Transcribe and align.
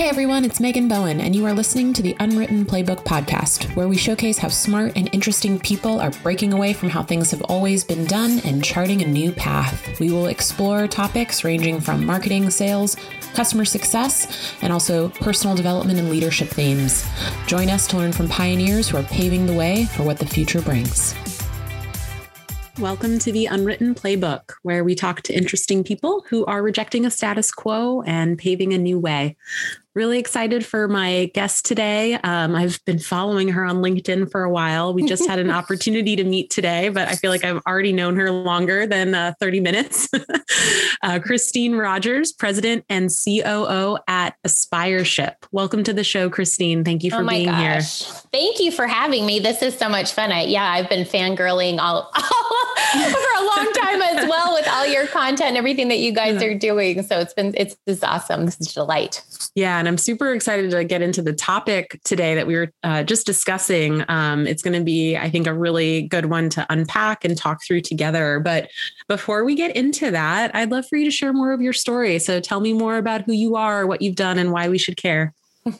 Hey 0.00 0.08
everyone, 0.08 0.46
it's 0.46 0.60
Megan 0.60 0.88
Bowen, 0.88 1.20
and 1.20 1.36
you 1.36 1.44
are 1.44 1.52
listening 1.52 1.92
to 1.92 2.00
the 2.00 2.16
Unwritten 2.20 2.64
Playbook 2.64 3.04
podcast, 3.04 3.76
where 3.76 3.86
we 3.86 3.98
showcase 3.98 4.38
how 4.38 4.48
smart 4.48 4.96
and 4.96 5.10
interesting 5.12 5.58
people 5.58 6.00
are 6.00 6.10
breaking 6.22 6.54
away 6.54 6.72
from 6.72 6.88
how 6.88 7.02
things 7.02 7.30
have 7.32 7.42
always 7.42 7.84
been 7.84 8.06
done 8.06 8.40
and 8.46 8.64
charting 8.64 9.02
a 9.02 9.06
new 9.06 9.30
path. 9.30 10.00
We 10.00 10.10
will 10.10 10.28
explore 10.28 10.88
topics 10.88 11.44
ranging 11.44 11.80
from 11.82 12.06
marketing, 12.06 12.48
sales, 12.48 12.96
customer 13.34 13.66
success, 13.66 14.54
and 14.62 14.72
also 14.72 15.10
personal 15.10 15.54
development 15.54 15.98
and 15.98 16.08
leadership 16.08 16.48
themes. 16.48 17.06
Join 17.46 17.68
us 17.68 17.86
to 17.88 17.98
learn 17.98 18.12
from 18.12 18.26
pioneers 18.26 18.88
who 18.88 18.96
are 18.96 19.02
paving 19.02 19.44
the 19.44 19.52
way 19.52 19.84
for 19.84 20.02
what 20.02 20.16
the 20.16 20.26
future 20.26 20.62
brings. 20.62 21.14
Welcome 22.80 23.18
to 23.18 23.30
the 23.30 23.44
Unwritten 23.44 23.94
Playbook, 23.94 24.52
where 24.62 24.82
we 24.82 24.94
talk 24.94 25.20
to 25.22 25.36
interesting 25.36 25.84
people 25.84 26.24
who 26.30 26.46
are 26.46 26.62
rejecting 26.62 27.04
a 27.04 27.10
status 27.10 27.52
quo 27.52 28.00
and 28.06 28.38
paving 28.38 28.72
a 28.72 28.78
new 28.78 28.98
way 28.98 29.36
really 29.94 30.18
excited 30.18 30.64
for 30.64 30.86
my 30.86 31.30
guest 31.34 31.66
today. 31.66 32.14
Um, 32.14 32.54
I've 32.54 32.78
been 32.84 32.98
following 32.98 33.48
her 33.48 33.64
on 33.64 33.76
LinkedIn 33.76 34.30
for 34.30 34.44
a 34.44 34.50
while. 34.50 34.94
We 34.94 35.04
just 35.04 35.26
had 35.26 35.38
an 35.38 35.50
opportunity 35.50 36.16
to 36.16 36.24
meet 36.24 36.50
today, 36.50 36.88
but 36.90 37.08
I 37.08 37.16
feel 37.16 37.30
like 37.30 37.44
I've 37.44 37.60
already 37.66 37.92
known 37.92 38.16
her 38.16 38.30
longer 38.30 38.86
than 38.86 39.14
uh, 39.14 39.34
30 39.40 39.60
minutes. 39.60 40.08
uh, 41.02 41.18
Christine 41.18 41.74
Rogers, 41.74 42.32
President 42.32 42.84
and 42.88 43.10
COO 43.10 43.98
at 44.06 44.34
Aspireship. 44.46 45.34
Welcome 45.50 45.82
to 45.84 45.92
the 45.92 46.04
show, 46.04 46.30
Christine. 46.30 46.84
Thank 46.84 47.02
you 47.02 47.10
for 47.10 47.22
oh 47.22 47.26
being 47.26 47.46
gosh. 47.46 48.04
here. 48.04 48.20
Thank 48.32 48.60
you 48.60 48.70
for 48.70 48.86
having 48.86 49.26
me. 49.26 49.40
This 49.40 49.60
is 49.62 49.76
so 49.76 49.88
much 49.88 50.12
fun. 50.12 50.30
I, 50.30 50.42
yeah, 50.42 50.64
I've 50.64 50.88
been 50.88 51.04
fangirling 51.04 51.78
all, 51.78 52.10
all 52.16 53.10
for 53.10 53.42
a 53.42 53.44
long 53.44 53.72
time 53.72 53.79
as 53.94 54.28
well 54.28 54.54
with 54.54 54.68
all 54.68 54.86
your 54.86 55.06
content, 55.08 55.56
everything 55.56 55.88
that 55.88 55.98
you 55.98 56.12
guys 56.12 56.42
are 56.42 56.54
doing. 56.54 57.02
So 57.02 57.18
it's 57.18 57.34
been, 57.34 57.54
it's, 57.56 57.76
it's 57.86 58.02
awesome. 58.02 58.44
This 58.44 58.60
is 58.60 58.70
a 58.70 58.74
delight. 58.74 59.22
Yeah. 59.54 59.78
And 59.78 59.88
I'm 59.88 59.98
super 59.98 60.32
excited 60.32 60.70
to 60.70 60.84
get 60.84 61.02
into 61.02 61.22
the 61.22 61.32
topic 61.32 62.00
today 62.04 62.34
that 62.34 62.46
we 62.46 62.56
were 62.56 62.72
uh, 62.82 63.02
just 63.02 63.26
discussing. 63.26 64.04
Um, 64.08 64.46
it's 64.46 64.62
going 64.62 64.78
to 64.78 64.84
be, 64.84 65.16
I 65.16 65.30
think, 65.30 65.46
a 65.46 65.54
really 65.54 66.02
good 66.02 66.26
one 66.26 66.50
to 66.50 66.66
unpack 66.70 67.24
and 67.24 67.36
talk 67.36 67.64
through 67.66 67.80
together. 67.82 68.40
But 68.40 68.70
before 69.08 69.44
we 69.44 69.54
get 69.54 69.74
into 69.74 70.10
that, 70.10 70.54
I'd 70.54 70.70
love 70.70 70.86
for 70.88 70.96
you 70.96 71.04
to 71.04 71.10
share 71.10 71.32
more 71.32 71.52
of 71.52 71.60
your 71.60 71.72
story. 71.72 72.18
So 72.18 72.40
tell 72.40 72.60
me 72.60 72.72
more 72.72 72.96
about 72.96 73.22
who 73.22 73.32
you 73.32 73.56
are, 73.56 73.86
what 73.86 74.02
you've 74.02 74.16
done, 74.16 74.38
and 74.38 74.52
why 74.52 74.68
we 74.68 74.78
should 74.78 74.96
care. 74.96 75.34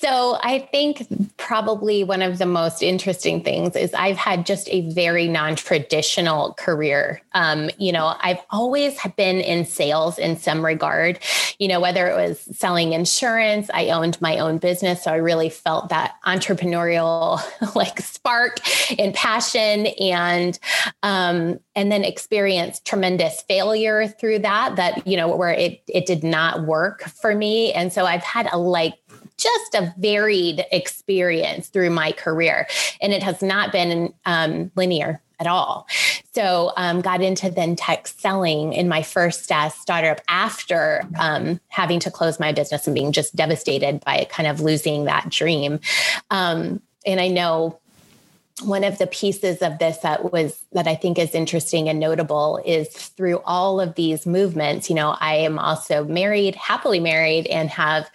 So 0.00 0.38
I 0.42 0.60
think 0.72 1.06
probably 1.36 2.04
one 2.04 2.22
of 2.22 2.38
the 2.38 2.46
most 2.46 2.82
interesting 2.82 3.44
things 3.44 3.76
is 3.76 3.92
I've 3.92 4.16
had 4.16 4.46
just 4.46 4.66
a 4.70 4.88
very 4.92 5.28
non-traditional 5.28 6.54
career. 6.54 7.20
Um, 7.34 7.68
you 7.76 7.92
know, 7.92 8.16
I've 8.18 8.40
always 8.48 8.98
been 9.16 9.42
in 9.42 9.66
sales 9.66 10.18
in 10.18 10.38
some 10.38 10.64
regard. 10.64 11.18
You 11.58 11.68
know, 11.68 11.80
whether 11.80 12.06
it 12.08 12.16
was 12.16 12.40
selling 12.40 12.94
insurance, 12.94 13.68
I 13.74 13.90
owned 13.90 14.18
my 14.22 14.38
own 14.38 14.56
business, 14.56 15.04
so 15.04 15.12
I 15.12 15.16
really 15.16 15.50
felt 15.50 15.90
that 15.90 16.14
entrepreneurial 16.24 17.38
like 17.74 18.00
spark 18.00 18.60
and 18.98 19.12
passion, 19.12 19.88
and 20.00 20.58
um, 21.02 21.60
and 21.76 21.92
then 21.92 22.04
experienced 22.04 22.86
tremendous 22.86 23.42
failure 23.42 24.08
through 24.08 24.38
that. 24.38 24.76
That 24.76 25.06
you 25.06 25.18
know 25.18 25.36
where 25.36 25.52
it 25.52 25.82
it 25.86 26.06
did 26.06 26.24
not 26.24 26.64
work 26.64 27.02
for 27.02 27.34
me, 27.34 27.74
and 27.74 27.92
so 27.92 28.06
I've 28.06 28.22
had 28.22 28.48
a 28.50 28.56
like 28.56 28.94
just 29.40 29.74
a 29.74 29.94
varied 29.98 30.64
experience 30.70 31.68
through 31.68 31.90
my 31.90 32.12
career. 32.12 32.66
And 33.00 33.12
it 33.12 33.22
has 33.22 33.42
not 33.42 33.72
been 33.72 34.12
um, 34.26 34.70
linear 34.76 35.20
at 35.40 35.46
all. 35.46 35.88
So 36.34 36.72
um, 36.76 37.00
got 37.00 37.22
into 37.22 37.50
then 37.50 37.74
tech 37.74 38.06
selling 38.06 38.74
in 38.74 38.88
my 38.88 39.02
first 39.02 39.50
uh, 39.50 39.70
startup 39.70 40.20
after 40.28 41.02
um, 41.18 41.60
having 41.68 41.98
to 42.00 42.10
close 42.10 42.38
my 42.38 42.52
business 42.52 42.86
and 42.86 42.94
being 42.94 43.12
just 43.12 43.34
devastated 43.34 44.00
by 44.04 44.26
kind 44.30 44.46
of 44.46 44.60
losing 44.60 45.04
that 45.04 45.30
dream. 45.30 45.80
Um, 46.30 46.82
and 47.06 47.20
I 47.20 47.28
know 47.28 47.80
one 48.62 48.84
of 48.84 48.98
the 48.98 49.06
pieces 49.06 49.62
of 49.62 49.78
this 49.78 49.98
that 49.98 50.32
was 50.32 50.62
that 50.72 50.86
I 50.86 50.94
think 50.94 51.18
is 51.18 51.34
interesting 51.34 51.88
and 51.88 51.98
notable 51.98 52.60
is 52.64 52.88
through 52.88 53.40
all 53.46 53.80
of 53.80 53.94
these 53.94 54.26
movements, 54.26 54.90
you 54.90 54.96
know, 54.96 55.16
I 55.18 55.36
am 55.36 55.58
also 55.58 56.04
married, 56.04 56.54
happily 56.56 57.00
married, 57.00 57.46
and 57.46 57.70
have 57.70 58.10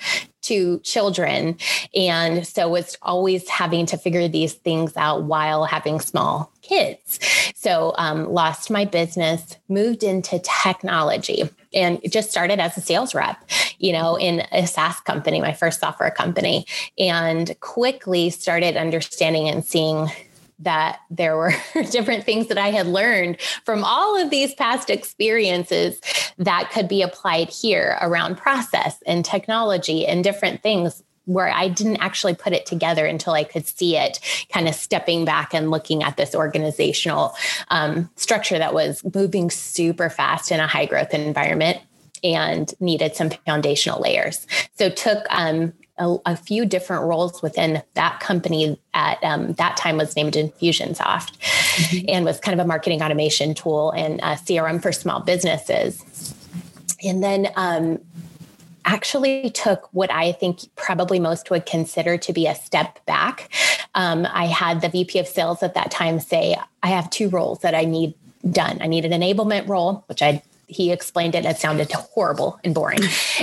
two 0.45 0.79
children. 0.79 1.57
And 1.95 2.45
so 2.45 2.69
was 2.69 2.97
always 3.01 3.49
having 3.49 3.85
to 3.87 3.97
figure 3.97 4.27
these 4.27 4.53
things 4.53 4.95
out 4.95 5.23
while 5.23 5.65
having 5.65 5.99
small 5.99 6.51
kids. 6.61 7.19
So 7.55 7.93
um, 7.97 8.31
lost 8.31 8.69
my 8.69 8.85
business, 8.85 9.57
moved 9.69 10.03
into 10.03 10.39
technology 10.63 11.49
and 11.73 11.99
just 12.09 12.31
started 12.31 12.59
as 12.59 12.77
a 12.77 12.81
sales 12.81 13.15
rep, 13.15 13.37
you 13.79 13.91
know, 13.91 14.17
in 14.17 14.41
a 14.51 14.65
SaaS 14.65 14.99
company, 15.01 15.41
my 15.41 15.53
first 15.53 15.79
software 15.79 16.11
company, 16.11 16.65
and 16.97 17.59
quickly 17.59 18.29
started 18.29 18.77
understanding 18.77 19.49
and 19.49 19.65
seeing 19.65 20.09
that 20.59 20.99
there 21.09 21.35
were 21.35 21.53
different 21.91 22.23
things 22.23 22.47
that 22.47 22.57
I 22.57 22.69
had 22.69 22.87
learned 22.87 23.41
from 23.63 23.83
all 23.83 24.21
of 24.21 24.29
these 24.29 24.53
past 24.53 24.89
experiences 24.89 25.99
that 26.37 26.71
could 26.71 26.87
be 26.87 27.01
applied 27.01 27.49
here 27.49 27.97
around 28.01 28.37
process 28.37 28.97
and 29.05 29.23
technology 29.25 30.05
and 30.05 30.23
different 30.23 30.61
things 30.61 31.03
where 31.25 31.49
I 31.49 31.67
didn't 31.67 31.97
actually 31.97 32.35
put 32.35 32.53
it 32.53 32.65
together 32.65 33.05
until 33.05 33.33
I 33.33 33.43
could 33.43 33.67
see 33.67 33.97
it 33.97 34.19
kind 34.53 34.67
of 34.67 34.75
stepping 34.75 35.25
back 35.25 35.53
and 35.53 35.71
looking 35.71 36.03
at 36.03 36.17
this 36.17 36.35
organizational 36.35 37.35
um, 37.69 38.09
structure 38.15 38.57
that 38.59 38.73
was 38.73 39.03
moving 39.13 39.49
super 39.49 40.09
fast 40.09 40.51
in 40.51 40.59
a 40.59 40.67
high 40.67 40.85
growth 40.85 41.13
environment 41.13 41.79
and 42.23 42.73
needed 42.79 43.15
some 43.15 43.29
foundational 43.29 44.01
layers. 44.01 44.45
So 44.77 44.89
took 44.89 45.25
um, 45.29 45.73
a, 45.97 46.17
a, 46.25 46.35
few 46.35 46.65
different 46.65 47.03
roles 47.03 47.41
within 47.41 47.81
that 47.93 48.19
company 48.19 48.79
at 48.93 49.23
um, 49.23 49.53
that 49.53 49.77
time 49.77 49.97
was 49.97 50.15
named 50.15 50.33
Infusionsoft 50.33 51.37
mm-hmm. 51.37 52.05
and 52.09 52.25
was 52.25 52.39
kind 52.39 52.59
of 52.59 52.63
a 52.63 52.67
marketing 52.67 53.01
automation 53.01 53.53
tool 53.53 53.91
and 53.91 54.19
a 54.19 54.35
CRM 54.35 54.81
for 54.81 54.91
small 54.91 55.21
businesses. 55.21 56.33
And 57.03 57.23
then 57.23 57.49
um, 57.55 57.99
actually 58.85 59.49
took 59.51 59.89
what 59.93 60.11
I 60.11 60.31
think 60.31 60.61
probably 60.75 61.19
most 61.19 61.49
would 61.49 61.65
consider 61.65 62.17
to 62.17 62.33
be 62.33 62.47
a 62.47 62.55
step 62.55 63.03
back. 63.05 63.49
Um, 63.95 64.27
I 64.29 64.45
had 64.45 64.81
the 64.81 64.89
VP 64.89 65.19
of 65.19 65.27
sales 65.27 65.63
at 65.63 65.73
that 65.73 65.91
time 65.91 66.19
say, 66.19 66.55
I 66.83 66.87
have 66.87 67.09
two 67.09 67.29
roles 67.29 67.59
that 67.59 67.73
I 67.73 67.85
need 67.85 68.13
done. 68.49 68.79
I 68.81 68.87
need 68.87 69.05
an 69.05 69.11
enablement 69.11 69.67
role, 69.67 70.03
which 70.07 70.21
I 70.21 70.43
he 70.67 70.91
explained 70.91 71.35
it. 71.35 71.45
It 71.45 71.57
sounded 71.57 71.91
horrible 71.91 72.59
and 72.63 72.73
boring. 72.73 72.99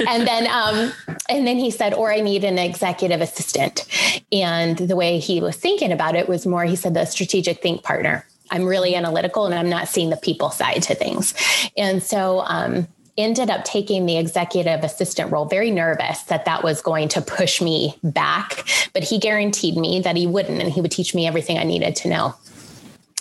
and 0.09 0.27
then, 0.27 0.47
um, 0.47 0.93
and 1.28 1.47
then 1.47 1.56
he 1.56 1.71
said, 1.71 1.94
or 1.94 2.12
I 2.12 2.21
need 2.21 2.44
an 2.44 2.59
executive 2.59 3.21
assistant. 3.21 3.87
And 4.31 4.77
the 4.77 4.97
way 4.97 5.19
he 5.19 5.41
was 5.41 5.56
thinking 5.56 5.93
about 5.93 6.16
it 6.16 6.28
was 6.28 6.47
more, 6.47 6.65
he 6.65 6.77
said, 6.77 6.94
the 6.94 7.05
strategic 7.05 7.62
think 7.62 7.82
partner. 7.82 8.27
I'm 8.50 8.66
really 8.66 8.94
analytical 8.94 9.47
and 9.47 9.55
I'm 9.55 9.71
not 9.71 9.88
seeing 9.88 10.11
the 10.11 10.16
people 10.16 10.50
side 10.50 10.82
to 10.84 10.94
things. 10.94 11.34
And 11.77 12.03
so, 12.03 12.41
um, 12.41 12.87
ended 13.19 13.50
up 13.50 13.65
taking 13.65 14.06
the 14.06 14.16
executive 14.16 14.82
assistant 14.82 15.31
role 15.31 15.44
very 15.44 15.71
nervous 15.71 16.22
that 16.25 16.47
that 16.47 16.65
was 16.65 16.81
going 16.81 17.09
to 17.09 17.21
push 17.21 17.61
me 17.61 17.94
back 18.03 18.66
but 18.94 19.05
he 19.05 19.19
guaranteed 19.19 19.77
me 19.77 20.00
that 20.00 20.16
he 20.16 20.27
wouldn't 20.27 20.62
and 20.62 20.72
he 20.72 20.81
would 20.81 20.91
teach 20.91 21.15
me 21.15 21.27
everything 21.27 21.59
i 21.59 21.62
needed 21.62 21.94
to 21.94 22.09
know 22.09 22.34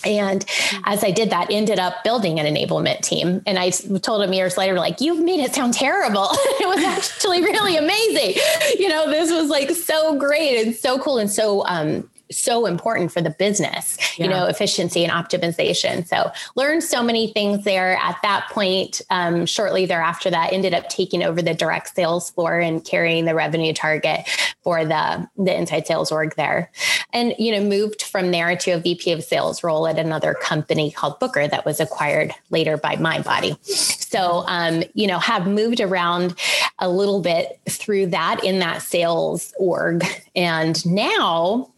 and 0.04 0.44
as 0.84 1.04
I 1.04 1.10
did 1.10 1.30
that, 1.30 1.48
ended 1.50 1.78
up 1.78 2.04
building 2.04 2.40
an 2.40 2.46
enablement 2.46 3.00
team. 3.00 3.42
And 3.46 3.58
I 3.58 3.70
told 3.70 4.22
him 4.22 4.32
years 4.32 4.56
later, 4.56 4.74
like, 4.74 5.00
you've 5.00 5.20
made 5.20 5.40
it 5.40 5.54
sound 5.54 5.74
terrible. 5.74 6.28
it 6.32 6.68
was 6.68 6.84
actually 6.84 7.42
really 7.42 7.76
amazing. 7.76 8.42
You 8.78 8.88
know, 8.88 9.10
this 9.10 9.30
was 9.30 9.48
like 9.48 9.70
so 9.70 10.16
great 10.18 10.64
and 10.64 10.74
so 10.74 10.98
cool 10.98 11.18
and 11.18 11.30
so 11.30 11.64
um, 11.66 12.08
so 12.32 12.66
important 12.66 13.12
for 13.12 13.20
the 13.20 13.30
business, 13.30 13.96
yeah. 14.18 14.24
you 14.24 14.30
know, 14.30 14.46
efficiency 14.46 15.04
and 15.04 15.12
optimization. 15.12 16.06
So 16.06 16.30
learned 16.56 16.82
so 16.82 17.02
many 17.02 17.32
things 17.32 17.64
there 17.64 17.96
at 17.96 18.16
that 18.22 18.48
point. 18.50 19.00
Um, 19.10 19.46
shortly 19.46 19.86
thereafter 19.86 20.30
that 20.30 20.52
ended 20.52 20.74
up 20.74 20.88
taking 20.88 21.22
over 21.22 21.42
the 21.42 21.54
direct 21.54 21.94
sales 21.94 22.30
floor 22.30 22.58
and 22.58 22.84
carrying 22.84 23.24
the 23.24 23.34
revenue 23.34 23.72
target 23.72 24.28
for 24.62 24.84
the, 24.84 25.28
the 25.36 25.56
inside 25.56 25.86
sales 25.86 26.12
org 26.12 26.34
there. 26.36 26.70
And, 27.12 27.34
you 27.38 27.52
know, 27.52 27.62
moved 27.62 28.02
from 28.02 28.30
there 28.30 28.56
to 28.56 28.72
a 28.72 28.78
VP 28.78 29.12
of 29.12 29.22
sales 29.22 29.62
role 29.62 29.86
at 29.86 29.98
another 29.98 30.34
company 30.34 30.90
called 30.90 31.18
Booker 31.18 31.46
that 31.46 31.64
was 31.64 31.80
acquired 31.80 32.32
later 32.50 32.76
by 32.76 32.96
Mindbody. 32.96 33.62
So, 33.64 34.44
um, 34.46 34.84
you 34.94 35.06
know, 35.06 35.18
have 35.18 35.46
moved 35.46 35.80
around 35.80 36.34
a 36.78 36.88
little 36.88 37.20
bit 37.20 37.60
through 37.68 38.06
that 38.06 38.44
in 38.44 38.58
that 38.60 38.82
sales 38.82 39.52
org. 39.58 40.04
And 40.34 40.84
now 40.86 41.71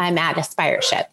I'm 0.00 0.18
at 0.18 0.36
Aspireship. 0.36 1.06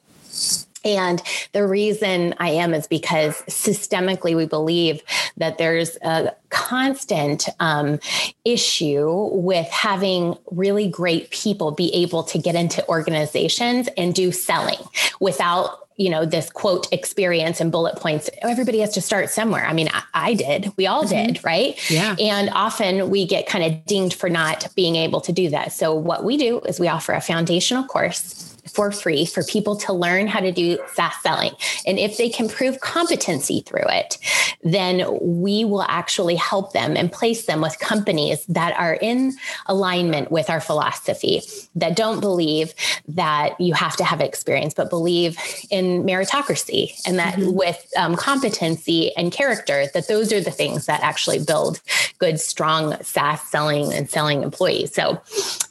And 0.86 1.22
the 1.52 1.68
reason 1.68 2.34
I 2.40 2.52
am 2.52 2.74
is 2.74 2.88
because 2.88 3.36
systemically 3.44 4.36
we 4.36 4.46
believe 4.46 5.02
that 5.36 5.58
there's 5.58 5.98
a 5.98 6.34
constant 6.50 7.50
um, 7.60 8.00
issue 8.46 9.30
with 9.34 9.68
having 9.68 10.38
really 10.50 10.88
great 10.88 11.30
people 11.32 11.72
be 11.72 11.94
able 11.94 12.24
to 12.24 12.38
get 12.38 12.56
into 12.56 12.88
organizations 12.88 13.90
and 13.98 14.16
do 14.16 14.32
selling 14.32 14.80
without 15.20 15.84
you 15.98 16.12
know 16.12 16.26
this 16.28 16.52
quote 16.52 16.88
experience 16.94 17.60
and 17.60 17.72
bullet 17.72 17.96
points. 17.96 18.30
Everybody 18.44 18.80
has 18.80 18.94
to 18.94 19.02
start 19.02 19.32
somewhere. 19.32 19.66
I 19.66 19.74
mean 19.74 19.90
i, 19.92 20.04
I 20.14 20.34
did. 20.36 20.72
We 20.78 20.86
all 20.86 21.04
mm-hmm. 21.04 21.34
did 21.34 21.44
right? 21.44 21.76
Yeah. 21.90 22.16
And 22.20 22.52
often 22.54 23.10
we 23.10 23.26
get 23.26 23.48
kind 23.48 23.66
of 23.66 23.84
dinged 23.86 24.14
for 24.14 24.30
not 24.30 24.68
being 24.76 24.96
able 24.96 25.22
to 25.22 25.32
do 25.32 25.50
that. 25.50 25.74
So 25.74 25.96
what 25.96 26.24
we 26.24 26.38
do 26.38 26.60
is 26.62 26.80
we 26.80 26.88
offer 26.88 27.14
a 27.14 27.22
foundational 27.22 27.84
course 27.84 28.47
for 28.68 28.92
free 28.92 29.26
for 29.26 29.44
people 29.44 29.76
to 29.76 29.94
learn 29.94 30.28
how 30.28 30.40
to 30.40 30.52
do 30.52 30.78
SaaS 30.94 31.14
selling. 31.22 31.52
And 31.86 32.00
if 32.00 32.18
they 32.18 32.30
can 32.30 32.50
prove 32.50 32.80
competency 32.80 33.62
through 33.62 33.88
it, 33.88 34.18
then 34.64 35.06
we 35.22 35.66
will 35.66 35.84
actually 35.84 36.36
help 36.36 36.74
them 36.74 36.98
and 36.98 37.12
place 37.12 37.46
them 37.46 37.62
with 37.62 37.80
companies 37.80 38.46
that 38.48 38.78
are 38.78 38.96
in 38.96 39.36
alignment 39.68 40.32
with 40.32 40.50
our 40.50 40.60
philosophy, 40.60 41.42
that 41.76 41.96
don't 41.96 42.20
believe 42.20 42.74
that 43.08 43.60
you 43.60 43.74
have 43.74 43.96
to 43.98 44.04
have 44.04 44.22
experience, 44.22 44.74
but 44.74 44.90
believe 44.90 45.38
in 45.70 46.04
meritocracy 46.04 47.00
and 47.06 47.20
that 47.20 47.36
mm-hmm. 47.36 47.54
with 47.54 47.92
um, 47.98 48.16
competency 48.16 49.16
and 49.16 49.32
character, 49.32 49.86
that 49.94 50.08
those 50.08 50.34
are 50.34 50.42
the 50.42 50.52
things 50.52 50.86
that 50.86 51.02
actually 51.02 51.40
build 51.44 51.82
good, 52.20 52.40
strong 52.40 52.96
SaaS 53.04 53.42
selling 53.42 53.94
and 53.94 54.10
selling 54.10 54.44
employees. 54.44 54.94
So 54.94 55.22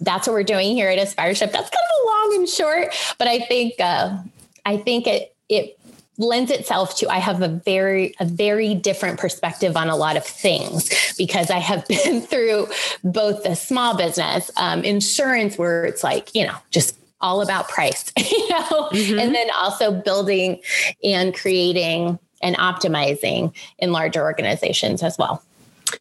that's 0.00 0.26
what 0.26 0.34
we're 0.34 0.43
doing 0.43 0.75
here 0.75 0.88
at 0.88 0.98
Aspireship. 0.98 1.52
That's 1.52 1.70
kind 1.70 1.72
of 1.72 2.02
a 2.02 2.06
long 2.06 2.37
and 2.37 2.48
short 2.48 2.85
but 3.18 3.28
I 3.28 3.40
think 3.40 3.74
uh, 3.80 4.18
I 4.64 4.76
think 4.76 5.06
it 5.06 5.34
it 5.48 5.78
lends 6.18 6.50
itself 6.50 6.96
to 6.96 7.08
I 7.08 7.18
have 7.18 7.42
a 7.42 7.48
very 7.48 8.14
a 8.20 8.24
very 8.24 8.74
different 8.74 9.18
perspective 9.18 9.76
on 9.76 9.88
a 9.88 9.96
lot 9.96 10.16
of 10.16 10.24
things 10.24 11.14
because 11.16 11.50
I 11.50 11.58
have 11.58 11.86
been 11.88 12.20
through 12.20 12.68
both 13.04 13.42
the 13.42 13.54
small 13.54 13.96
business 13.96 14.50
um, 14.56 14.84
insurance 14.84 15.58
where 15.58 15.84
it's 15.84 16.02
like 16.02 16.34
you 16.34 16.46
know 16.46 16.56
just 16.70 16.96
all 17.20 17.40
about 17.40 17.68
price 17.68 18.12
you 18.18 18.48
know 18.48 18.88
mm-hmm. 18.92 19.18
and 19.18 19.34
then 19.34 19.48
also 19.56 19.90
building 19.92 20.60
and 21.02 21.34
creating 21.34 22.18
and 22.42 22.56
optimizing 22.56 23.54
in 23.78 23.92
larger 23.92 24.22
organizations 24.22 25.02
as 25.02 25.16
well 25.18 25.42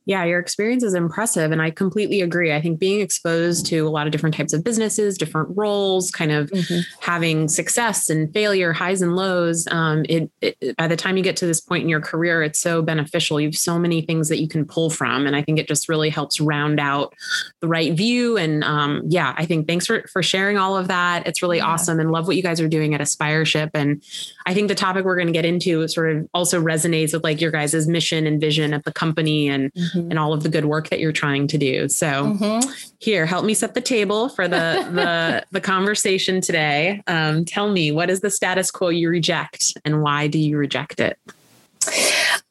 yeah, 0.06 0.24
your 0.24 0.40
experience 0.40 0.84
is 0.84 0.94
impressive. 0.94 1.52
And 1.52 1.62
I 1.62 1.72
completely 1.72 2.22
agree. 2.22 2.54
I 2.54 2.62
think 2.62 2.80
being 2.80 3.02
exposed 3.02 3.66
to 3.68 3.88
a 3.88 3.90
lot 3.90 4.08
of 4.08 4.12
different 4.12 4.36
types 4.36 4.54
of 4.54 4.64
businesses, 4.64 5.18
different 5.18 5.50
roles, 5.56 6.12
kind 6.12 6.32
of 6.32 6.50
mm-hmm. 6.50 6.82
having 7.02 7.48
success 7.48 8.10
and 8.10 8.32
failure, 8.34 8.74
highs 8.74 9.02
and 9.02 9.16
lows, 9.16 9.68
um, 9.72 10.06
it, 10.08 10.30
it, 10.42 10.78
by 10.78 10.88
the 10.88 10.96
time 10.96 11.18
you 11.18 11.24
get 11.24 11.38
to 11.38 11.46
this 11.46 11.62
point 11.62 11.84
in 11.84 11.90
your 11.90 12.02
career, 12.02 12.44
it's 12.44 12.60
so 12.60 12.82
beneficial. 12.82 13.40
You 13.40 13.48
have 13.48 13.58
so 13.58 13.80
many 13.80 14.02
things 14.02 14.30
that 14.30 14.40
you 14.40 14.48
can 14.48 14.66
pull 14.66 14.90
from. 14.90 15.26
And 15.26 15.36
I 15.36 15.42
think 15.42 15.60
it 15.60 15.68
just 15.68 15.90
really 15.90 16.10
helps 16.10 16.40
round 16.40 16.80
out 16.80 17.14
the 17.62 17.68
right 17.68 17.94
view. 17.94 18.38
And 18.38 18.64
um, 18.64 19.02
yeah, 19.08 19.34
I 19.38 19.46
think 19.46 19.68
thanks 19.68 19.86
for, 19.86 20.06
for 20.12 20.22
sharing 20.22 20.58
all 20.58 20.78
of 20.78 20.88
that. 20.88 21.28
It's 21.28 21.42
really 21.42 21.58
yeah. 21.58 21.66
awesome 21.66 22.00
and 22.00 22.12
love 22.12 22.28
what 22.28 22.36
you 22.36 22.44
guys 22.44 22.62
are 22.62 22.68
doing 22.68 22.94
at 22.94 23.02
Aspireship. 23.02 23.72
And 23.74 24.04
I 24.46 24.54
think 24.54 24.68
the 24.68 24.76
topic 24.76 25.06
we're 25.06 25.16
going 25.16 25.28
to 25.28 25.34
get 25.34 25.46
into 25.46 25.88
sort 25.88 26.16
of 26.16 26.28
also 26.34 26.62
resonates 26.62 27.14
with 27.14 27.24
like 27.24 27.42
your 27.42 27.52
guys' 27.52 27.88
mission 27.88 28.28
and 28.28 28.40
vision 28.40 28.74
of 28.74 28.84
the 28.84 28.94
company 28.94 29.48
and 29.48 29.72
mm-hmm. 29.76 30.12
and 30.12 30.20
all 30.20 30.34
of 30.34 30.44
the 30.44 30.50
good 30.50 30.66
work 30.66 30.90
that 30.90 31.00
you're 31.00 31.12
trying 31.12 31.48
to 31.48 31.58
do. 31.58 31.90
So 31.90 32.08
mm-hmm. 32.08 32.70
here, 33.00 33.26
help 33.26 33.46
me 33.46 33.54
set 33.54 33.74
the 33.74 33.82
table 33.82 34.30
for 34.30 34.48
the 34.48 34.88
the 34.92 35.46
the 35.52 35.62
conversation 35.62 36.42
today. 36.42 37.02
Um, 37.08 37.46
tell 37.46 37.72
me, 37.72 37.92
what 37.92 38.10
is 38.10 38.22
the 38.22 38.30
status 38.30 38.72
quo 38.72 38.90
you 38.90 39.10
reject, 39.10 39.78
and 39.86 40.02
why 40.02 40.28
do 40.28 40.40
you 40.40 40.58
reject 40.58 41.00
it? 41.00 41.20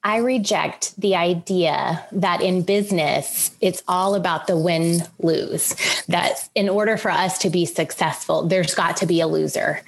I 0.04 0.18
reject 0.18 1.00
the 1.00 1.16
idea 1.16 2.06
that 2.12 2.42
in 2.42 2.60
business, 2.60 3.50
it's 3.62 3.82
all 3.88 4.14
about 4.14 4.46
the 4.46 4.56
win 4.56 5.00
lose. 5.18 5.74
That 6.08 6.46
in 6.54 6.68
order 6.68 6.98
for 6.98 7.10
us 7.10 7.38
to 7.38 7.48
be 7.48 7.64
successful, 7.64 8.46
there's 8.46 8.74
got 8.74 8.98
to 8.98 9.06
be 9.06 9.22
a 9.22 9.26
loser. 9.26 9.80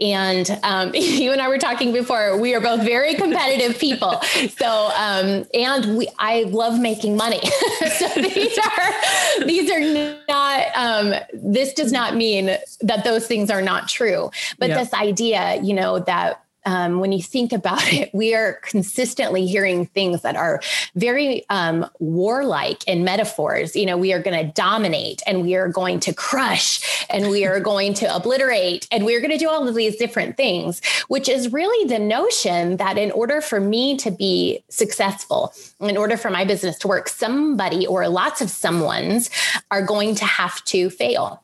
And 0.00 0.48
um, 0.62 0.92
you 0.94 1.32
and 1.32 1.40
I 1.40 1.48
were 1.48 1.58
talking 1.58 1.92
before, 1.92 2.38
we 2.38 2.54
are 2.54 2.60
both 2.60 2.84
very 2.84 3.14
competitive 3.14 3.76
people. 3.80 4.20
So, 4.56 4.92
um, 4.96 5.44
and 5.52 5.98
we, 5.98 6.08
I 6.20 6.44
love 6.44 6.78
making 6.78 7.16
money. 7.16 7.40
so 7.98 8.08
these 8.14 8.56
are, 8.58 9.44
these 9.44 9.70
are 9.72 10.20
not, 10.28 10.66
um, 10.76 11.14
this 11.32 11.74
does 11.74 11.90
not 11.90 12.14
mean 12.14 12.56
that 12.80 13.02
those 13.02 13.26
things 13.26 13.50
are 13.50 13.62
not 13.62 13.88
true. 13.88 14.30
But 14.60 14.68
yep. 14.68 14.78
this 14.78 14.94
idea, 14.94 15.60
you 15.62 15.74
know, 15.74 15.98
that 15.98 16.43
um, 16.64 17.00
when 17.00 17.12
you 17.12 17.22
think 17.22 17.52
about 17.52 17.82
it, 17.92 18.10
we 18.12 18.34
are 18.34 18.54
consistently 18.62 19.46
hearing 19.46 19.86
things 19.86 20.22
that 20.22 20.36
are 20.36 20.60
very 20.94 21.44
um, 21.50 21.88
warlike 21.98 22.86
in 22.86 23.04
metaphors. 23.04 23.76
You 23.76 23.86
know, 23.86 23.96
we 23.96 24.12
are 24.12 24.22
going 24.22 24.46
to 24.46 24.52
dominate 24.52 25.22
and 25.26 25.42
we 25.42 25.54
are 25.54 25.68
going 25.68 26.00
to 26.00 26.14
crush 26.14 27.06
and 27.10 27.30
we 27.30 27.44
are 27.44 27.60
going 27.74 27.94
to 27.94 28.14
obliterate 28.14 28.88
and 28.90 29.04
we're 29.04 29.20
going 29.20 29.32
to 29.32 29.38
do 29.38 29.48
all 29.48 29.66
of 29.66 29.74
these 29.74 29.96
different 29.96 30.36
things, 30.36 30.80
which 31.08 31.28
is 31.28 31.52
really 31.52 31.88
the 31.88 31.98
notion 31.98 32.76
that 32.78 32.98
in 32.98 33.10
order 33.12 33.40
for 33.40 33.60
me 33.60 33.96
to 33.98 34.10
be 34.10 34.62
successful, 34.68 35.52
in 35.80 35.96
order 35.96 36.16
for 36.16 36.30
my 36.30 36.44
business 36.44 36.78
to 36.78 36.88
work, 36.88 37.08
somebody 37.08 37.86
or 37.86 38.08
lots 38.08 38.40
of 38.40 38.50
someone's 38.50 39.30
are 39.70 39.82
going 39.82 40.14
to 40.14 40.24
have 40.24 40.62
to 40.64 40.90
fail. 40.90 41.43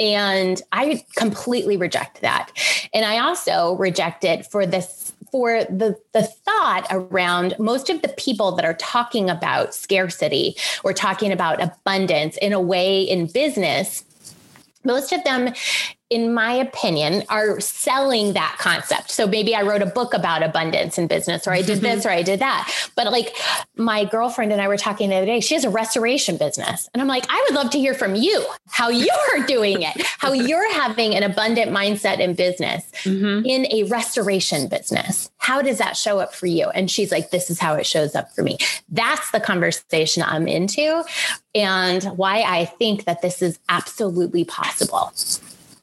And 0.00 0.60
I 0.72 1.04
completely 1.14 1.76
reject 1.76 2.22
that. 2.22 2.50
And 2.92 3.04
I 3.04 3.18
also 3.18 3.76
reject 3.76 4.24
it 4.24 4.46
for 4.46 4.66
this 4.66 5.12
for 5.30 5.62
the 5.64 5.96
the 6.12 6.22
thought 6.22 6.86
around 6.90 7.54
most 7.58 7.88
of 7.88 8.02
the 8.02 8.08
people 8.08 8.52
that 8.52 8.64
are 8.64 8.74
talking 8.74 9.30
about 9.30 9.74
scarcity 9.74 10.56
or 10.82 10.92
talking 10.92 11.30
about 11.30 11.62
abundance 11.62 12.36
in 12.38 12.52
a 12.52 12.60
way 12.60 13.02
in 13.02 13.26
business 13.26 14.04
most 14.82 15.12
of 15.12 15.22
them 15.24 15.52
in 16.10 16.34
my 16.34 16.52
opinion, 16.52 17.22
are 17.28 17.60
selling 17.60 18.32
that 18.32 18.56
concept. 18.58 19.12
So 19.12 19.28
maybe 19.28 19.54
I 19.54 19.62
wrote 19.62 19.80
a 19.80 19.86
book 19.86 20.12
about 20.12 20.42
abundance 20.42 20.98
in 20.98 21.06
business, 21.06 21.46
or 21.46 21.52
I 21.52 21.62
did 21.62 21.78
this, 21.80 22.04
or 22.04 22.10
I 22.10 22.22
did 22.22 22.40
that. 22.40 22.68
But 22.96 23.12
like 23.12 23.36
my 23.76 24.04
girlfriend 24.04 24.50
and 24.50 24.60
I 24.60 24.66
were 24.66 24.76
talking 24.76 25.10
the 25.10 25.16
other 25.16 25.26
day, 25.26 25.38
she 25.38 25.54
has 25.54 25.64
a 25.64 25.70
restoration 25.70 26.36
business. 26.36 26.90
And 26.92 27.00
I'm 27.00 27.06
like, 27.06 27.26
I 27.28 27.46
would 27.48 27.54
love 27.54 27.70
to 27.70 27.78
hear 27.78 27.94
from 27.94 28.16
you 28.16 28.44
how 28.68 28.88
you're 28.88 29.46
doing 29.46 29.82
it, 29.82 30.02
how 30.18 30.32
you're 30.32 30.72
having 30.74 31.14
an 31.14 31.22
abundant 31.22 31.70
mindset 31.70 32.18
in 32.18 32.34
business 32.34 32.90
mm-hmm. 33.04 33.46
in 33.46 33.66
a 33.72 33.84
restoration 33.84 34.68
business. 34.68 35.30
How 35.38 35.62
does 35.62 35.78
that 35.78 35.96
show 35.96 36.18
up 36.18 36.34
for 36.34 36.46
you? 36.46 36.70
And 36.70 36.90
she's 36.90 37.12
like, 37.12 37.30
this 37.30 37.50
is 37.50 37.60
how 37.60 37.74
it 37.74 37.86
shows 37.86 38.16
up 38.16 38.34
for 38.34 38.42
me. 38.42 38.58
That's 38.88 39.30
the 39.30 39.40
conversation 39.40 40.24
I'm 40.24 40.48
into 40.48 41.04
and 41.54 42.02
why 42.04 42.42
I 42.42 42.64
think 42.64 43.04
that 43.04 43.22
this 43.22 43.42
is 43.42 43.60
absolutely 43.68 44.44
possible. 44.44 45.12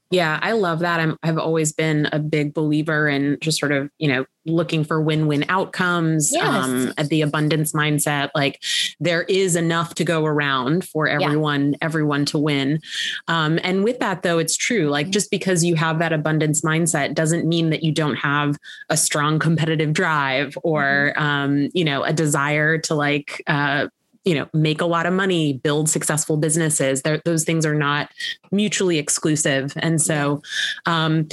Yeah, 0.10 0.40
I 0.42 0.54
love 0.54 0.80
that. 0.80 1.00
I'm 1.00 1.18
I've 1.22 1.38
always 1.38 1.74
been 1.74 2.08
a 2.12 2.20
big 2.20 2.54
believer 2.54 3.08
in 3.08 3.38
just 3.42 3.60
sort 3.60 3.72
of, 3.72 3.90
you 3.98 4.08
know, 4.08 4.26
looking 4.46 4.86
for 4.86 5.02
win-win 5.02 5.44
outcomes, 5.50 6.32
yes. 6.32 6.46
um, 6.46 6.94
at 6.98 7.10
the 7.10 7.22
abundance 7.22 7.74
mindset. 7.74 8.30
Like 8.34 8.64
there 9.02 9.24
is 9.24 9.58
enough 9.58 9.96
to 9.96 10.06
go 10.06 10.26
around 10.26 10.88
for 10.88 11.08
everyone, 11.08 11.72
yeah. 11.74 11.78
everyone 11.82 12.24
to 12.26 12.38
win. 12.38 12.80
Um, 13.28 13.60
and 13.64 13.84
with 13.84 14.00
that 14.00 14.24
though, 14.24 14.40
it's 14.40 14.56
true. 14.56 14.88
Like 14.88 15.10
just 15.10 15.30
because 15.30 15.66
you 15.66 15.76
have 15.76 16.00
that 16.00 16.14
abundance 16.14 16.62
mindset 16.62 17.14
doesn't 17.14 17.46
mean 17.46 17.70
that 17.72 17.84
you 17.84 17.92
don't 17.92 18.16
have 18.16 18.58
a 18.90 18.96
strong 18.96 19.40
competitive 19.40 19.92
drive 19.92 20.58
or 20.64 21.14
mm-hmm. 21.18 21.24
um, 21.24 21.70
you 21.74 21.84
know, 21.84 22.04
a 22.04 22.14
desire 22.14 22.78
to 22.78 22.96
like 22.96 23.44
uh 23.48 23.88
you 24.28 24.36
know 24.36 24.48
make 24.54 24.82
a 24.82 24.86
lot 24.86 25.06
of 25.06 25.14
money 25.14 25.54
build 25.54 25.90
successful 25.90 26.36
businesses. 26.36 27.02
They're, 27.02 27.22
those 27.24 27.46
things 27.46 27.66
are 27.66 27.74
not 27.74 28.12
mutually 28.52 28.98
exclusive. 28.98 29.74
And 29.78 30.02
so 30.02 30.42
um, 30.86 31.30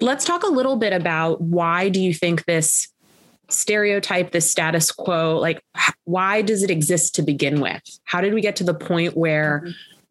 let's 0.00 0.26
talk 0.26 0.42
a 0.42 0.48
little 0.48 0.76
bit 0.76 0.92
about 0.92 1.40
why 1.40 1.88
do 1.88 2.00
you 2.00 2.12
think 2.12 2.44
this 2.44 2.88
stereotype 3.48 4.30
this 4.30 4.48
status 4.48 4.92
quo 4.92 5.36
like 5.36 5.60
why 6.04 6.40
does 6.40 6.62
it 6.62 6.70
exist 6.70 7.14
to 7.16 7.22
begin 7.22 7.60
with? 7.60 7.82
How 8.04 8.20
did 8.20 8.34
we 8.34 8.42
get 8.42 8.54
to 8.56 8.64
the 8.64 8.74
point 8.74 9.16
where 9.16 9.62
mm-hmm 9.64 9.70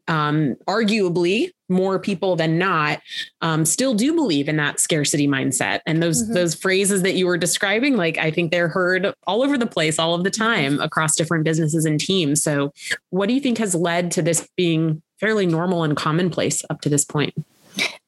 um, 0.09 0.55
arguably 0.67 1.51
more 1.69 1.99
people 1.99 2.35
than 2.35 2.57
not 2.57 2.99
um, 3.41 3.63
still 3.63 3.93
do 3.93 4.13
believe 4.13 4.49
in 4.49 4.57
that 4.57 4.79
scarcity 4.79 5.27
mindset. 5.27 5.81
And 5.85 6.01
those 6.01 6.23
mm-hmm. 6.23 6.33
those 6.33 6.55
phrases 6.55 7.03
that 7.03 7.13
you 7.13 7.27
were 7.27 7.37
describing 7.37 7.95
like 7.95 8.17
i 8.17 8.31
think 8.31 8.51
they're 8.51 8.67
heard 8.67 9.13
all 9.27 9.43
over 9.43 9.57
the 9.57 9.67
place 9.67 9.99
all 9.99 10.15
of 10.15 10.23
the 10.23 10.31
time 10.31 10.79
across 10.81 11.15
different 11.15 11.43
businesses 11.43 11.85
and 11.85 11.99
teams. 11.99 12.43
So 12.43 12.73
what 13.11 13.27
do 13.27 13.33
you 13.33 13.39
think 13.39 13.59
has 13.59 13.75
led 13.75 14.11
to 14.11 14.21
this 14.21 14.47
being 14.57 15.01
fairly 15.19 15.45
normal 15.45 15.83
and 15.83 15.95
commonplace 15.95 16.63
up 16.69 16.81
to 16.81 16.89
this 16.89 17.05
point? 17.05 17.33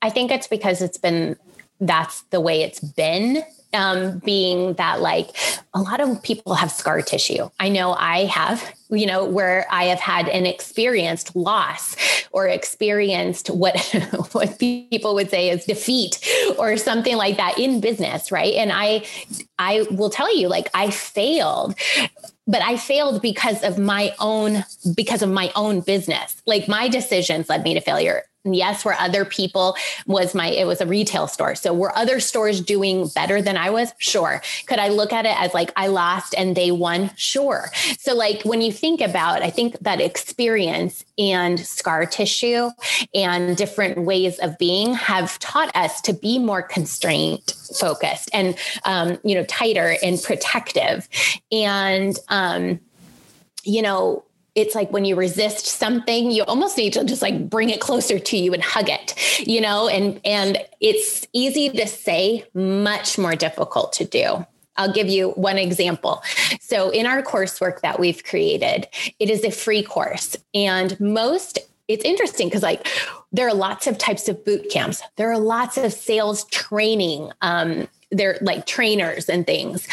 I 0.01 0.09
think 0.09 0.31
it's 0.31 0.47
because 0.47 0.81
it's 0.81 0.97
been 0.97 1.37
that's 1.79 2.23
the 2.29 2.39
way 2.39 2.61
it's 2.61 2.79
been 2.79 3.43
um, 3.73 4.19
being 4.19 4.73
that 4.73 5.01
like 5.01 5.35
a 5.73 5.81
lot 5.81 5.99
of 5.99 6.21
people 6.21 6.53
have 6.53 6.71
scar 6.71 7.01
tissue. 7.01 7.49
I 7.59 7.69
know 7.69 7.93
I 7.93 8.25
have, 8.25 8.73
you 8.89 9.05
know, 9.05 9.25
where 9.25 9.65
I 9.71 9.85
have 9.85 9.99
had 9.99 10.27
an 10.27 10.45
experienced 10.45 11.35
loss 11.35 11.95
or 12.31 12.47
experienced 12.47 13.49
what 13.49 13.79
what 14.31 14.59
people 14.59 15.15
would 15.15 15.29
say 15.29 15.49
is 15.49 15.65
defeat 15.65 16.19
or 16.57 16.77
something 16.77 17.17
like 17.17 17.37
that 17.37 17.57
in 17.57 17.81
business, 17.81 18.31
right? 18.31 18.53
And 18.55 18.71
I 18.73 19.05
I 19.57 19.85
will 19.91 20.09
tell 20.09 20.35
you, 20.35 20.47
like 20.47 20.67
I 20.73 20.89
failed 20.89 21.75
but 22.47 22.61
I 22.61 22.75
failed 22.75 23.21
because 23.21 23.63
of 23.63 23.77
my 23.77 24.13
own 24.19 24.65
because 24.95 25.21
of 25.21 25.29
my 25.29 25.51
own 25.55 25.81
business. 25.81 26.41
Like 26.45 26.67
my 26.67 26.89
decisions 26.89 27.47
led 27.47 27.63
me 27.63 27.73
to 27.75 27.81
failure 27.81 28.23
yes, 28.43 28.83
were 28.83 28.93
other 28.93 29.25
people 29.25 29.75
was 30.07 30.33
my, 30.33 30.47
it 30.47 30.65
was 30.65 30.81
a 30.81 30.85
retail 30.85 31.27
store. 31.27 31.55
So 31.55 31.73
were 31.73 31.95
other 31.97 32.19
stores 32.19 32.61
doing 32.61 33.07
better 33.09 33.41
than 33.41 33.57
I 33.57 33.69
was? 33.69 33.93
Sure. 33.97 34.41
Could 34.65 34.79
I 34.79 34.89
look 34.89 35.13
at 35.13 35.25
it 35.25 35.39
as 35.39 35.53
like 35.53 35.71
I 35.75 35.87
lost 35.87 36.33
and 36.37 36.55
they 36.55 36.71
won? 36.71 37.11
Sure. 37.15 37.69
So 37.99 38.15
like 38.15 38.43
when 38.43 38.61
you 38.61 38.71
think 38.71 39.01
about, 39.01 39.41
I 39.41 39.49
think 39.49 39.77
that 39.79 40.01
experience 40.01 41.05
and 41.17 41.59
scar 41.59 42.05
tissue 42.05 42.69
and 43.13 43.55
different 43.55 43.99
ways 43.99 44.39
of 44.39 44.57
being 44.57 44.93
have 44.93 45.37
taught 45.39 45.75
us 45.75 46.01
to 46.01 46.13
be 46.13 46.39
more 46.39 46.61
constraint 46.61 47.53
focused 47.79 48.29
and, 48.33 48.57
um, 48.85 49.19
you 49.23 49.35
know, 49.35 49.43
tighter 49.45 49.97
and 50.03 50.21
protective. 50.21 51.07
And, 51.51 52.17
um, 52.29 52.79
you 53.63 53.81
know, 53.81 54.23
it's 54.55 54.75
like 54.75 54.91
when 54.91 55.05
you 55.05 55.15
resist 55.15 55.65
something 55.65 56.31
you 56.31 56.43
almost 56.43 56.77
need 56.77 56.93
to 56.93 57.03
just 57.03 57.21
like 57.21 57.49
bring 57.49 57.69
it 57.69 57.79
closer 57.79 58.19
to 58.19 58.37
you 58.37 58.53
and 58.53 58.63
hug 58.63 58.89
it 58.89 59.15
you 59.47 59.61
know 59.61 59.87
and 59.87 60.19
and 60.25 60.57
it's 60.79 61.27
easy 61.33 61.69
to 61.69 61.87
say 61.87 62.43
much 62.53 63.17
more 63.17 63.35
difficult 63.35 63.93
to 63.93 64.05
do 64.05 64.45
I'll 64.77 64.91
give 64.91 65.09
you 65.09 65.31
one 65.31 65.57
example. 65.57 66.23
So, 66.59 66.89
in 66.89 67.05
our 67.05 67.21
coursework 67.21 67.81
that 67.81 67.99
we've 67.99 68.23
created, 68.23 68.87
it 69.19 69.29
is 69.29 69.43
a 69.43 69.51
free 69.51 69.83
course. 69.83 70.37
And 70.53 70.99
most, 70.99 71.59
it's 71.87 72.05
interesting 72.05 72.47
because, 72.47 72.63
like, 72.63 72.87
there 73.31 73.47
are 73.47 73.53
lots 73.53 73.85
of 73.85 73.97
types 73.97 74.29
of 74.29 74.43
boot 74.45 74.69
camps, 74.71 75.01
there 75.17 75.31
are 75.31 75.37
lots 75.37 75.77
of 75.77 75.91
sales 75.91 76.45
training 76.45 77.31
um, 77.41 77.87
they're 78.11 78.37
like 78.41 78.65
trainers 78.65 79.29
and 79.29 79.45
things. 79.45 79.87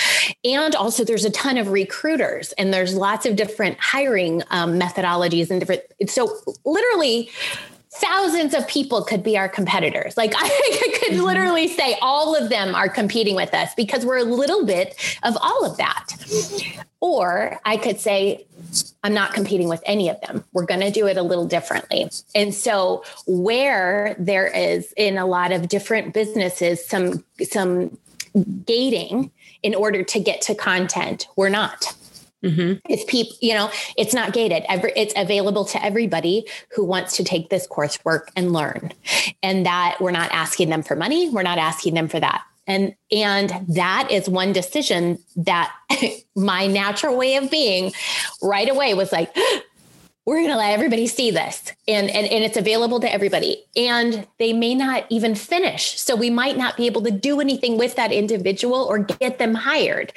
And 0.45 0.75
also, 0.75 1.05
there's 1.05 1.25
a 1.25 1.31
ton 1.31 1.57
of 1.57 1.69
recruiters, 1.69 2.53
and 2.53 2.73
there's 2.73 2.95
lots 2.95 3.27
of 3.27 3.37
different 3.37 3.79
hiring 3.79 4.43
um, 4.51 4.79
methodologies 4.79 5.51
and 5.51 5.61
different. 5.61 5.83
So, 6.09 6.37
literally, 6.65 7.31
thousands 7.99 8.55
of 8.55 8.67
people 8.69 9.03
could 9.03 9.23
be 9.23 9.37
our 9.37 9.49
competitors. 9.49 10.17
Like 10.17 10.33
I 10.37 10.49
could 11.01 11.13
mm-hmm. 11.15 11.25
literally 11.25 11.69
say 11.69 11.97
all 12.01 12.35
of 12.35 12.49
them 12.49 12.75
are 12.75 12.89
competing 12.89 13.35
with 13.35 13.55
us 13.55 13.75
because 13.75 14.05
we're 14.05 14.19
a 14.19 14.25
little 14.25 14.65
bit 14.65 14.95
of 15.23 15.37
all 15.41 15.65
of 15.65 15.77
that. 15.79 16.07
Or 17.01 17.61
I 17.65 17.77
could 17.77 18.01
say, 18.01 18.47
I'm 19.05 19.15
not 19.15 19.33
competing 19.33 19.69
with 19.69 19.83
any 19.87 20.09
of 20.09 20.21
them. 20.21 20.45
We're 20.53 20.67
going 20.67 20.81
to 20.81 20.91
do 20.91 21.07
it 21.07 21.17
a 21.17 21.23
little 21.23 21.47
differently. 21.47 22.11
And 22.35 22.53
so 22.53 23.05
where 23.27 24.17
there 24.19 24.47
is 24.47 24.93
in 24.97 25.17
a 25.17 25.27
lot 25.27 25.53
of 25.53 25.69
different 25.69 26.13
businesses 26.13 26.85
some 26.85 27.25
some 27.43 27.97
gating 28.65 29.31
in 29.63 29.75
order 29.75 30.03
to 30.03 30.21
get 30.21 30.41
to 30.43 30.55
content. 30.55 31.29
We're 31.37 31.49
not. 31.49 31.95
Mm-hmm. 32.45 32.75
It's 32.89 33.05
people, 33.05 33.37
you 33.41 33.55
know, 33.55 33.71
it's 33.97 34.15
not 34.15 34.33
gated. 34.33 34.65
Every, 34.69 34.93
it's 34.95 35.13
available 35.17 35.65
to 35.67 35.85
everybody 35.85 36.47
who 36.71 36.85
wants 36.85 37.17
to 37.17 37.25
take 37.25 37.51
this 37.51 37.67
coursework 37.67 38.29
and 38.37 38.53
learn. 38.53 38.93
And 39.43 39.67
that 39.67 39.97
we're 40.01 40.13
not 40.13 40.31
asking 40.31 40.69
them 40.69 40.83
for 40.83 40.95
money. 40.95 41.29
We're 41.31 41.43
not 41.43 41.59
asking 41.59 41.95
them 41.95 42.09
for 42.09 42.21
that. 42.21 42.45
And 42.69 42.95
and 43.11 43.51
that 43.69 44.11
is 44.11 44.29
one 44.29 44.53
decision 44.53 45.19
that 45.37 45.75
my 46.37 46.67
natural 46.67 47.17
way 47.17 47.37
of 47.37 47.51
being 47.51 47.93
right 48.43 48.69
away 48.69 48.93
was 48.93 49.11
like, 49.11 49.35
we're 50.29 50.41
going 50.41 50.51
to 50.51 50.57
let 50.57 50.73
everybody 50.73 51.07
see 51.07 51.31
this 51.31 51.73
and, 51.87 52.11
and 52.11 52.27
and 52.27 52.45
it's 52.45 52.59
available 52.59 53.01
to 53.01 53.11
everybody 53.11 53.65
and 53.75 54.27
they 54.39 54.53
may 54.53 54.75
not 54.75 55.07
even 55.09 55.35
finish 55.35 55.99
so 55.99 56.15
we 56.15 56.29
might 56.29 56.59
not 56.59 56.77
be 56.77 56.85
able 56.85 57.01
to 57.01 57.11
do 57.11 57.41
anything 57.41 57.79
with 57.79 57.97
that 57.97 58.13
individual 58.13 58.85
or 58.85 58.99
get 58.99 59.39
them 59.39 59.55
hired 59.55 60.13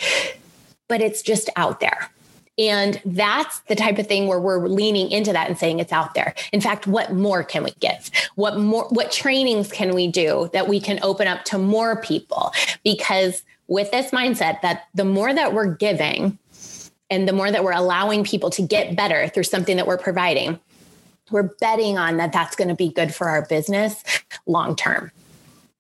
but 0.89 0.99
it's 0.99 1.21
just 1.21 1.49
out 1.55 1.79
there 1.79 2.09
and 2.57 3.01
that's 3.05 3.59
the 3.61 3.75
type 3.75 3.97
of 3.99 4.07
thing 4.07 4.27
where 4.27 4.39
we're 4.39 4.67
leaning 4.67 5.09
into 5.09 5.31
that 5.31 5.47
and 5.47 5.57
saying 5.57 5.79
it's 5.79 5.93
out 5.93 6.13
there. 6.13 6.35
In 6.51 6.59
fact, 6.59 6.85
what 6.85 7.13
more 7.13 7.43
can 7.43 7.63
we 7.63 7.71
give? 7.79 8.11
What 8.35 8.59
more 8.59 8.87
what 8.89 9.09
trainings 9.09 9.71
can 9.71 9.95
we 9.95 10.07
do 10.07 10.49
that 10.51 10.67
we 10.67 10.81
can 10.81 10.99
open 11.01 11.27
up 11.27 11.45
to 11.45 11.57
more 11.57 12.01
people? 12.01 12.51
Because 12.83 13.43
with 13.67 13.89
this 13.91 14.11
mindset 14.11 14.61
that 14.61 14.89
the 14.93 15.05
more 15.05 15.33
that 15.33 15.53
we're 15.53 15.73
giving, 15.73 16.37
and 17.11 17.27
the 17.27 17.33
more 17.33 17.51
that 17.51 17.63
we're 17.63 17.73
allowing 17.73 18.23
people 18.23 18.49
to 18.49 18.61
get 18.63 18.95
better 18.95 19.27
through 19.27 19.43
something 19.43 19.75
that 19.75 19.85
we're 19.85 19.97
providing, 19.97 20.59
we're 21.29 21.49
betting 21.59 21.97
on 21.97 22.17
that 22.17 22.31
that's 22.31 22.55
going 22.55 22.69
to 22.69 22.75
be 22.75 22.89
good 22.89 23.13
for 23.13 23.27
our 23.27 23.45
business 23.45 24.03
long 24.47 24.75
term. 24.75 25.11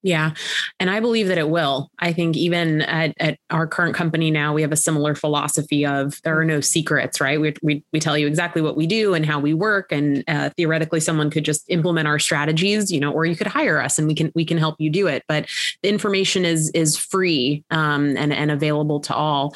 Yeah. 0.03 0.31
And 0.79 0.89
I 0.89 0.99
believe 0.99 1.27
that 1.27 1.37
it 1.37 1.49
will. 1.49 1.91
I 1.99 2.11
think 2.11 2.35
even 2.35 2.81
at, 2.81 3.13
at, 3.19 3.37
our 3.51 3.67
current 3.67 3.93
company 3.93 4.31
now, 4.31 4.53
we 4.53 4.61
have 4.61 4.71
a 4.71 4.77
similar 4.77 5.13
philosophy 5.13 5.85
of 5.85 6.19
there 6.23 6.39
are 6.39 6.45
no 6.45 6.61
secrets, 6.61 7.21
right? 7.21 7.39
We, 7.39 7.53
we, 7.61 7.83
we 7.91 7.99
tell 7.99 8.17
you 8.17 8.27
exactly 8.27 8.61
what 8.61 8.75
we 8.75 8.87
do 8.87 9.13
and 9.13 9.25
how 9.25 9.39
we 9.39 9.53
work. 9.53 9.91
And 9.91 10.23
uh, 10.27 10.49
theoretically, 10.57 11.01
someone 11.01 11.29
could 11.29 11.45
just 11.45 11.65
implement 11.69 12.07
our 12.07 12.17
strategies, 12.17 12.91
you 12.91 12.99
know, 12.99 13.11
or 13.11 13.25
you 13.25 13.35
could 13.35 13.47
hire 13.47 13.79
us 13.79 13.99
and 13.99 14.07
we 14.07 14.15
can, 14.15 14.31
we 14.33 14.45
can 14.45 14.57
help 14.57 14.75
you 14.79 14.89
do 14.89 15.07
it. 15.07 15.23
But 15.27 15.47
the 15.83 15.89
information 15.89 16.45
is, 16.45 16.71
is 16.71 16.97
free 16.97 17.63
um, 17.69 18.15
and, 18.17 18.33
and 18.33 18.49
available 18.49 19.01
to 19.01 19.13
all. 19.13 19.55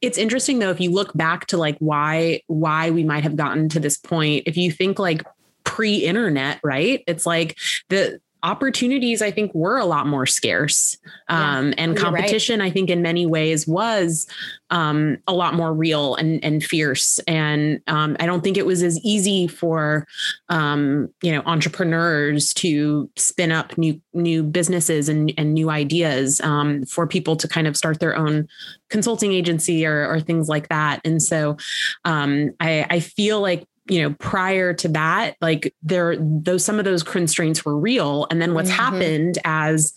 It's 0.00 0.18
interesting 0.18 0.58
though, 0.58 0.70
if 0.70 0.80
you 0.80 0.90
look 0.90 1.12
back 1.14 1.46
to 1.48 1.58
like 1.58 1.76
why, 1.80 2.42
why 2.46 2.90
we 2.90 3.04
might 3.04 3.24
have 3.24 3.36
gotten 3.36 3.68
to 3.70 3.80
this 3.80 3.98
point, 3.98 4.44
if 4.46 4.56
you 4.56 4.70
think 4.70 4.98
like 4.98 5.22
pre-internet, 5.64 6.60
right? 6.62 7.02
It's 7.06 7.26
like 7.26 7.58
the 7.88 8.20
opportunities 8.42 9.22
I 9.22 9.30
think 9.30 9.54
were 9.54 9.78
a 9.78 9.84
lot 9.84 10.06
more 10.06 10.26
scarce. 10.26 10.98
Um, 11.28 11.68
yeah, 11.68 11.74
and 11.78 11.96
competition, 11.96 12.60
right. 12.60 12.66
I 12.66 12.70
think, 12.70 12.90
in 12.90 13.02
many 13.02 13.26
ways 13.26 13.66
was 13.66 14.26
um, 14.70 15.18
a 15.26 15.32
lot 15.32 15.54
more 15.54 15.72
real 15.72 16.14
and, 16.16 16.42
and 16.44 16.62
fierce. 16.62 17.18
And 17.20 17.80
um, 17.86 18.16
I 18.20 18.26
don't 18.26 18.42
think 18.42 18.56
it 18.56 18.66
was 18.66 18.82
as 18.82 18.98
easy 19.04 19.46
for 19.46 20.06
um, 20.48 21.08
you 21.22 21.32
know 21.32 21.42
entrepreneurs 21.46 22.52
to 22.54 23.08
spin 23.16 23.52
up 23.52 23.76
new 23.78 24.00
new 24.12 24.42
businesses 24.42 25.08
and, 25.08 25.32
and 25.36 25.54
new 25.54 25.70
ideas 25.70 26.40
um, 26.40 26.84
for 26.84 27.06
people 27.06 27.36
to 27.36 27.48
kind 27.48 27.66
of 27.66 27.76
start 27.76 28.00
their 28.00 28.16
own 28.16 28.48
consulting 28.90 29.32
agency 29.32 29.86
or, 29.86 30.06
or 30.06 30.20
things 30.20 30.48
like 30.48 30.68
that. 30.68 31.00
And 31.04 31.22
so 31.22 31.56
um, 32.04 32.50
I, 32.60 32.86
I 32.90 33.00
feel 33.00 33.40
like 33.40 33.66
you 33.88 34.00
know 34.00 34.14
prior 34.18 34.72
to 34.72 34.88
that 34.88 35.36
like 35.40 35.74
there 35.82 36.16
those 36.18 36.64
some 36.64 36.78
of 36.78 36.84
those 36.84 37.02
constraints 37.02 37.64
were 37.64 37.76
real 37.76 38.26
and 38.30 38.40
then 38.40 38.54
what's 38.54 38.70
mm-hmm. 38.70 38.80
happened 38.80 39.38
as 39.44 39.92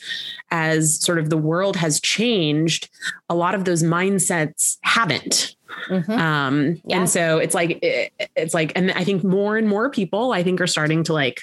as 0.50 1.00
sort 1.00 1.20
of 1.20 1.30
the 1.30 1.38
world 1.38 1.76
has 1.76 2.00
changed 2.00 2.90
a 3.30 3.36
lot 3.36 3.54
of 3.54 3.66
those 3.66 3.84
mindsets 3.84 4.78
haven't 4.82 5.56
mm-hmm. 5.88 6.12
um 6.12 6.82
yeah. 6.86 6.98
and 6.98 7.10
so 7.10 7.38
it's 7.38 7.54
like 7.54 7.78
it, 7.84 8.12
it's 8.36 8.56
like 8.56 8.72
and 8.76 8.92
i 8.94 9.04
think 9.04 9.24
more 9.24 9.56
and 9.56 9.68
more 9.68 9.90
people 9.90 10.32
i 10.32 10.42
think 10.42 10.60
are 10.60 10.68
starting 10.68 11.04
to 11.04 11.14
like 11.14 11.42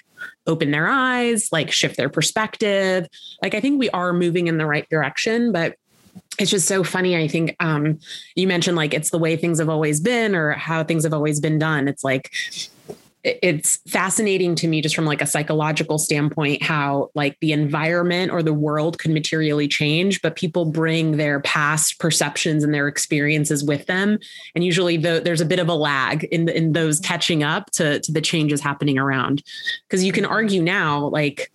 open 0.49 0.73
their 0.73 0.89
eyes 0.89 1.49
like 1.53 1.71
shift 1.71 1.97
their 1.97 2.09
perspective 2.09 3.07
like 3.41 3.55
i 3.55 3.61
think 3.61 3.79
we 3.79 3.91
are 3.91 4.13
moving 4.13 4.49
in 4.49 4.59
the 4.59 4.67
right 4.67 4.89
direction 4.91 5.53
but 5.53 5.77
it's 6.39 6.51
just 6.51 6.67
so 6.67 6.83
funny. 6.83 7.17
I 7.17 7.29
think 7.29 7.57
um, 7.61 7.99
you 8.35 8.47
mentioned 8.47 8.77
like 8.77 8.95
it's 8.95 9.11
the 9.11 9.19
way 9.19 9.37
things 9.37 9.59
have 9.59 9.69
always 9.69 10.01
been 10.01 10.35
or 10.35 10.53
how 10.53 10.83
things 10.83 11.05
have 11.05 11.13
always 11.13 11.41
been 11.41 11.59
done. 11.59 11.89
It's 11.89 12.05
like 12.05 12.33
it's 13.25 13.77
fascinating 13.89 14.57
to 14.57 14.67
me 14.67 14.81
just 14.83 14.97
from 14.97 15.05
like 15.05 15.23
a 15.23 15.27
psychological 15.27 15.97
standpoint 15.97 16.61
how 16.61 17.09
like 17.15 17.39
the 17.41 17.53
environment 17.53 18.33
or 18.33 18.43
the 18.43 18.53
world 18.53 18.99
could 18.99 19.13
materially 19.13 19.69
change 19.69 20.21
but 20.23 20.35
people 20.35 20.65
bring 20.65 21.17
their 21.17 21.39
past 21.41 22.01
perceptions 22.01 22.65
and 22.65 22.75
their 22.75 22.89
experiences 22.89 23.63
with 23.63 23.87
them 23.87 24.19
and 24.57 24.65
usually 24.65 24.97
the, 24.97 25.21
there's 25.25 25.41
a 25.41 25.47
bit 25.47 25.61
of 25.61 25.69
a 25.69 25.75
lag 25.75 26.25
in 26.25 26.49
in 26.49 26.73
those 26.73 26.99
catching 26.99 27.45
up 27.45 27.71
to 27.71 28.01
to 28.01 28.11
the 28.11 28.21
changes 28.21 28.61
happening 28.61 28.99
around 28.99 29.43
because 29.89 30.03
you 30.03 30.13
can 30.13 30.25
argue 30.25 30.63
now 30.63 31.07
like 31.07 31.53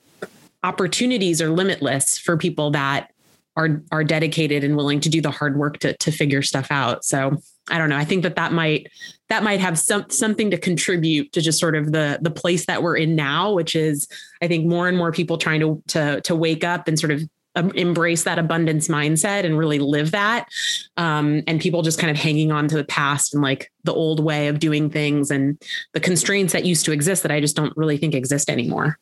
opportunities 0.64 1.42
are 1.42 1.50
limitless 1.50 2.18
for 2.18 2.38
people 2.38 2.72
that 2.72 3.12
are 3.58 3.82
are 3.92 4.04
dedicated 4.04 4.64
and 4.64 4.78
willing 4.78 5.02
to 5.02 5.10
do 5.10 5.20
the 5.20 5.32
hard 5.32 5.58
work 5.58 5.80
to 5.80 5.98
to 5.98 6.12
figure 6.12 6.42
stuff 6.42 6.68
out. 6.72 7.04
So 7.04 7.38
I 7.70 7.78
don't 7.78 7.90
know. 7.90 7.98
I 7.98 8.06
think 8.06 8.24
that 8.24 8.38
that 8.38 8.54
might 8.54 8.88
that 9.28 9.44
might 9.44 9.60
have 9.60 9.78
some 9.78 10.10
something 10.10 10.52
to 10.52 10.58
contribute 10.58 11.34
to 11.34 11.42
just 11.42 11.60
sort 11.60 11.76
of 11.76 11.92
the 11.92 12.20
the 12.22 12.32
place 12.32 12.68
that 12.68 12.82
we're 12.82 12.96
in 12.96 13.16
now, 13.16 13.52
which 13.52 13.76
is 13.76 14.08
I 14.42 14.48
think 14.48 14.66
more 14.66 14.88
and 14.88 14.96
more 14.96 15.12
people 15.12 15.38
trying 15.38 15.60
to 15.60 15.84
to 15.88 16.22
to 16.22 16.36
wake 16.36 16.64
up 16.64 16.88
and 16.88 16.98
sort 16.98 17.12
of 17.12 17.24
um, 17.56 17.72
embrace 17.72 18.24
that 18.24 18.38
abundance 18.38 18.88
mindset 18.88 19.44
and 19.44 19.58
really 19.58 19.80
live 19.80 20.12
that 20.12 20.48
um, 20.96 21.42
and 21.48 21.60
people 21.60 21.82
just 21.82 21.98
kind 21.98 22.12
of 22.12 22.18
hanging 22.18 22.52
on 22.52 22.68
to 22.68 22.78
the 22.78 22.84
past 22.84 23.34
and 23.34 23.42
like 23.42 23.72
the 23.84 23.94
old 23.94 24.24
way 24.24 24.48
of 24.48 24.60
doing 24.60 24.92
things 24.92 25.32
and 25.32 25.60
the 25.94 26.00
constraints 26.00 26.54
that 26.54 26.66
used 26.66 26.86
to 26.86 26.92
exist 26.92 27.24
that 27.24 27.32
i 27.32 27.40
just 27.40 27.56
don't 27.56 27.76
really 27.76 27.98
think 27.98 28.14
exist 28.14 28.48
anymore 28.48 29.00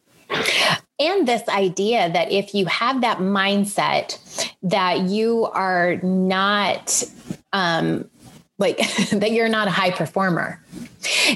and 0.99 1.27
this 1.27 1.47
idea 1.49 2.09
that 2.11 2.31
if 2.31 2.53
you 2.53 2.65
have 2.67 3.01
that 3.01 3.17
mindset 3.19 4.19
that 4.63 5.01
you 5.01 5.45
are 5.45 5.97
not 5.97 7.03
um, 7.53 8.09
like 8.57 8.77
that 9.11 9.31
you're 9.31 9.49
not 9.49 9.67
a 9.67 9.71
high 9.71 9.91
performer. 9.91 10.61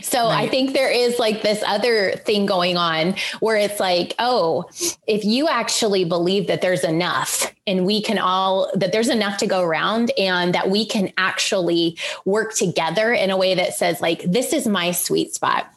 So 0.02 0.26
right. 0.26 0.46
I 0.46 0.48
think 0.48 0.74
there 0.74 0.92
is 0.92 1.20
like 1.20 1.44
this 1.44 1.62
other 1.66 2.14
thing 2.14 2.48
going 2.48 2.76
on 2.76 3.16
where 3.40 3.56
it's 3.56 3.80
like, 3.80 4.16
oh, 4.18 4.66
if 5.06 5.24
you 5.24 5.48
actually 5.48 6.06
believe 6.06 6.48
that 6.48 6.62
there's 6.62 6.84
enough 6.84 7.54
and 7.68 7.86
we 7.86 8.02
can 8.02 8.18
all, 8.18 8.72
that 8.74 8.92
there's 8.92 9.10
enough 9.10 9.38
to 9.40 9.48
go 9.48 9.62
around 9.62 10.12
and 10.18 10.56
that 10.56 10.72
we 10.72 10.86
can 10.86 11.14
actually 11.18 11.98
work 12.26 12.56
together 12.56 13.14
in 13.14 13.30
a 13.30 13.38
way 13.38 13.54
that 13.54 13.76
says, 13.76 14.02
like, 14.02 14.24
this 14.24 14.54
is 14.54 14.68
my 14.68 14.92
sweet 14.92 15.36
spot 15.36 15.72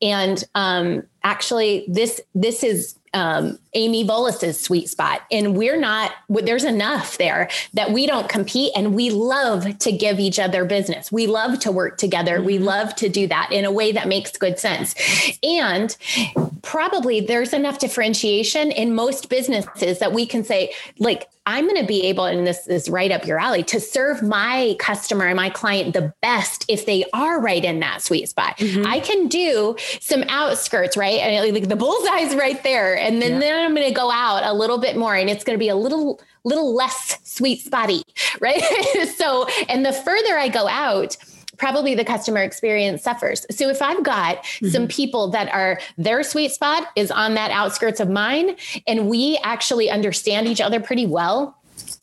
And 0.00 0.42
um, 0.54 1.02
actually, 1.24 1.84
this 1.88 2.20
this 2.34 2.62
is 2.62 2.98
um, 3.14 3.58
Amy 3.74 4.04
Volas's 4.04 4.60
sweet 4.60 4.88
spot. 4.88 5.22
And 5.30 5.56
we're 5.56 5.78
not, 5.78 6.12
there's 6.28 6.64
enough 6.64 7.18
there 7.18 7.48
that 7.74 7.92
we 7.92 8.06
don't 8.06 8.28
compete 8.28 8.72
and 8.76 8.94
we 8.94 9.10
love 9.10 9.78
to 9.78 9.92
give 9.92 10.18
each 10.18 10.38
other 10.38 10.64
business. 10.64 11.12
We 11.12 11.26
love 11.26 11.58
to 11.60 11.72
work 11.72 11.98
together. 11.98 12.36
Mm-hmm. 12.36 12.46
We 12.46 12.58
love 12.58 12.94
to 12.96 13.08
do 13.08 13.26
that 13.28 13.50
in 13.52 13.64
a 13.64 13.72
way 13.72 13.92
that 13.92 14.08
makes 14.08 14.36
good 14.36 14.58
sense. 14.58 14.94
And 15.42 15.96
probably 16.62 17.20
there's 17.20 17.52
enough 17.52 17.78
differentiation 17.78 18.70
in 18.72 18.94
most 18.94 19.28
businesses 19.28 19.98
that 20.00 20.12
we 20.12 20.26
can 20.26 20.44
say, 20.44 20.72
like, 20.98 21.28
I'm 21.46 21.64
going 21.64 21.80
to 21.80 21.86
be 21.86 22.02
able, 22.02 22.26
and 22.26 22.46
this 22.46 22.66
is 22.66 22.90
right 22.90 23.10
up 23.10 23.26
your 23.26 23.38
alley, 23.38 23.62
to 23.64 23.80
serve 23.80 24.22
my 24.22 24.76
customer 24.78 25.24
and 25.24 25.36
my 25.36 25.48
client 25.48 25.94
the 25.94 26.12
best 26.20 26.66
if 26.68 26.84
they 26.84 27.06
are 27.14 27.40
right 27.40 27.64
in 27.64 27.80
that 27.80 28.02
sweet 28.02 28.28
spot. 28.28 28.58
Mm-hmm. 28.58 28.86
I 28.86 29.00
can 29.00 29.28
do 29.28 29.74
some 29.98 30.24
outskirts, 30.28 30.94
right? 30.94 31.07
And 31.08 31.54
like 31.54 31.68
the 31.68 31.76
bullseye's 31.76 32.34
right 32.34 32.62
there. 32.62 32.96
And 32.96 33.20
then, 33.20 33.32
yeah. 33.32 33.38
then 33.38 33.64
I'm 33.64 33.74
going 33.74 33.86
to 33.86 33.94
go 33.94 34.10
out 34.10 34.42
a 34.44 34.52
little 34.52 34.78
bit 34.78 34.96
more 34.96 35.14
and 35.14 35.28
it's 35.30 35.44
going 35.44 35.54
to 35.54 35.60
be 35.60 35.68
a 35.68 35.76
little, 35.76 36.20
little 36.44 36.74
less 36.74 37.18
sweet 37.24 37.60
spotty, 37.60 38.02
right? 38.40 38.62
so, 39.16 39.46
and 39.68 39.84
the 39.84 39.92
further 39.92 40.38
I 40.38 40.48
go 40.48 40.68
out, 40.68 41.16
probably 41.58 41.94
the 41.94 42.04
customer 42.04 42.40
experience 42.40 43.02
suffers. 43.02 43.44
So 43.50 43.68
if 43.68 43.82
I've 43.82 44.02
got 44.02 44.44
mm-hmm. 44.44 44.68
some 44.68 44.88
people 44.88 45.28
that 45.30 45.52
are 45.52 45.80
their 45.98 46.22
sweet 46.22 46.52
spot 46.52 46.86
is 46.96 47.10
on 47.10 47.34
that 47.34 47.50
outskirts 47.50 48.00
of 48.00 48.08
mine 48.08 48.56
and 48.86 49.08
we 49.08 49.38
actually 49.42 49.90
understand 49.90 50.46
each 50.46 50.60
other 50.60 50.80
pretty 50.80 51.06
well, 51.06 51.57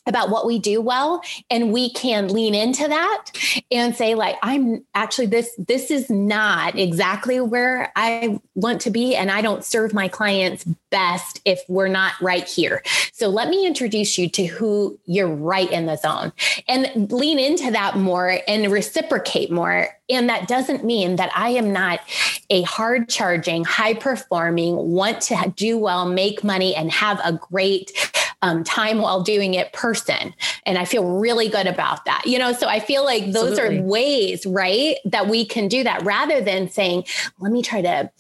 about 0.06 0.30
what 0.30 0.46
we 0.46 0.60
do 0.60 0.82
well 0.82 1.22
and 1.50 1.72
we 1.72 1.90
can 1.92 2.28
lean 2.28 2.56
into 2.56 2.88
that 2.88 3.32
and 3.72 3.96
say 3.96 4.16
like 4.16 4.36
i'm 4.42 4.84
actually 4.94 5.26
this 5.26 5.56
this 5.58 5.92
is 5.92 6.10
not 6.10 6.78
exactly 6.78 7.40
where 7.40 7.92
i 7.96 8.40
want 8.56 8.82
to 8.82 8.90
be 8.90 9.16
and 9.16 9.32
i 9.32 9.42
don't 9.42 9.64
serve 9.66 9.94
my 9.94 10.08
clients 10.08 10.66
best 10.96 11.42
if 11.44 11.62
we're 11.68 11.90
not 11.90 12.14
right 12.22 12.48
here. 12.48 12.82
So 13.12 13.28
let 13.28 13.50
me 13.50 13.68
introduce 13.68 14.18
you 14.18 14.30
to 14.30 14.46
who 14.46 14.98
you're 15.04 15.28
right 15.28 15.70
in 15.70 15.88
the 15.88 15.98
zone 15.98 16.32
and 16.70 17.12
lean 17.12 17.38
into 17.38 17.70
that 17.72 17.98
more 17.98 18.40
and 18.48 18.72
reciprocate 18.72 19.52
more. 19.52 19.90
And 20.10 20.30
that 20.30 20.48
doesn't 20.48 20.86
mean 20.86 21.16
that 21.18 21.32
i 21.36 21.50
am 21.50 21.74
not 21.74 22.00
a 22.50 22.62
hard 22.62 23.10
charging 23.10 23.66
high 23.66 23.96
performing 23.96 24.76
want 24.76 25.20
to 25.20 25.54
do 25.56 25.78
well 25.78 26.08
make 26.08 26.44
money 26.44 26.76
and 26.76 26.92
have 26.92 27.20
a 27.24 27.34
great 27.34 27.92
um, 28.46 28.64
time 28.64 29.00
while 29.00 29.24
doing 29.24 29.56
it 29.56 29.74
person. 29.74 30.34
And 30.68 30.78
I 30.78 30.86
feel 30.86 31.04
really 31.04 31.50
good 31.50 31.66
about 31.66 32.06
that. 32.06 32.28
You 32.28 32.38
know, 32.38 32.54
so 32.54 32.68
I 32.68 32.80
feel 32.80 33.04
like 33.04 33.32
those 33.32 33.58
Absolutely. 33.58 33.80
are 33.80 33.82
ways, 33.82 34.46
right, 34.46 34.98
that 35.06 35.28
we 35.28 35.46
can 35.46 35.68
do 35.68 35.84
that 35.84 36.04
rather 36.04 36.42
than 36.42 36.70
saying, 36.70 37.06
let 37.40 37.52
me 37.52 37.64
try 37.64 37.82
to 37.82 38.12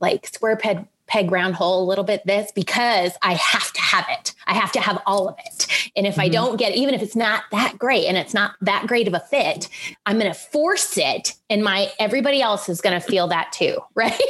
like 0.00 0.26
square 0.26 0.56
peg 0.56 0.86
peg 1.06 1.30
round 1.30 1.54
hole 1.54 1.84
a 1.84 1.86
little 1.86 2.02
bit 2.02 2.26
this 2.26 2.50
because 2.52 3.12
I 3.22 3.34
have 3.34 3.72
to 3.74 3.80
have 3.80 4.06
it. 4.08 4.34
I 4.46 4.54
have 4.54 4.72
to 4.72 4.80
have 4.80 5.00
all 5.06 5.28
of 5.28 5.36
it. 5.44 5.90
And 5.94 6.06
if 6.06 6.14
mm-hmm. 6.14 6.22
I 6.22 6.28
don't 6.30 6.56
get 6.56 6.74
even 6.74 6.94
if 6.94 7.02
it's 7.02 7.14
not 7.14 7.44
that 7.52 7.78
great 7.78 8.06
and 8.06 8.16
it's 8.16 8.34
not 8.34 8.54
that 8.62 8.86
great 8.88 9.06
of 9.06 9.14
a 9.14 9.20
fit, 9.20 9.68
I'm 10.06 10.18
going 10.18 10.32
to 10.32 10.38
force 10.38 10.98
it 10.98 11.34
and 11.48 11.62
my 11.62 11.92
everybody 12.00 12.42
else 12.42 12.68
is 12.68 12.80
going 12.80 13.00
to 13.00 13.06
feel 13.06 13.28
that 13.28 13.52
too, 13.52 13.76
right? 13.94 14.20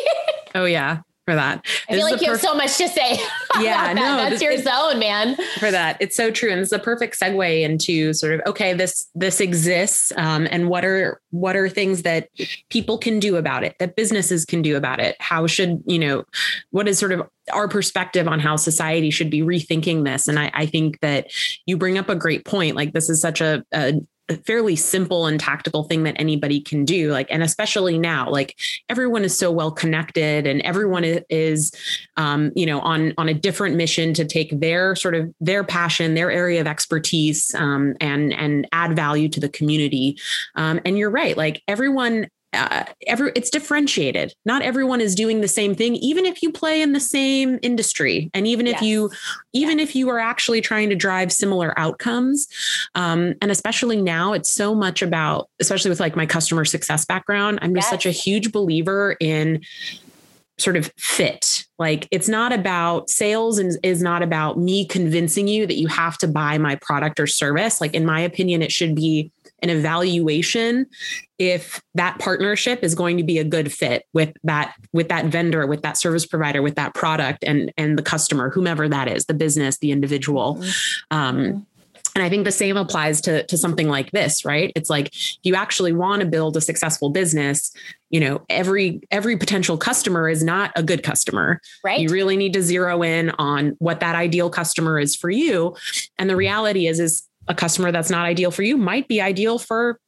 Oh 0.54 0.66
yeah 0.66 1.00
for 1.24 1.34
that. 1.34 1.66
I 1.88 1.94
feel 1.94 2.04
like 2.04 2.20
you 2.20 2.28
perf- 2.28 2.32
have 2.32 2.40
so 2.40 2.54
much 2.54 2.76
to 2.78 2.88
say. 2.88 3.18
Yeah, 3.60 3.94
that. 3.94 3.94
no, 3.94 4.16
that's 4.16 4.30
this, 4.30 4.42
your 4.42 4.56
zone, 4.56 4.98
man. 4.98 5.36
For 5.60 5.70
that, 5.70 5.96
it's 6.00 6.16
so 6.16 6.32
true, 6.32 6.50
and 6.50 6.60
it's 6.60 6.72
a 6.72 6.78
perfect 6.78 7.18
segue 7.20 7.62
into 7.62 8.12
sort 8.12 8.34
of 8.34 8.40
okay, 8.46 8.72
this 8.72 9.08
this 9.14 9.40
exists, 9.40 10.10
um, 10.16 10.48
and 10.50 10.68
what 10.68 10.84
are 10.84 11.20
what 11.30 11.54
are 11.54 11.68
things 11.68 12.02
that 12.02 12.30
people 12.68 12.98
can 12.98 13.20
do 13.20 13.36
about 13.36 13.62
it, 13.62 13.76
that 13.78 13.94
businesses 13.94 14.44
can 14.44 14.60
do 14.60 14.76
about 14.76 14.98
it? 14.98 15.14
How 15.20 15.46
should 15.46 15.84
you 15.86 16.00
know? 16.00 16.24
What 16.70 16.88
is 16.88 16.98
sort 16.98 17.12
of 17.12 17.22
our 17.52 17.68
perspective 17.68 18.26
on 18.26 18.40
how 18.40 18.56
society 18.56 19.10
should 19.10 19.30
be 19.30 19.42
rethinking 19.42 20.04
this? 20.04 20.26
And 20.26 20.36
I, 20.36 20.50
I 20.52 20.66
think 20.66 20.98
that 20.98 21.30
you 21.64 21.76
bring 21.76 21.96
up 21.96 22.08
a 22.08 22.16
great 22.16 22.44
point. 22.44 22.74
Like 22.74 22.92
this 22.92 23.08
is 23.08 23.20
such 23.20 23.40
a, 23.40 23.64
a 23.72 23.94
a 24.28 24.36
fairly 24.36 24.76
simple 24.76 25.26
and 25.26 25.38
tactical 25.38 25.84
thing 25.84 26.02
that 26.04 26.16
anybody 26.18 26.60
can 26.60 26.84
do 26.84 27.10
like 27.10 27.26
and 27.30 27.42
especially 27.42 27.98
now 27.98 28.28
like 28.30 28.56
everyone 28.88 29.22
is 29.22 29.36
so 29.36 29.50
well 29.52 29.70
connected 29.70 30.46
and 30.46 30.62
everyone 30.62 31.04
is 31.04 31.72
um, 32.16 32.50
you 32.54 32.64
know 32.64 32.80
on 32.80 33.12
on 33.18 33.28
a 33.28 33.34
different 33.34 33.76
mission 33.76 34.14
to 34.14 34.24
take 34.24 34.58
their 34.60 34.96
sort 34.96 35.14
of 35.14 35.32
their 35.40 35.62
passion 35.62 36.14
their 36.14 36.30
area 36.30 36.60
of 36.60 36.66
expertise 36.66 37.54
um, 37.54 37.94
and 38.00 38.32
and 38.32 38.66
add 38.72 38.96
value 38.96 39.28
to 39.28 39.40
the 39.40 39.48
community. 39.48 40.18
Um, 40.54 40.80
and 40.84 40.98
you're 40.98 41.10
right 41.10 41.36
like 41.36 41.62
everyone 41.68 42.28
uh, 42.54 42.84
every 43.06 43.32
it's 43.34 43.50
differentiated. 43.50 44.34
Not 44.44 44.62
everyone 44.62 45.00
is 45.00 45.14
doing 45.14 45.40
the 45.40 45.48
same 45.48 45.74
thing, 45.74 45.96
even 45.96 46.24
if 46.24 46.42
you 46.42 46.52
play 46.52 46.80
in 46.80 46.92
the 46.92 47.00
same 47.00 47.58
industry, 47.62 48.30
and 48.34 48.46
even 48.46 48.66
yes. 48.66 48.76
if 48.76 48.82
you, 48.82 49.10
even 49.52 49.78
yes. 49.78 49.88
if 49.88 49.96
you 49.96 50.08
are 50.10 50.18
actually 50.18 50.60
trying 50.60 50.88
to 50.90 50.96
drive 50.96 51.32
similar 51.32 51.78
outcomes. 51.78 52.48
Um, 52.94 53.34
and 53.42 53.50
especially 53.50 54.00
now, 54.00 54.32
it's 54.32 54.52
so 54.52 54.74
much 54.74 55.02
about, 55.02 55.48
especially 55.60 55.90
with 55.90 56.00
like 56.00 56.16
my 56.16 56.26
customer 56.26 56.64
success 56.64 57.04
background. 57.04 57.58
I'm 57.62 57.74
just 57.74 57.86
yes. 57.86 57.90
such 57.90 58.06
a 58.06 58.10
huge 58.10 58.52
believer 58.52 59.16
in 59.20 59.62
sort 60.58 60.76
of 60.76 60.92
fit. 60.96 61.64
Like 61.78 62.06
it's 62.10 62.28
not 62.28 62.52
about 62.52 63.10
sales 63.10 63.58
and 63.58 63.76
is 63.82 64.02
not 64.02 64.22
about 64.22 64.58
me 64.58 64.86
convincing 64.86 65.48
you 65.48 65.66
that 65.66 65.76
you 65.76 65.88
have 65.88 66.16
to 66.18 66.28
buy 66.28 66.58
my 66.58 66.76
product 66.76 67.18
or 67.18 67.26
service. 67.26 67.80
Like 67.80 67.94
in 67.94 68.06
my 68.06 68.20
opinion, 68.20 68.62
it 68.62 68.70
should 68.70 68.94
be 68.94 69.32
an 69.64 69.70
evaluation 69.70 70.86
if 71.38 71.82
that 71.94 72.18
partnership 72.20 72.84
is 72.84 72.94
going 72.94 73.16
to 73.16 73.24
be 73.24 73.38
a 73.38 73.44
good 73.44 73.72
fit 73.72 74.06
with 74.12 74.32
that 74.44 74.74
with 74.92 75.08
that 75.08 75.24
vendor 75.26 75.66
with 75.66 75.82
that 75.82 75.96
service 75.96 76.26
provider 76.26 76.62
with 76.62 76.76
that 76.76 76.94
product 76.94 77.42
and 77.42 77.72
and 77.76 77.98
the 77.98 78.02
customer 78.02 78.50
whomever 78.50 78.88
that 78.88 79.08
is 79.08 79.24
the 79.24 79.34
business 79.34 79.78
the 79.78 79.90
individual 79.90 80.56
mm-hmm. 80.56 81.16
um, 81.16 81.66
and 82.14 82.22
I 82.22 82.28
think 82.28 82.44
the 82.44 82.52
same 82.52 82.76
applies 82.76 83.20
to, 83.22 83.44
to 83.46 83.58
something 83.58 83.88
like 83.88 84.12
this, 84.12 84.44
right? 84.44 84.72
It's 84.76 84.88
like 84.88 85.08
if 85.08 85.38
you 85.42 85.56
actually 85.56 85.92
want 85.92 86.20
to 86.20 86.26
build 86.26 86.56
a 86.56 86.60
successful 86.60 87.10
business, 87.10 87.72
you 88.10 88.20
know, 88.20 88.42
every 88.48 89.00
every 89.10 89.36
potential 89.36 89.76
customer 89.76 90.28
is 90.28 90.44
not 90.44 90.70
a 90.76 90.82
good 90.82 91.02
customer. 91.02 91.60
Right. 91.82 91.98
You 91.98 92.10
really 92.10 92.36
need 92.36 92.52
to 92.52 92.62
zero 92.62 93.02
in 93.02 93.30
on 93.30 93.74
what 93.80 93.98
that 93.98 94.14
ideal 94.14 94.48
customer 94.48 95.00
is 95.00 95.16
for 95.16 95.28
you. 95.28 95.74
And 96.16 96.30
the 96.30 96.36
reality 96.36 96.86
is, 96.86 97.00
is 97.00 97.28
a 97.48 97.54
customer 97.54 97.92
that's 97.92 98.10
not 98.10 98.26
ideal 98.26 98.50
for 98.50 98.62
you 98.62 98.76
might 98.76 99.08
be 99.08 99.20
ideal 99.20 99.58
for 99.58 99.98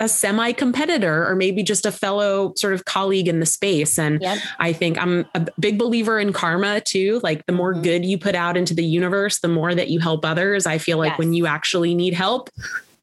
a 0.00 0.08
semi 0.08 0.52
competitor 0.52 1.26
or 1.26 1.34
maybe 1.34 1.62
just 1.62 1.86
a 1.86 1.92
fellow 1.92 2.52
sort 2.56 2.74
of 2.74 2.84
colleague 2.84 3.28
in 3.28 3.40
the 3.40 3.46
space. 3.46 3.98
And 3.98 4.20
yep. 4.20 4.38
I 4.58 4.72
think 4.72 4.98
I'm 4.98 5.26
a 5.34 5.46
big 5.58 5.78
believer 5.78 6.18
in 6.18 6.32
karma 6.32 6.80
too. 6.80 7.20
Like 7.22 7.46
the 7.46 7.52
more 7.52 7.72
mm-hmm. 7.72 7.82
good 7.82 8.04
you 8.04 8.18
put 8.18 8.34
out 8.34 8.56
into 8.56 8.74
the 8.74 8.84
universe, 8.84 9.40
the 9.40 9.48
more 9.48 9.74
that 9.74 9.88
you 9.88 10.00
help 10.00 10.24
others. 10.24 10.66
I 10.66 10.78
feel 10.78 10.98
like 10.98 11.12
yes. 11.12 11.18
when 11.18 11.32
you 11.32 11.46
actually 11.46 11.94
need 11.94 12.14
help, 12.14 12.50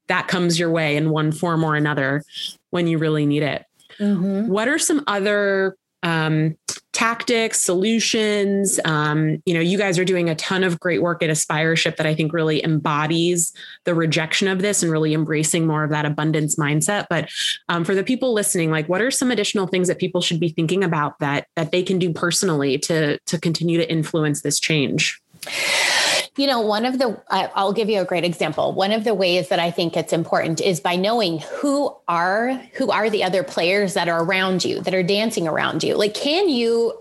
that 0.07 0.27
comes 0.27 0.59
your 0.59 0.69
way 0.69 0.97
in 0.97 1.09
one 1.09 1.31
form 1.31 1.63
or 1.63 1.75
another 1.75 2.23
when 2.69 2.87
you 2.87 2.97
really 2.97 3.25
need 3.25 3.43
it. 3.43 3.65
Mm-hmm. 3.99 4.47
What 4.47 4.67
are 4.67 4.79
some 4.79 5.03
other 5.07 5.75
um, 6.03 6.55
tactics, 6.93 7.61
solutions. 7.61 8.79
Um, 8.85 9.41
you 9.45 9.53
know, 9.53 9.59
you 9.59 9.77
guys 9.77 9.97
are 9.97 10.05
doing 10.05 10.29
a 10.29 10.35
ton 10.35 10.63
of 10.63 10.79
great 10.79 11.01
work 11.01 11.23
at 11.23 11.29
Aspireship 11.29 11.95
that 11.97 12.05
I 12.05 12.13
think 12.13 12.33
really 12.33 12.63
embodies 12.63 13.53
the 13.85 13.95
rejection 13.95 14.47
of 14.47 14.61
this 14.61 14.83
and 14.83 14.91
really 14.91 15.13
embracing 15.13 15.65
more 15.65 15.83
of 15.83 15.89
that 15.91 16.05
abundance 16.05 16.57
mindset. 16.57 17.07
But 17.09 17.29
um, 17.69 17.83
for 17.85 17.95
the 17.95 18.03
people 18.03 18.33
listening, 18.33 18.71
like, 18.71 18.87
what 18.89 19.01
are 19.01 19.11
some 19.11 19.31
additional 19.31 19.67
things 19.67 19.87
that 19.87 19.99
people 19.99 20.21
should 20.21 20.39
be 20.39 20.49
thinking 20.49 20.83
about 20.83 21.17
that 21.19 21.47
that 21.55 21.71
they 21.71 21.83
can 21.83 21.97
do 21.97 22.13
personally 22.13 22.77
to 22.79 23.17
to 23.19 23.39
continue 23.39 23.77
to 23.77 23.89
influence 23.89 24.41
this 24.41 24.59
change? 24.59 25.19
You 26.37 26.47
know, 26.47 26.61
one 26.61 26.85
of 26.85 26.97
the, 26.97 27.21
I'll 27.29 27.73
give 27.73 27.89
you 27.89 27.99
a 27.99 28.05
great 28.05 28.23
example. 28.23 28.71
One 28.71 28.93
of 28.93 29.03
the 29.03 29.13
ways 29.13 29.49
that 29.49 29.59
I 29.59 29.69
think 29.69 29.97
it's 29.97 30.13
important 30.13 30.61
is 30.61 30.79
by 30.79 30.95
knowing 30.95 31.39
who 31.39 31.93
are, 32.07 32.53
who 32.73 32.89
are 32.89 33.09
the 33.09 33.23
other 33.23 33.43
players 33.43 33.95
that 33.95 34.07
are 34.07 34.23
around 34.23 34.63
you, 34.63 34.79
that 34.81 34.93
are 34.93 35.03
dancing 35.03 35.45
around 35.45 35.83
you. 35.83 35.95
Like, 35.95 36.13
can 36.13 36.47
you 36.47 36.93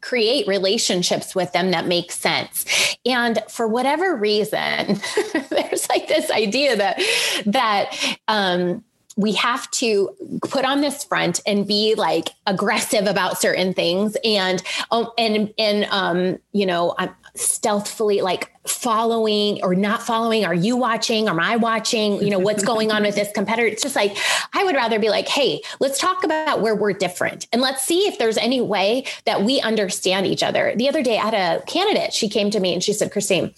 create 0.00 0.46
relationships 0.46 1.34
with 1.34 1.52
them 1.52 1.70
that 1.70 1.86
make 1.86 2.10
sense 2.10 2.96
and 3.06 3.38
for 3.48 3.68
whatever 3.68 4.16
reason 4.16 5.00
there's 5.50 5.88
like 5.88 6.08
this 6.08 6.30
idea 6.30 6.76
that 6.76 7.00
that 7.46 7.94
um 8.26 8.84
we 9.16 9.32
have 9.32 9.70
to 9.70 10.10
put 10.48 10.64
on 10.64 10.80
this 10.80 11.04
front 11.04 11.40
and 11.46 11.66
be 11.66 11.94
like 11.94 12.30
aggressive 12.46 13.06
about 13.06 13.38
certain 13.40 13.72
things 13.72 14.16
and 14.24 14.62
um 14.90 15.08
and 15.16 15.54
and 15.58 15.84
um 15.90 16.38
you 16.52 16.66
know 16.66 16.94
stealthfully 17.36 18.20
like 18.20 18.50
following 18.66 19.62
or 19.62 19.74
not 19.74 20.02
following? 20.02 20.44
Are 20.44 20.54
you 20.54 20.76
watching? 20.76 21.28
Am 21.28 21.40
i 21.40 21.56
watching? 21.56 22.22
You 22.22 22.30
know 22.30 22.38
what's 22.38 22.62
going 22.62 22.92
on 22.92 23.02
with 23.02 23.14
this 23.14 23.30
competitor? 23.34 23.66
It's 23.66 23.82
just 23.82 23.96
like 23.96 24.16
i 24.54 24.64
would 24.64 24.74
rather 24.74 24.98
be 24.98 25.08
like 25.08 25.26
hey 25.28 25.60
let's 25.80 25.98
talk 25.98 26.24
about 26.24 26.60
where 26.60 26.74
we're 26.74 26.92
different 26.92 27.46
and 27.52 27.60
let's 27.60 27.82
see 27.82 28.06
if 28.06 28.18
there's 28.18 28.36
any 28.36 28.60
way 28.60 29.04
that 29.24 29.42
we 29.42 29.60
understand 29.60 30.26
each 30.26 30.42
other. 30.42 30.74
The 30.76 30.88
other 30.88 31.02
day 31.02 31.18
i 31.18 31.24
had 31.24 31.34
a 31.34 31.64
candidate. 31.66 32.12
She 32.12 32.28
came 32.28 32.50
to 32.50 32.60
me 32.60 32.72
and 32.72 32.82
she 32.82 32.92
said 32.92 33.10
christine 33.10 33.52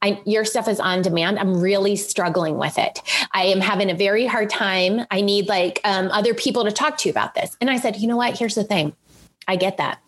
I, 0.00 0.22
your 0.24 0.44
stuff 0.44 0.68
is 0.68 0.78
on 0.78 1.02
demand. 1.02 1.40
I'm 1.40 1.60
really 1.60 1.96
struggling 1.96 2.56
with 2.56 2.78
it. 2.78 3.02
I 3.32 3.46
am 3.46 3.60
having 3.60 3.90
a 3.90 3.94
very 3.94 4.26
hard 4.26 4.48
time. 4.48 5.04
I 5.10 5.22
need 5.22 5.48
like 5.48 5.80
um, 5.82 6.08
other 6.12 6.34
people 6.34 6.64
to 6.64 6.70
talk 6.70 6.98
to 6.98 7.10
about 7.10 7.34
this. 7.34 7.56
And 7.60 7.68
i 7.68 7.78
said 7.78 7.96
you 7.96 8.06
know 8.06 8.16
what? 8.16 8.38
Here's 8.38 8.54
the 8.54 8.64
thing. 8.64 8.94
I 9.46 9.56
get 9.56 9.76
that 9.78 10.00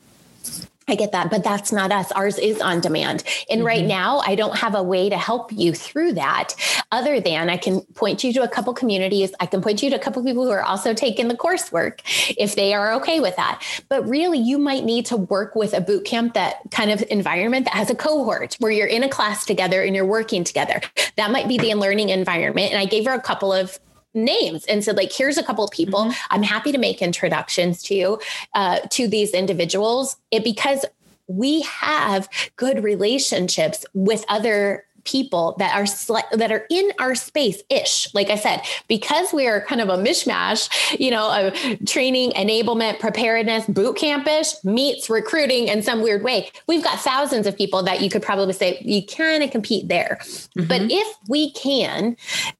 I 0.90 0.94
get 0.94 1.12
that, 1.12 1.30
but 1.30 1.44
that's 1.44 1.72
not 1.72 1.92
us. 1.92 2.10
Ours 2.12 2.38
is 2.38 2.60
on 2.60 2.80
demand. 2.80 3.24
And 3.48 3.60
mm-hmm. 3.60 3.66
right 3.66 3.84
now, 3.84 4.18
I 4.18 4.34
don't 4.34 4.56
have 4.56 4.74
a 4.74 4.82
way 4.82 5.08
to 5.08 5.16
help 5.16 5.52
you 5.52 5.72
through 5.72 6.14
that 6.14 6.54
other 6.92 7.20
than 7.20 7.48
I 7.48 7.56
can 7.56 7.80
point 7.94 8.24
you 8.24 8.32
to 8.34 8.42
a 8.42 8.48
couple 8.48 8.74
communities. 8.74 9.32
I 9.40 9.46
can 9.46 9.62
point 9.62 9.82
you 9.82 9.90
to 9.90 9.96
a 9.96 9.98
couple 9.98 10.22
people 10.24 10.44
who 10.44 10.50
are 10.50 10.62
also 10.62 10.94
taking 10.94 11.28
the 11.28 11.36
coursework 11.36 12.00
if 12.36 12.56
they 12.56 12.74
are 12.74 12.92
okay 12.94 13.20
with 13.20 13.36
that. 13.36 13.62
But 13.88 14.08
really, 14.08 14.38
you 14.38 14.58
might 14.58 14.84
need 14.84 15.06
to 15.06 15.16
work 15.16 15.54
with 15.54 15.72
a 15.72 15.80
boot 15.80 16.04
camp 16.04 16.34
that 16.34 16.56
kind 16.70 16.90
of 16.90 17.04
environment 17.10 17.66
that 17.66 17.74
has 17.74 17.90
a 17.90 17.94
cohort 17.94 18.56
where 18.58 18.72
you're 18.72 18.86
in 18.86 19.04
a 19.04 19.08
class 19.08 19.44
together 19.44 19.82
and 19.82 19.94
you're 19.94 20.06
working 20.06 20.44
together. 20.44 20.80
That 21.16 21.30
might 21.30 21.48
be 21.48 21.58
the 21.58 21.74
learning 21.74 22.08
environment. 22.08 22.72
And 22.72 22.80
I 22.80 22.84
gave 22.84 23.06
her 23.06 23.12
a 23.12 23.20
couple 23.20 23.52
of 23.52 23.78
names 24.14 24.64
and 24.66 24.82
said 24.82 24.96
like 24.96 25.12
here's 25.12 25.38
a 25.38 25.42
couple 25.42 25.64
of 25.64 25.70
people 25.70 26.00
mm-hmm. 26.00 26.34
i'm 26.34 26.42
happy 26.42 26.72
to 26.72 26.78
make 26.78 27.00
introductions 27.00 27.82
to 27.82 27.94
you 27.94 28.20
uh, 28.54 28.78
to 28.90 29.06
these 29.06 29.32
individuals 29.32 30.16
it 30.30 30.44
because 30.44 30.84
we 31.28 31.62
have 31.62 32.28
good 32.56 32.82
relationships 32.82 33.84
with 33.94 34.24
other 34.28 34.84
people 35.04 35.54
that 35.58 35.74
are 35.74 35.84
sli- 35.84 36.28
that 36.32 36.52
are 36.52 36.66
in 36.70 36.90
our 36.98 37.14
space 37.14 37.62
ish 37.70 38.12
like 38.14 38.28
i 38.28 38.34
said 38.34 38.60
because 38.88 39.32
we 39.32 39.46
are 39.46 39.60
kind 39.62 39.80
of 39.80 39.88
a 39.88 39.96
mishmash 39.96 40.68
you 40.98 41.10
know 41.10 41.30
of 41.32 41.54
training 41.86 42.30
enablement 42.32 42.98
preparedness 42.98 43.64
boot 43.66 43.96
campish 43.96 44.62
meets 44.64 45.08
recruiting 45.08 45.68
in 45.68 45.82
some 45.82 46.02
weird 46.02 46.22
way 46.22 46.50
we've 46.66 46.84
got 46.84 46.98
thousands 46.98 47.46
of 47.46 47.56
people 47.56 47.82
that 47.82 48.02
you 48.02 48.10
could 48.10 48.22
probably 48.22 48.52
say 48.52 48.78
you 48.82 49.04
kind 49.04 49.42
of 49.42 49.50
compete 49.50 49.88
there 49.88 50.18
mm-hmm. 50.20 50.68
but 50.68 50.82
if 50.82 51.16
we 51.28 51.50
can 51.52 52.16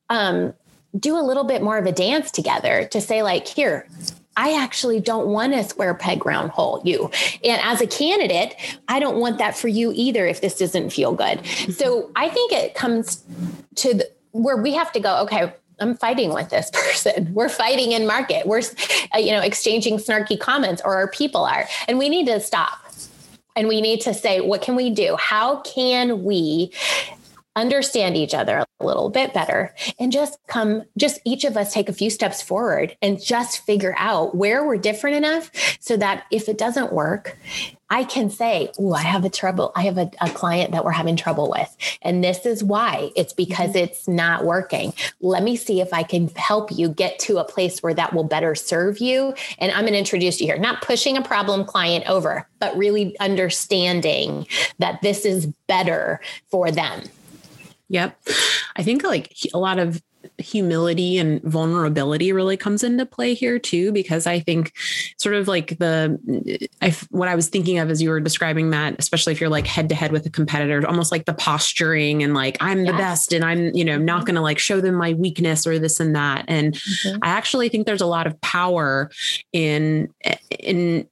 um, 0.09 0.53
do 0.99 1.17
a 1.17 1.23
little 1.23 1.45
bit 1.45 1.63
more 1.63 1.79
of 1.79 1.87
a 1.87 1.93
dance 1.93 2.31
together 2.31 2.87
to 2.87 3.01
say 3.01 3.23
like 3.23 3.47
here 3.47 3.87
I 4.37 4.55
actually 4.63 5.01
don't 5.01 5.29
want 5.29 5.55
a 5.55 5.65
square 5.65 5.95
peg 5.95 6.25
round 6.25 6.51
hole 6.51 6.81
you. 6.85 7.11
And 7.45 7.61
as 7.63 7.81
a 7.81 7.87
candidate, 7.87 8.55
I 8.89 8.99
don't 8.99 9.19
want 9.19 9.39
that 9.39 9.57
for 9.57 9.69
you 9.69 9.93
either 9.95 10.25
if 10.25 10.41
this 10.41 10.57
doesn't 10.59 10.91
feel 10.91 11.13
good. 11.13 11.39
Mm-hmm. 11.39 11.73
So 11.73 12.11
I 12.17 12.29
think 12.31 12.53
it 12.53 12.75
comes 12.75 13.23
to 13.77 13.95
the, 13.95 14.11
where 14.31 14.57
we 14.57 14.73
have 14.73 14.93
to 14.93 15.01
go, 15.01 15.21
okay, 15.25 15.53
I'm 15.81 15.97
fighting 15.97 16.33
with 16.33 16.49
this 16.49 16.71
person. 16.73 17.35
We're 17.35 17.49
fighting 17.49 17.93
in 17.93 18.07
market. 18.07 18.47
We're 18.47 18.63
uh, 19.15 19.19
you 19.19 19.33
know 19.33 19.41
exchanging 19.41 19.99
snarky 19.99 20.39
comments 20.39 20.81
or 20.85 20.95
our 20.95 21.09
people 21.09 21.45
are. 21.45 21.67
And 21.89 21.99
we 21.99 22.09
need 22.09 22.27
to 22.27 22.41
stop. 22.41 22.79
And 23.57 23.67
we 23.67 23.81
need 23.81 24.01
to 24.03 24.15
say 24.15 24.41
what 24.41 24.63
can 24.63 24.77
we 24.77 24.91
do? 24.91 25.17
How 25.19 25.61
can 25.63 26.23
we 26.23 26.73
understand 27.57 28.17
each 28.17 28.35
other 28.35 28.65
a 28.79 28.85
little 28.85 29.11
bit 29.11 29.35
better 29.35 29.75
and 29.99 30.13
just 30.13 30.39
come 30.47 30.83
just 30.97 31.21
each 31.25 31.45
of 31.45 31.57
us 31.57 31.73
take 31.73 31.89
a 31.89 31.93
few 31.93 32.09
steps 32.09 32.41
forward 32.41 32.97
and 33.03 33.23
just 33.23 33.65
figure 33.67 33.95
out 33.99 34.35
where 34.35 34.65
we're 34.65 34.77
different 34.77 35.17
enough 35.17 35.51
so 35.81 35.97
that 35.97 36.25
if 36.31 36.49
it 36.49 36.57
doesn't 36.57 36.93
work 36.93 37.37
I 37.93 38.05
can 38.05 38.31
say, 38.31 38.71
oh, 38.79 38.93
I 38.93 39.03
have 39.03 39.25
a 39.25 39.29
trouble. 39.29 39.73
I 39.75 39.83
have 39.83 39.99
a, 39.99 40.09
a, 40.21 40.31
client 40.31 40.71
that 40.71 40.85
we're 40.85 40.93
having 40.93 41.17
trouble 41.17 41.51
with. 41.51 41.77
And 42.03 42.23
this 42.23 42.47
is 42.47 42.63
why 42.63 43.11
it's 43.17 43.33
because 43.33 43.71
mm-hmm. 43.71 43.79
it's 43.79 44.07
not 44.07 44.45
working. 44.45 44.95
Let 45.21 45.43
me 45.43 45.57
see 45.57 45.81
if 45.81 45.93
I 45.93 46.05
can 46.05 46.29
help 46.37 46.71
you 46.71 46.89
get 46.89 47.19
to 47.21 47.39
a 47.39 47.45
place 47.45 47.83
where 47.83 47.95
that 47.95 48.15
will 48.15 48.23
better 48.23 48.55
serve 48.55 48.99
you. 48.99 49.35
And 49.59 49.73
I'm 49.73 49.81
going 49.81 49.95
to 49.95 49.99
introduce 49.99 50.41
you 50.41 50.47
here, 50.47 50.59
not 50.59 50.83
pushing 50.83 51.17
a 51.17 51.23
problem 51.23 51.65
client 51.65 52.09
over, 52.09 52.47
but 52.61 52.77
really 52.77 53.19
understanding 53.19 54.47
that 54.79 55.03
this 55.03 55.25
is 55.25 55.47
better 55.67 56.21
for 56.49 56.71
them. 56.71 57.03
Yep. 57.91 58.19
I 58.77 58.83
think 58.83 59.03
like 59.03 59.37
a 59.53 59.59
lot 59.59 59.79
of 59.79 60.01
humility 60.41 61.19
and 61.19 61.43
vulnerability 61.43 62.33
really 62.33 62.57
comes 62.57 62.83
into 62.83 63.07
play 63.07 63.35
here 63.35 63.59
too 63.59 63.93
because 63.93 64.27
i 64.27 64.41
think 64.41 64.73
sort 65.17 65.35
of 65.35 65.49
like 65.49 65.79
the 65.79 66.69
I, 66.83 66.95
what 67.11 67.29
i 67.29 67.35
was 67.35 67.49
thinking 67.49 67.79
of 67.79 67.91
as 67.91 68.03
you 68.03 68.11
were 68.11 68.21
describing 68.21 68.71
that 68.71 68.97
especially 68.99 69.33
if 69.33 69.41
you're 69.41 69.51
like 69.51 69.67
head 69.67 69.89
to 69.91 69.95
head 69.95 70.13
with 70.13 70.27
a 70.27 70.31
competitor 70.31 70.87
almost 70.87 71.13
like 71.13 71.25
the 71.25 71.35
posturing 71.35 72.23
and 72.23 72.35
like 72.35 72.57
i'm 72.61 72.85
the 72.85 72.93
best 72.93 73.33
and 73.33 73.45
i'm 73.45 73.75
you 73.75 73.85
know 73.85 73.99
not 73.99 74.19
mm-hmm. 74.19 74.27
going 74.27 74.35
to 74.35 74.41
like 74.41 74.59
show 74.59 74.81
them 74.81 74.95
my 74.95 75.13
weakness 75.15 75.67
or 75.67 75.79
this 75.79 76.01
and 76.01 76.15
that 76.17 76.45
and 76.49 76.75
mm-hmm. 76.75 77.19
i 77.23 77.29
actually 77.29 77.69
think 77.69 77.87
there's 77.87 78.01
a 78.01 78.07
lot 78.07 78.27
of 78.27 78.41
power 78.41 79.11
in 79.53 80.09
in 80.59 81.07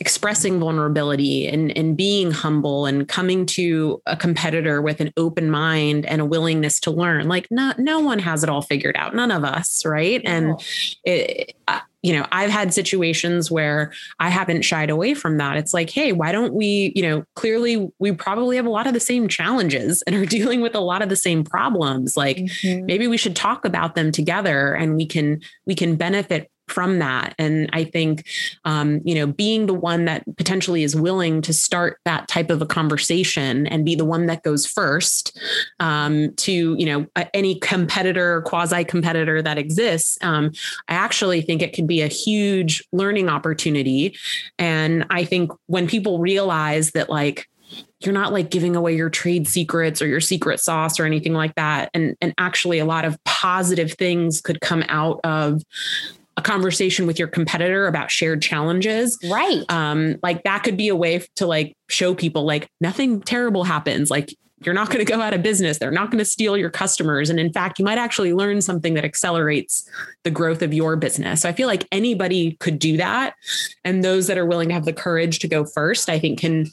expressing 0.00 0.58
vulnerability 0.58 1.46
and 1.46 1.76
and 1.76 1.96
being 1.96 2.30
humble 2.30 2.86
and 2.86 3.08
coming 3.08 3.46
to 3.46 4.00
a 4.06 4.16
competitor 4.16 4.80
with 4.80 5.00
an 5.00 5.12
open 5.16 5.50
mind 5.50 6.06
and 6.06 6.20
a 6.20 6.24
willingness 6.24 6.80
to 6.80 6.90
learn 6.90 7.28
like 7.28 7.46
not 7.50 7.78
no 7.78 8.00
one 8.00 8.18
has 8.18 8.42
it 8.42 8.48
all 8.48 8.62
figured 8.68 8.96
out. 8.96 9.14
None 9.14 9.30
of 9.30 9.44
us, 9.44 9.84
right? 9.84 10.20
And 10.24 10.60
it, 11.04 11.54
you 12.02 12.12
know, 12.12 12.26
I've 12.30 12.50
had 12.50 12.72
situations 12.72 13.50
where 13.50 13.92
I 14.20 14.28
haven't 14.28 14.62
shied 14.62 14.90
away 14.90 15.14
from 15.14 15.38
that. 15.38 15.56
It's 15.56 15.74
like, 15.74 15.90
hey, 15.90 16.12
why 16.12 16.30
don't 16.30 16.54
we, 16.54 16.92
you 16.94 17.02
know, 17.02 17.24
clearly 17.34 17.90
we 17.98 18.12
probably 18.12 18.56
have 18.56 18.66
a 18.66 18.70
lot 18.70 18.86
of 18.86 18.94
the 18.94 19.00
same 19.00 19.26
challenges 19.26 20.02
and 20.02 20.14
are 20.14 20.26
dealing 20.38 20.60
with 20.60 20.74
a 20.74 20.80
lot 20.80 21.02
of 21.02 21.08
the 21.08 21.16
same 21.16 21.42
problems. 21.42 22.16
Like 22.16 22.36
mm-hmm. 22.36 22.86
maybe 22.86 23.08
we 23.08 23.16
should 23.16 23.34
talk 23.34 23.64
about 23.64 23.94
them 23.94 24.12
together 24.12 24.74
and 24.74 24.96
we 24.96 25.06
can 25.06 25.40
we 25.66 25.74
can 25.74 25.96
benefit 25.96 26.50
from 26.70 26.98
that. 26.98 27.34
And 27.38 27.68
I 27.72 27.84
think, 27.84 28.26
um, 28.64 29.00
you 29.04 29.14
know, 29.14 29.26
being 29.26 29.66
the 29.66 29.74
one 29.74 30.04
that 30.06 30.24
potentially 30.36 30.82
is 30.82 30.94
willing 30.94 31.42
to 31.42 31.52
start 31.52 31.98
that 32.04 32.28
type 32.28 32.50
of 32.50 32.62
a 32.62 32.66
conversation 32.66 33.66
and 33.66 33.84
be 33.84 33.94
the 33.94 34.04
one 34.04 34.26
that 34.26 34.42
goes 34.42 34.66
first 34.66 35.38
um, 35.80 36.34
to, 36.36 36.76
you 36.78 36.86
know, 36.86 37.06
any 37.34 37.58
competitor, 37.60 38.42
quasi 38.42 38.84
competitor 38.84 39.42
that 39.42 39.58
exists, 39.58 40.18
um, 40.22 40.52
I 40.88 40.94
actually 40.94 41.42
think 41.42 41.62
it 41.62 41.72
could 41.74 41.86
be 41.86 42.02
a 42.02 42.08
huge 42.08 42.82
learning 42.92 43.28
opportunity. 43.28 44.16
And 44.58 45.06
I 45.10 45.24
think 45.24 45.52
when 45.66 45.86
people 45.86 46.18
realize 46.18 46.92
that, 46.92 47.10
like, 47.10 47.48
you're 48.00 48.14
not 48.14 48.32
like 48.32 48.50
giving 48.50 48.76
away 48.76 48.94
your 48.94 49.10
trade 49.10 49.48
secrets 49.48 50.00
or 50.00 50.06
your 50.06 50.20
secret 50.20 50.60
sauce 50.60 51.00
or 51.00 51.04
anything 51.04 51.34
like 51.34 51.54
that 51.56 51.90
and 51.94 52.16
and 52.20 52.32
actually 52.38 52.78
a 52.78 52.84
lot 52.84 53.04
of 53.04 53.22
positive 53.24 53.92
things 53.92 54.40
could 54.40 54.60
come 54.60 54.84
out 54.88 55.20
of 55.24 55.62
a 56.38 56.40
conversation 56.40 57.04
with 57.04 57.18
your 57.18 57.26
competitor 57.26 57.88
about 57.88 58.12
shared 58.12 58.40
challenges. 58.40 59.18
Right. 59.28 59.64
Um, 59.68 60.16
like 60.22 60.44
that 60.44 60.62
could 60.62 60.76
be 60.76 60.86
a 60.86 60.94
way 60.94 61.20
to 61.34 61.46
like 61.46 61.76
show 61.88 62.14
people 62.14 62.44
like 62.44 62.70
nothing 62.80 63.20
terrible 63.20 63.64
happens. 63.64 64.08
Like 64.08 64.32
you're 64.64 64.74
not 64.74 64.88
going 64.88 65.04
to 65.04 65.12
go 65.12 65.20
out 65.20 65.34
of 65.34 65.42
business. 65.42 65.78
They're 65.78 65.90
not 65.90 66.12
going 66.12 66.20
to 66.20 66.24
steal 66.24 66.56
your 66.56 66.70
customers. 66.70 67.28
And 67.28 67.40
in 67.40 67.52
fact, 67.52 67.80
you 67.80 67.84
might 67.84 67.98
actually 67.98 68.32
learn 68.34 68.60
something 68.60 68.94
that 68.94 69.04
accelerates 69.04 69.90
the 70.22 70.30
growth 70.30 70.62
of 70.62 70.72
your 70.72 70.94
business. 70.94 71.42
So 71.42 71.48
I 71.48 71.52
feel 71.52 71.66
like 71.66 71.86
anybody 71.90 72.56
could 72.60 72.78
do 72.78 72.96
that. 72.98 73.34
And 73.84 74.04
those 74.04 74.28
that 74.28 74.38
are 74.38 74.46
willing 74.46 74.68
to 74.68 74.74
have 74.74 74.84
the 74.84 74.92
courage 74.92 75.40
to 75.40 75.48
go 75.48 75.64
first, 75.64 76.08
I 76.08 76.20
think 76.20 76.38
can 76.38 76.66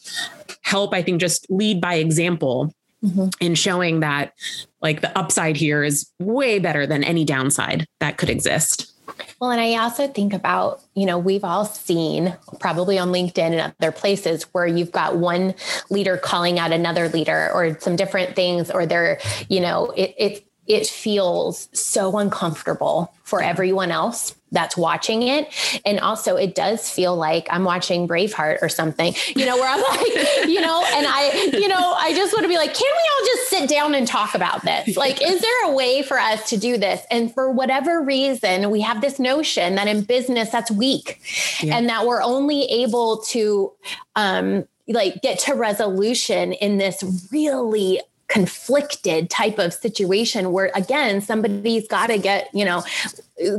help, 0.62 0.94
I 0.94 1.02
think, 1.02 1.20
just 1.20 1.50
lead 1.50 1.82
by 1.82 1.96
example 1.96 2.72
mm-hmm. 3.04 3.30
in 3.40 3.56
showing 3.56 4.02
that 4.02 4.34
like 4.82 5.02
the 5.02 5.18
upside 5.18 5.58
here 5.58 5.84
is 5.84 6.12
way 6.20 6.60
better 6.60 6.86
than 6.86 7.04
any 7.04 7.26
downside 7.26 7.88
that 8.00 8.18
could 8.18 8.30
exist. 8.30 8.92
Well, 9.40 9.52
and 9.52 9.60
I 9.60 9.76
also 9.76 10.08
think 10.08 10.34
about, 10.34 10.82
you 10.94 11.06
know, 11.06 11.18
we've 11.18 11.44
all 11.44 11.66
seen 11.66 12.36
probably 12.60 12.98
on 12.98 13.10
LinkedIn 13.10 13.52
and 13.52 13.74
other 13.80 13.92
places 13.92 14.44
where 14.54 14.66
you've 14.66 14.92
got 14.92 15.18
one 15.18 15.54
leader 15.90 16.18
calling 16.18 16.58
out 16.58 16.72
another 16.72 17.10
leader 17.10 17.52
or 17.54 17.78
some 17.80 17.96
different 17.96 18.36
things, 18.36 18.72
or 18.72 18.86
they're, 18.86 19.20
you 19.50 19.60
know, 19.60 19.92
it, 19.92 20.16
it 20.18 20.46
it 20.68 20.88
feels 20.88 21.70
so 21.74 22.18
uncomfortable 22.18 23.14
for 23.24 23.42
everyone 23.42 23.92
else 23.92 24.36
that's 24.52 24.78
watching 24.78 25.24
it. 25.24 25.54
And 25.86 26.00
also, 26.00 26.36
it 26.38 26.56
does 26.56 26.90
feel 26.90 27.16
like 27.16 27.48
I'm 27.52 27.64
watching 27.64 28.08
Braveheart 28.08 28.62
or 28.62 28.70
something, 28.70 29.14
you 29.36 29.46
know, 29.46 29.58
where 29.58 29.68
I'm 29.68 29.82
like, 30.00 30.48
you 30.48 30.62
know, 30.62 30.84
and 30.94 31.06
I, 31.08 31.50
you 31.54 31.68
know, 31.68 31.94
I 31.94 32.14
just 32.14 32.34
want 32.34 32.44
to 32.44 32.50
be 32.50 32.58
like, 32.58 32.74
can 32.74 32.92
we 32.92 33.10
all 33.14 33.26
just 33.26 33.50
sit 33.50 33.70
down 33.70 33.94
and 33.94 34.08
talk 34.08 34.34
about 34.34 34.64
this? 34.64 34.96
Like, 34.96 35.22
is 35.22 35.42
there 35.42 35.66
a 35.66 35.72
way 35.72 36.02
for 36.02 36.18
us 36.18 36.50
to 36.50 36.58
do 36.58 36.78
this? 36.78 37.02
And 37.12 37.34
for 37.34 37.52
whatever 37.52 38.02
reason, 38.02 38.72
we 38.72 38.82
have 38.82 39.02
this 39.02 39.20
notion 39.20 39.76
that 39.76 39.88
in 39.88 40.04
business, 40.04 40.50
that's 40.50 40.72
weak 40.72 41.20
yeah. 41.62 41.78
and 41.78 41.90
that 41.90 42.06
we're 42.06 42.24
only 42.24 42.64
able 42.64 43.18
to, 43.30 43.72
um, 44.16 44.66
like 44.88 45.22
get 45.22 45.40
to 45.40 45.54
resolution 45.54 46.54
in 46.54 46.78
this 46.78 47.04
really 47.32 48.00
conflicted 48.28 49.30
type 49.30 49.60
of 49.60 49.72
situation 49.72 50.52
where 50.52 50.72
again 50.74 51.22
somebody's 51.22 51.88
got 51.88 52.08
to 52.08 52.18
get 52.18 52.50
you 52.54 52.66
know 52.66 52.84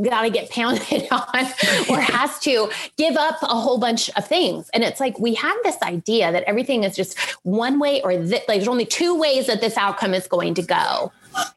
got 0.02 0.22
to 0.22 0.30
get 0.30 0.50
pounded 0.50 1.06
on 1.10 1.46
or 1.88 2.00
has 2.00 2.38
to 2.40 2.70
give 2.96 3.16
up 3.16 3.36
a 3.42 3.46
whole 3.46 3.78
bunch 3.78 4.10
of 4.16 4.26
things. 4.26 4.70
And 4.70 4.82
it's 4.82 5.00
like 5.00 5.18
we 5.18 5.34
have 5.34 5.56
this 5.62 5.76
idea 5.82 6.32
that 6.32 6.44
everything 6.44 6.84
is 6.84 6.96
just 6.96 7.18
one 7.42 7.78
way 7.78 8.02
or 8.02 8.12
th- 8.12 8.42
like 8.48 8.58
there's 8.58 8.68
only 8.68 8.86
two 8.86 9.18
ways 9.18 9.46
that 9.46 9.60
this 9.60 9.76
outcome 9.76 10.14
is 10.14 10.26
going 10.26 10.54
to 10.54 10.62
go. 10.62 11.12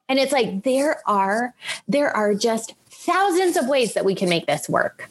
And 0.10 0.20
it's 0.20 0.34
like 0.34 0.64
there 0.64 1.02
are 1.06 1.54
there 1.88 2.16
are 2.16 2.34
just 2.36 2.74
thousands 2.90 3.56
of 3.56 3.68
ways 3.68 3.94
that 3.94 4.06
we 4.06 4.14
can 4.16 4.30
make 4.30 4.46
this 4.46 4.68
work. 4.68 5.10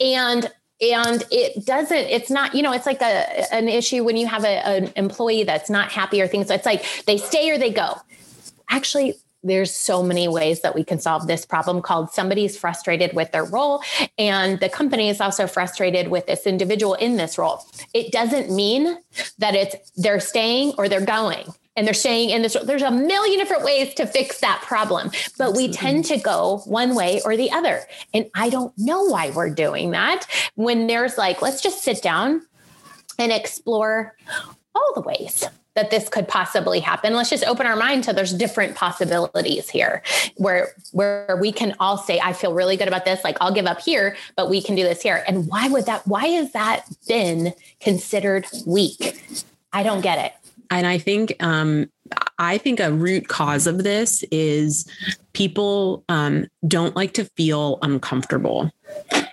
And 0.00 0.50
and 0.82 1.24
it 1.30 1.64
doesn't 1.64 1.96
it's 1.96 2.30
not 2.30 2.54
you 2.54 2.62
know 2.62 2.72
it's 2.72 2.86
like 2.86 3.00
a 3.00 3.54
an 3.54 3.68
issue 3.68 4.02
when 4.02 4.16
you 4.16 4.26
have 4.26 4.44
a, 4.44 4.66
an 4.66 4.92
employee 4.96 5.44
that's 5.44 5.70
not 5.70 5.92
happy 5.92 6.20
or 6.20 6.26
things 6.26 6.50
it's 6.50 6.66
like 6.66 6.84
they 7.06 7.16
stay 7.16 7.50
or 7.50 7.58
they 7.58 7.70
go. 7.70 7.94
Actually 8.68 9.14
there's 9.44 9.74
so 9.74 10.04
many 10.04 10.28
ways 10.28 10.60
that 10.60 10.72
we 10.72 10.84
can 10.84 11.00
solve 11.00 11.26
this 11.26 11.44
problem 11.44 11.82
called 11.82 12.10
somebody's 12.10 12.56
frustrated 12.56 13.12
with 13.12 13.32
their 13.32 13.44
role 13.44 13.82
and 14.18 14.60
the 14.60 14.68
company 14.68 15.08
is 15.08 15.20
also 15.20 15.46
frustrated 15.46 16.08
with 16.08 16.26
this 16.26 16.46
individual 16.46 16.94
in 16.94 17.16
this 17.16 17.38
role. 17.38 17.64
It 17.92 18.12
doesn't 18.12 18.54
mean 18.54 18.98
that 19.38 19.54
it's 19.54 19.92
they're 19.96 20.20
staying 20.20 20.74
or 20.78 20.88
they're 20.88 21.04
going 21.04 21.52
and 21.76 21.86
they're 21.86 21.94
staying 21.94 22.30
in 22.30 22.42
this 22.42 22.56
there's 22.64 22.82
a 22.82 22.90
million 22.90 23.38
different 23.38 23.64
ways 23.64 23.94
to 23.94 24.06
fix 24.06 24.40
that 24.40 24.60
problem 24.62 25.08
but 25.38 25.50
Absolutely. 25.50 25.68
we 25.68 25.72
tend 25.72 26.04
to 26.06 26.18
go 26.18 26.62
one 26.66 26.94
way 26.94 27.20
or 27.24 27.36
the 27.36 27.50
other. 27.50 27.80
And 28.14 28.30
i 28.34 28.48
don't 28.48 28.72
know 28.78 29.04
why 29.04 29.30
we're 29.30 29.50
doing 29.50 29.92
that 29.92 30.26
when 30.54 30.86
there's 30.86 31.18
like 31.18 31.42
let's 31.42 31.60
just 31.60 31.82
sit 31.82 32.02
down 32.02 32.42
and 33.18 33.32
explore 33.32 34.16
all 34.74 34.92
the 34.94 35.02
ways 35.02 35.44
that 35.74 35.90
this 35.90 36.08
could 36.10 36.28
possibly 36.28 36.80
happen. 36.80 37.14
Let's 37.14 37.30
just 37.30 37.44
open 37.44 37.66
our 37.66 37.76
mind 37.76 38.04
to 38.04 38.12
there's 38.12 38.34
different 38.34 38.74
possibilities 38.74 39.70
here 39.70 40.02
where 40.36 40.74
where 40.92 41.38
we 41.40 41.50
can 41.50 41.74
all 41.80 41.96
say 41.96 42.20
i 42.20 42.34
feel 42.34 42.52
really 42.52 42.76
good 42.76 42.88
about 42.88 43.04
this. 43.04 43.24
Like 43.24 43.38
i'll 43.40 43.54
give 43.54 43.66
up 43.66 43.80
here 43.80 44.16
but 44.36 44.50
we 44.50 44.62
can 44.62 44.74
do 44.74 44.82
this 44.82 45.02
here. 45.02 45.24
And 45.26 45.48
why 45.48 45.68
would 45.68 45.86
that 45.86 46.06
why 46.06 46.26
has 46.26 46.52
that 46.52 46.86
been 47.08 47.54
considered 47.80 48.46
weak? 48.66 49.44
I 49.72 49.82
don't 49.82 50.02
get 50.02 50.18
it 50.18 50.41
and 50.72 50.86
I 50.86 50.98
think 50.98 51.36
um, 51.40 51.90
I 52.38 52.58
think 52.58 52.80
a 52.80 52.92
root 52.92 53.28
cause 53.28 53.66
of 53.66 53.84
this 53.84 54.24
is 54.30 54.88
people 55.34 56.04
um, 56.08 56.46
don't 56.66 56.96
like 56.96 57.12
to 57.14 57.26
feel 57.36 57.78
uncomfortable, 57.82 58.70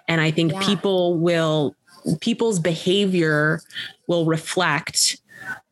and 0.08 0.22
I 0.22 0.32
think 0.32 0.52
yeah. 0.52 0.66
people 0.66 1.18
will 1.18 1.76
people's 2.22 2.60
behavior 2.60 3.62
will 4.08 4.26
reflect 4.26 5.22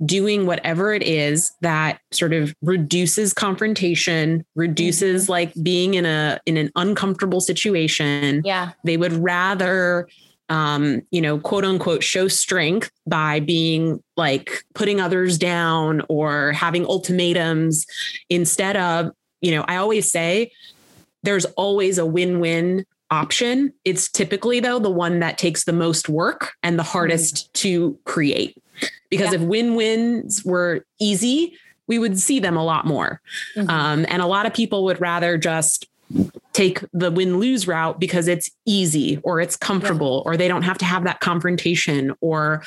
doing 0.06 0.45
whatever 0.45 0.93
it 0.93 1.03
is 1.03 1.51
that 1.62 1.99
sort 2.12 2.34
of 2.34 2.56
reduces 2.62 3.34
confrontation 3.34 4.45
reduces 4.56 5.23
mm-hmm. 5.23 5.32
like 5.32 5.53
being 5.62 5.93
in 5.93 6.06
a 6.06 6.39
in 6.45 6.56
an 6.58 6.71
uncomfortable 6.75 7.41
situation 7.41 8.41
yeah 8.45 8.71
they 8.86 8.95
would 8.95 9.12
rather 9.13 10.08
um, 10.49 11.01
you 11.12 11.21
know, 11.21 11.39
quote 11.39 11.65
unquote, 11.65 12.03
show 12.03 12.27
strength 12.27 12.91
by 13.05 13.39
being 13.39 14.01
like 14.15 14.63
putting 14.73 15.01
others 15.01 15.38
down 15.38 16.01
or 16.10 16.53
having 16.53 16.86
ultimatums 16.86 17.86
instead 18.29 18.77
of, 18.77 19.12
you 19.41 19.51
know, 19.51 19.63
I 19.67 19.77
always 19.77 20.10
say 20.10 20.51
there's 21.23 21.45
always 21.45 21.97
a 21.97 22.05
win 22.05 22.39
win 22.39 22.86
option. 23.12 23.73
It's 23.86 24.10
typically, 24.10 24.60
though, 24.60 24.79
the 24.79 24.89
one 24.89 25.19
that 25.19 25.38
takes 25.38 25.65
the 25.65 25.73
most 25.73 26.10
work 26.10 26.53
and 26.63 26.77
the 26.77 26.83
hardest 26.83 27.36
mm. 27.36 27.53
to 27.53 27.99
create. 28.05 28.57
Because 29.10 29.33
yeah. 29.33 29.39
if 29.39 29.41
win 29.41 29.75
wins 29.75 30.43
were 30.45 30.86
easy, 30.99 31.57
we 31.88 31.99
would 31.99 32.19
see 32.19 32.39
them 32.39 32.57
a 32.57 32.63
lot 32.63 32.86
more. 32.86 33.21
Mm-hmm. 33.55 33.69
Um, 33.69 34.05
and 34.10 34.21
a 34.21 34.25
lot 34.25 34.45
of 34.45 34.53
people 34.53 34.83
would 34.86 34.99
rather 34.99 35.38
just 35.38 35.88
take 36.58 36.84
the 36.91 37.12
win 37.12 37.38
lose 37.38 37.67
route 37.67 38.00
because 38.00 38.28
it's 38.28 38.50
easy 38.65 39.20
or 39.24 39.39
it's 39.39 39.56
comfortable 39.56 40.24
yeah. 40.26 40.32
or 40.32 40.36
they 40.36 40.48
don't 40.48 40.63
have 40.63 40.78
to 40.80 40.86
have 40.86 41.04
that 41.04 41.20
confrontation 41.20 42.12
or 42.20 42.63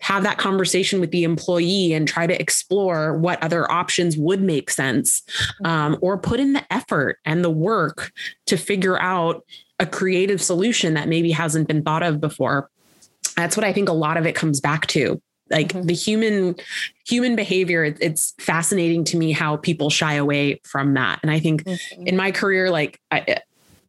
have 0.00 0.22
that 0.22 0.38
conversation 0.38 0.98
with 0.98 1.10
the 1.10 1.24
employee 1.24 1.92
and 1.92 2.08
try 2.08 2.26
to 2.26 2.40
explore 2.40 3.18
what 3.18 3.42
other 3.42 3.70
options 3.70 4.16
would 4.16 4.40
make 4.40 4.70
sense 4.70 5.20
mm-hmm. 5.20 5.66
um, 5.66 5.98
or 6.00 6.16
put 6.16 6.40
in 6.40 6.54
the 6.54 6.72
effort 6.72 7.18
and 7.26 7.44
the 7.44 7.50
work 7.50 8.12
to 8.46 8.56
figure 8.56 8.98
out 8.98 9.44
a 9.78 9.84
creative 9.84 10.40
solution 10.40 10.94
that 10.94 11.06
maybe 11.06 11.30
hasn't 11.30 11.68
been 11.68 11.82
thought 11.82 12.02
of 12.02 12.22
before 12.22 12.70
that's 13.36 13.58
what 13.58 13.64
i 13.64 13.74
think 13.74 13.90
a 13.90 13.92
lot 13.92 14.16
of 14.16 14.24
it 14.24 14.34
comes 14.34 14.58
back 14.58 14.86
to 14.86 15.20
like 15.54 15.68
mm-hmm. 15.68 15.86
the 15.86 15.94
human 15.94 16.56
human 17.06 17.36
behavior 17.36 17.84
it's 18.00 18.34
fascinating 18.38 19.04
to 19.04 19.16
me 19.16 19.32
how 19.32 19.56
people 19.56 19.88
shy 19.88 20.14
away 20.14 20.60
from 20.64 20.94
that 20.94 21.20
and 21.22 21.30
i 21.30 21.38
think 21.38 21.64
mm-hmm. 21.64 22.06
in 22.06 22.16
my 22.16 22.30
career 22.30 22.70
like 22.70 23.00
I, 23.10 23.38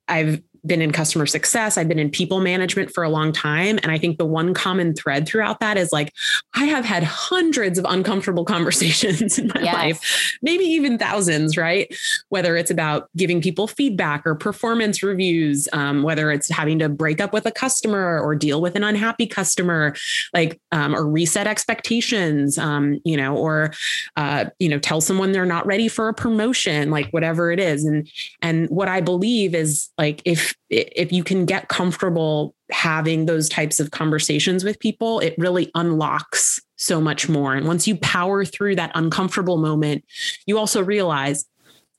i've 0.07 0.41
been 0.65 0.81
in 0.81 0.91
customer 0.91 1.25
success, 1.25 1.77
I've 1.77 1.87
been 1.87 1.99
in 1.99 2.09
people 2.09 2.39
management 2.39 2.91
for 2.91 3.03
a 3.03 3.09
long 3.09 3.31
time. 3.31 3.79
And 3.83 3.91
I 3.91 3.97
think 3.97 4.17
the 4.17 4.25
one 4.25 4.53
common 4.53 4.93
thread 4.93 5.27
throughout 5.27 5.59
that 5.59 5.77
is 5.77 5.91
like, 5.91 6.11
I 6.55 6.65
have 6.65 6.85
had 6.85 7.03
hundreds 7.03 7.77
of 7.77 7.85
uncomfortable 7.87 8.45
conversations 8.55 9.37
in 9.37 9.47
my 9.47 9.61
yes. 9.61 9.73
life, 9.73 10.37
maybe 10.41 10.63
even 10.63 10.97
thousands, 10.97 11.57
right? 11.57 11.93
Whether 12.29 12.57
it's 12.57 12.71
about 12.71 13.09
giving 13.15 13.41
people 13.41 13.67
feedback 13.67 14.25
or 14.25 14.35
performance 14.35 15.03
reviews, 15.03 15.67
um, 15.73 16.03
whether 16.03 16.31
it's 16.31 16.49
having 16.49 16.79
to 16.79 16.89
break 16.89 17.21
up 17.21 17.33
with 17.33 17.45
a 17.45 17.51
customer 17.51 18.19
or 18.19 18.35
deal 18.35 18.61
with 18.61 18.75
an 18.75 18.83
unhappy 18.83 19.27
customer, 19.27 19.95
like, 20.33 20.59
um, 20.71 20.95
or 20.95 21.07
reset 21.07 21.47
expectations, 21.47 22.57
um, 22.57 22.99
you 23.05 23.17
know, 23.17 23.35
or, 23.35 23.73
uh, 24.15 24.45
you 24.59 24.69
know, 24.69 24.79
tell 24.79 25.01
someone 25.01 25.31
they're 25.31 25.45
not 25.45 25.65
ready 25.65 25.87
for 25.87 26.09
a 26.09 26.13
promotion, 26.13 26.89
like 26.89 27.09
whatever 27.11 27.51
it 27.51 27.59
is. 27.59 27.85
And, 27.85 28.09
and 28.41 28.67
what 28.69 28.87
I 28.87 29.01
believe 29.01 29.53
is 29.53 29.89
like, 29.97 30.21
if, 30.25 30.54
if 30.69 31.11
you 31.11 31.23
can 31.23 31.45
get 31.45 31.67
comfortable 31.67 32.55
having 32.71 33.25
those 33.25 33.47
types 33.47 33.79
of 33.79 33.91
conversations 33.91 34.63
with 34.63 34.79
people, 34.79 35.19
it 35.19 35.35
really 35.37 35.69
unlocks 35.75 36.59
so 36.75 36.99
much 36.99 37.29
more. 37.29 37.53
And 37.53 37.67
once 37.67 37.87
you 37.87 37.95
power 37.97 38.43
through 38.43 38.75
that 38.75 38.91
uncomfortable 38.95 39.57
moment, 39.57 40.03
you 40.45 40.57
also 40.57 40.83
realize 40.83 41.45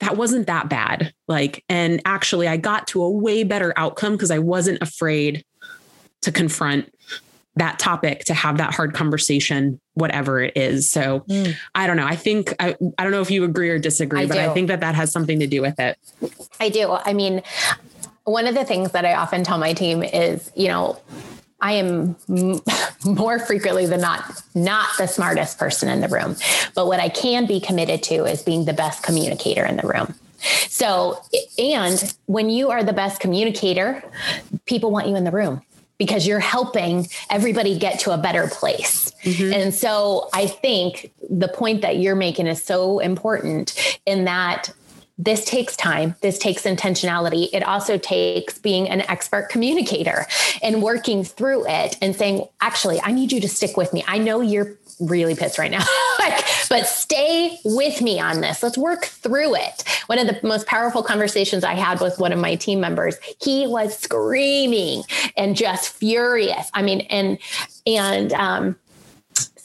that 0.01 0.16
wasn't 0.16 0.47
that 0.49 0.69
bad. 0.69 1.12
Like, 1.29 1.64
and 1.69 2.03
actually, 2.05 2.49
I 2.49 2.57
got 2.57 2.87
to 2.88 3.03
a 3.03 3.11
way 3.11 3.45
better 3.45 3.73
outcome 3.77 4.12
because 4.12 4.31
I 4.31 4.38
wasn't 4.38 4.83
afraid 4.83 5.45
to 6.23 6.33
confront 6.33 6.92
that 7.57 7.79
topic 7.79 8.25
to 8.25 8.35
have 8.35 8.59
that 8.59 8.75
hard 8.75 8.92
conversation 8.92 9.81
whatever 9.95 10.42
it 10.42 10.55
is 10.57 10.90
so 10.90 11.21
mm. 11.21 11.55
i 11.75 11.87
don't 11.87 11.97
know 11.97 12.07
i 12.07 12.14
think 12.14 12.55
I, 12.61 12.77
I 12.99 13.03
don't 13.03 13.12
know 13.12 13.23
if 13.23 13.31
you 13.31 13.45
agree 13.45 13.71
or 13.71 13.79
disagree 13.79 14.23
I 14.23 14.27
but 14.27 14.35
do. 14.35 14.40
i 14.40 14.49
think 14.53 14.69
that 14.69 14.81
that 14.81 14.95
has 14.95 15.11
something 15.11 15.40
to 15.40 15.47
do 15.47 15.62
with 15.62 15.81
it 15.81 15.97
i 16.61 16.69
do 16.69 16.92
i 17.07 17.14
mean 17.14 17.42
one 18.26 18.48
of 18.48 18.54
the 18.54 18.64
things 18.64 18.90
that 18.90 19.04
I 19.04 19.14
often 19.14 19.44
tell 19.44 19.56
my 19.56 19.72
team 19.72 20.02
is, 20.02 20.50
you 20.56 20.68
know, 20.68 21.00
I 21.60 21.72
am 21.74 22.16
m- 22.28 22.60
more 23.04 23.38
frequently 23.38 23.86
than 23.86 24.00
not 24.00 24.42
not 24.54 24.88
the 24.98 25.06
smartest 25.06 25.58
person 25.58 25.88
in 25.88 26.00
the 26.00 26.08
room, 26.08 26.36
but 26.74 26.86
what 26.86 27.00
I 27.00 27.08
can 27.08 27.46
be 27.46 27.60
committed 27.60 28.02
to 28.04 28.24
is 28.24 28.42
being 28.42 28.64
the 28.64 28.72
best 28.72 29.02
communicator 29.02 29.64
in 29.64 29.76
the 29.76 29.86
room. 29.86 30.14
So, 30.68 31.22
and 31.58 32.14
when 32.26 32.50
you 32.50 32.70
are 32.70 32.82
the 32.82 32.92
best 32.92 33.20
communicator, 33.20 34.02
people 34.66 34.90
want 34.90 35.08
you 35.08 35.16
in 35.16 35.24
the 35.24 35.30
room 35.30 35.62
because 35.98 36.26
you're 36.26 36.40
helping 36.40 37.06
everybody 37.30 37.78
get 37.78 38.00
to 38.00 38.10
a 38.10 38.18
better 38.18 38.48
place. 38.48 39.12
Mm-hmm. 39.22 39.52
And 39.54 39.74
so 39.74 40.28
I 40.34 40.46
think 40.46 41.12
the 41.30 41.48
point 41.48 41.80
that 41.82 41.98
you're 41.98 42.16
making 42.16 42.48
is 42.48 42.62
so 42.62 42.98
important 42.98 43.98
in 44.04 44.24
that 44.24 44.72
this 45.18 45.44
takes 45.44 45.76
time. 45.76 46.14
This 46.20 46.38
takes 46.38 46.62
intentionality. 46.62 47.48
It 47.52 47.62
also 47.62 47.96
takes 47.96 48.59
being 48.59 48.88
an 48.88 49.00
expert 49.02 49.48
communicator 49.48 50.26
and 50.62 50.83
working 50.83 51.24
through 51.24 51.66
it 51.68 51.96
and 52.02 52.14
saying, 52.14 52.46
actually, 52.61 53.00
I 53.00 53.12
need 53.12 53.33
you 53.33 53.40
to 53.40 53.48
stick 53.48 53.76
with 53.76 53.92
me. 53.94 54.05
I 54.07 54.18
know 54.18 54.40
you're 54.42 54.76
really 55.00 55.35
pissed 55.35 55.59
right 55.59 55.70
now, 55.70 55.85
but 56.68 56.87
stay 56.87 57.59
with 57.64 58.02
me 58.02 58.20
on 58.20 58.40
this. 58.40 58.62
Let's 58.62 58.79
work 58.79 59.07
through 59.07 59.57
it. 59.57 59.85
One 60.07 60.18
of 60.18 60.26
the 60.26 60.38
most 60.46 60.66
powerful 60.66 61.02
conversations 61.02 61.64
I 61.64 61.74
had 61.74 62.00
with 62.00 62.18
one 62.18 62.33
of 62.33 62.38
my 62.38 62.55
team 62.55 62.81
members, 62.81 63.16
he 63.40 63.66
was 63.66 63.96
screaming 63.96 65.02
and 65.37 65.57
just 65.57 65.88
furious. 65.94 66.70
I 66.74 66.83
mean, 66.83 67.00
and, 67.02 67.38
and, 67.87 68.33
um, 68.35 68.76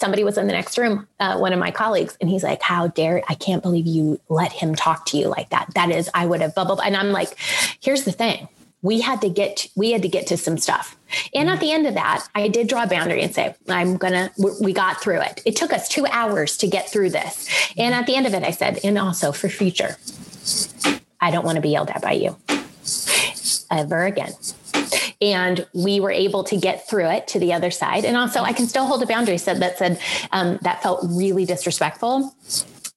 somebody 0.02 0.26
was 0.26 0.38
in 0.38 0.48
the 0.48 0.54
next 0.54 0.78
room, 0.78 1.08
uh, 1.20 1.38
one 1.38 1.54
of 1.54 1.60
my 1.60 1.72
colleagues, 1.72 2.18
and 2.20 2.30
he's 2.30 2.44
like, 2.44 2.62
How 2.62 2.88
dare 2.88 3.22
I 3.30 3.36
can't 3.36 3.64
believe 3.64 3.88
you 3.88 4.20
let 4.28 4.52
him 4.52 4.76
talk 4.76 5.06
to 5.08 5.18
you 5.18 5.28
like 5.30 5.50
that. 5.52 5.74
That 5.76 5.92
is, 5.92 6.10
I 6.14 6.26
would 6.26 6.42
have 6.42 6.54
bubbled. 6.54 6.82
And 6.84 6.98
I'm 6.98 7.12
like, 7.12 7.38
here's 7.80 8.04
the 8.04 8.12
thing. 8.12 8.50
We 8.82 9.00
had 9.00 9.22
to 9.22 9.30
get 9.30 9.68
we 9.76 9.92
had 9.92 10.02
to 10.02 10.10
get 10.10 10.26
to 10.28 10.38
some 10.38 10.58
stuff. 10.58 10.98
And 11.36 11.50
at 11.50 11.60
the 11.60 11.72
end 11.72 11.86
of 11.86 11.94
that, 11.94 12.28
I 12.34 12.48
did 12.48 12.68
draw 12.68 12.84
a 12.84 12.88
boundary 12.88 13.22
and 13.22 13.34
say, 13.34 13.56
I'm 13.70 13.96
gonna 13.96 14.32
we 14.60 14.74
got 14.74 15.00
through 15.00 15.22
it. 15.22 15.42
It 15.46 15.56
took 15.56 15.72
us 15.72 15.88
two 15.88 16.08
hours 16.08 16.58
to 16.58 16.68
get 16.68 16.90
through 16.90 17.12
this. 17.12 17.48
And 17.78 17.94
at 17.94 18.08
the 18.08 18.16
end 18.16 18.26
of 18.26 18.34
it, 18.34 18.44
I 18.44 18.52
said, 18.52 18.80
and 18.84 18.98
also 18.98 19.32
for 19.32 19.50
future, 19.50 19.98
I 21.22 21.30
don't 21.30 21.46
want 21.46 21.58
to 21.58 21.62
be 21.62 21.70
yelled 21.70 21.92
at 21.92 22.02
by 22.02 22.14
you 22.14 22.36
ever 23.70 24.04
again 24.04 24.34
and 25.22 25.68
we 25.74 26.00
were 26.00 26.12
able 26.12 26.44
to 26.46 26.58
get 26.58 26.88
through 26.88 27.10
it 27.10 27.28
to 27.28 27.40
the 27.40 27.54
other 27.54 27.72
side. 27.72 28.06
And 28.06 28.18
also, 28.18 28.42
I 28.42 28.54
can 28.54 28.68
still 28.68 28.86
hold 28.86 29.04
a 29.04 29.06
boundary 29.06 29.38
said 29.38 29.60
that 29.62 29.78
said 29.78 30.00
um, 30.32 30.58
that 30.64 30.82
felt 30.82 31.06
really 31.10 31.46
disrespectful. 31.46 32.34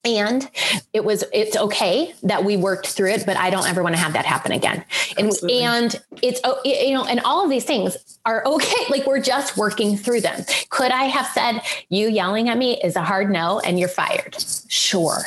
And 0.07 0.49
it 0.93 1.05
was 1.05 1.25
it's 1.33 1.57
okay 1.57 2.15
that 2.23 2.45
we 2.45 2.59
worked 2.59 2.89
through 2.89 3.13
it 3.13 3.25
but 3.25 3.39
i 3.39 3.49
don't 3.49 3.67
ever 3.67 3.83
want 3.83 3.95
to 3.95 4.01
have 4.01 4.13
that 4.13 4.27
happen 4.27 4.53
again. 4.53 4.85
And 5.17 5.29
Absolutely. 5.29 5.63
and 5.63 6.03
it's 6.21 6.41
oh, 6.45 6.61
you 6.63 6.93
know 6.93 7.07
and 7.07 7.21
all 7.21 7.43
of 7.43 7.49
these 7.49 7.65
things 7.65 7.97
are 8.27 8.45
okay. 8.47 8.75
Like 8.91 9.07
we're 9.07 9.23
just 9.23 9.57
working 9.57 9.97
through 9.97 10.21
them. 10.21 10.45
Could 10.69 10.91
i 10.91 11.05
have 11.05 11.27
said 11.29 11.63
you 11.89 12.09
yelling 12.09 12.51
at 12.51 12.59
me 12.59 12.79
is 12.85 12.97
a 12.97 13.03
hard 13.03 13.31
no 13.31 13.61
and 13.61 13.81
you're 13.81 13.89
fired. 13.89 14.37
Sure 14.69 15.23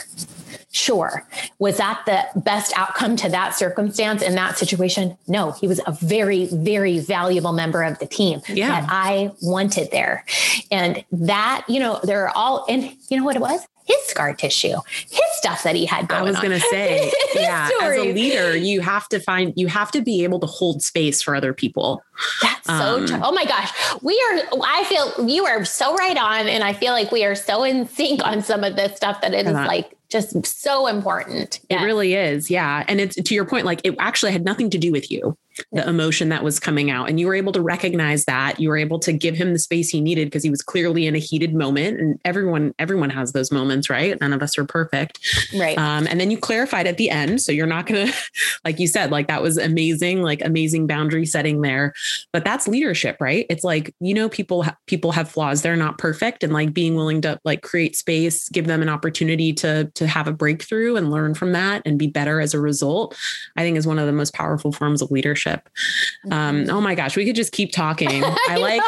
Sure. 0.77 1.25
Was 1.57 1.77
that 1.77 2.03
the 2.05 2.23
best 2.39 2.71
outcome 2.75 3.15
to 3.17 3.29
that 3.29 3.55
circumstance 3.55 4.21
in 4.21 4.35
that 4.35 4.57
situation? 4.57 5.17
No, 5.27 5.51
he 5.51 5.67
was 5.67 5.81
a 5.87 5.91
very, 5.91 6.45
very 6.45 6.99
valuable 6.99 7.51
member 7.51 7.81
of 7.83 7.97
the 7.97 8.05
team 8.05 8.41
yeah. 8.47 8.81
that 8.81 8.87
I 8.89 9.31
wanted 9.41 9.89
there. 9.91 10.23
And 10.71 11.03
that, 11.11 11.65
you 11.67 11.79
know, 11.79 11.99
there 12.03 12.27
are 12.27 12.31
all, 12.35 12.65
and 12.69 12.95
you 13.09 13.17
know 13.17 13.23
what 13.23 13.35
it 13.35 13.41
was? 13.41 13.67
his 13.87 14.05
scar 14.05 14.33
tissue, 14.33 14.75
his 15.09 15.21
stuff 15.37 15.63
that 15.63 15.75
he 15.75 15.85
had 15.85 16.11
I 16.11 16.21
was 16.21 16.37
going 16.39 16.51
to 16.51 16.59
say, 16.59 17.09
yeah, 17.35 17.69
as 17.81 17.97
a 17.97 18.11
leader, 18.11 18.55
you 18.55 18.81
have 18.81 19.07
to 19.09 19.19
find, 19.19 19.53
you 19.55 19.67
have 19.67 19.91
to 19.91 20.01
be 20.01 20.25
able 20.25 20.41
to 20.41 20.45
hold 20.45 20.83
space 20.83 21.21
for 21.21 21.35
other 21.35 21.53
people. 21.53 22.03
That's 22.41 22.67
so 22.67 22.73
um, 22.73 23.07
true. 23.07 23.19
Oh 23.23 23.31
my 23.31 23.45
gosh. 23.45 23.71
We 24.01 24.13
are, 24.29 24.59
I 24.61 24.83
feel 24.83 25.27
you 25.27 25.45
are 25.45 25.63
so 25.63 25.95
right 25.95 26.17
on. 26.17 26.47
And 26.47 26.63
I 26.63 26.73
feel 26.73 26.91
like 26.91 27.11
we 27.11 27.23
are 27.23 27.35
so 27.35 27.63
in 27.63 27.87
sync 27.87 28.23
on 28.25 28.41
some 28.41 28.63
of 28.63 28.75
this 28.75 28.97
stuff 28.97 29.21
that 29.21 29.33
it 29.33 29.45
is 29.45 29.53
like 29.53 29.96
just 30.09 30.45
so 30.45 30.87
important. 30.87 31.59
Yes. 31.69 31.81
It 31.81 31.85
really 31.85 32.13
is. 32.13 32.49
Yeah. 32.49 32.83
And 32.87 33.01
it's 33.01 33.15
to 33.15 33.35
your 33.35 33.45
point, 33.45 33.65
like 33.65 33.81
it 33.83 33.95
actually 33.99 34.31
had 34.31 34.45
nothing 34.45 34.69
to 34.69 34.77
do 34.77 34.91
with 34.91 35.11
you 35.11 35.37
the 35.71 35.87
emotion 35.87 36.29
that 36.29 36.43
was 36.43 36.59
coming 36.59 36.89
out. 36.89 37.09
And 37.09 37.19
you 37.19 37.27
were 37.27 37.35
able 37.35 37.51
to 37.53 37.61
recognize 37.61 38.25
that. 38.25 38.59
You 38.59 38.69
were 38.69 38.77
able 38.77 38.99
to 38.99 39.13
give 39.13 39.35
him 39.35 39.53
the 39.53 39.59
space 39.59 39.89
he 39.89 40.01
needed 40.01 40.27
because 40.27 40.43
he 40.43 40.49
was 40.49 40.61
clearly 40.61 41.07
in 41.07 41.15
a 41.15 41.19
heated 41.19 41.53
moment. 41.53 41.99
And 41.99 42.19
everyone, 42.25 42.73
everyone 42.79 43.09
has 43.09 43.31
those 43.31 43.51
moments, 43.51 43.89
right? 43.89 44.19
None 44.19 44.33
of 44.33 44.41
us 44.41 44.57
are 44.57 44.65
perfect. 44.65 45.19
Right. 45.57 45.77
Um, 45.77 46.07
and 46.07 46.19
then 46.19 46.31
you 46.31 46.37
clarified 46.37 46.87
at 46.87 46.97
the 46.97 47.09
end. 47.09 47.41
So 47.41 47.51
you're 47.51 47.67
not 47.67 47.87
gonna, 47.87 48.11
like 48.65 48.79
you 48.79 48.87
said, 48.87 49.11
like 49.11 49.27
that 49.27 49.41
was 49.41 49.57
amazing, 49.57 50.21
like 50.21 50.43
amazing 50.43 50.87
boundary 50.87 51.25
setting 51.25 51.61
there. 51.61 51.93
But 52.31 52.45
that's 52.45 52.67
leadership, 52.67 53.17
right? 53.19 53.45
It's 53.49 53.63
like, 53.63 53.93
you 53.99 54.13
know, 54.13 54.29
people 54.29 54.65
people 54.85 55.11
have 55.11 55.29
flaws. 55.29 55.61
They're 55.61 55.75
not 55.75 55.97
perfect. 55.97 56.43
And 56.43 56.53
like 56.53 56.73
being 56.73 56.95
willing 56.95 57.21
to 57.21 57.39
like 57.43 57.61
create 57.61 57.95
space, 57.95 58.49
give 58.49 58.67
them 58.67 58.81
an 58.81 58.89
opportunity 58.89 59.53
to 59.53 59.91
to 59.95 60.07
have 60.07 60.27
a 60.27 60.33
breakthrough 60.33 60.95
and 60.95 61.11
learn 61.11 61.33
from 61.33 61.53
that 61.53 61.81
and 61.85 61.97
be 61.97 62.07
better 62.07 62.39
as 62.39 62.53
a 62.53 62.59
result, 62.59 63.17
I 63.55 63.61
think 63.61 63.77
is 63.77 63.87
one 63.87 63.99
of 63.99 64.05
the 64.05 64.13
most 64.13 64.33
powerful 64.33 64.71
forms 64.71 65.01
of 65.01 65.11
leadership 65.11 65.46
Um, 65.53 66.31
mm-hmm. 66.31 66.69
oh 66.69 66.81
my 66.81 66.95
gosh, 66.95 67.15
we 67.15 67.25
could 67.25 67.35
just 67.35 67.51
keep 67.51 67.71
talking. 67.71 68.23
I, 68.23 68.37
I 68.49 68.55
like 68.57 68.81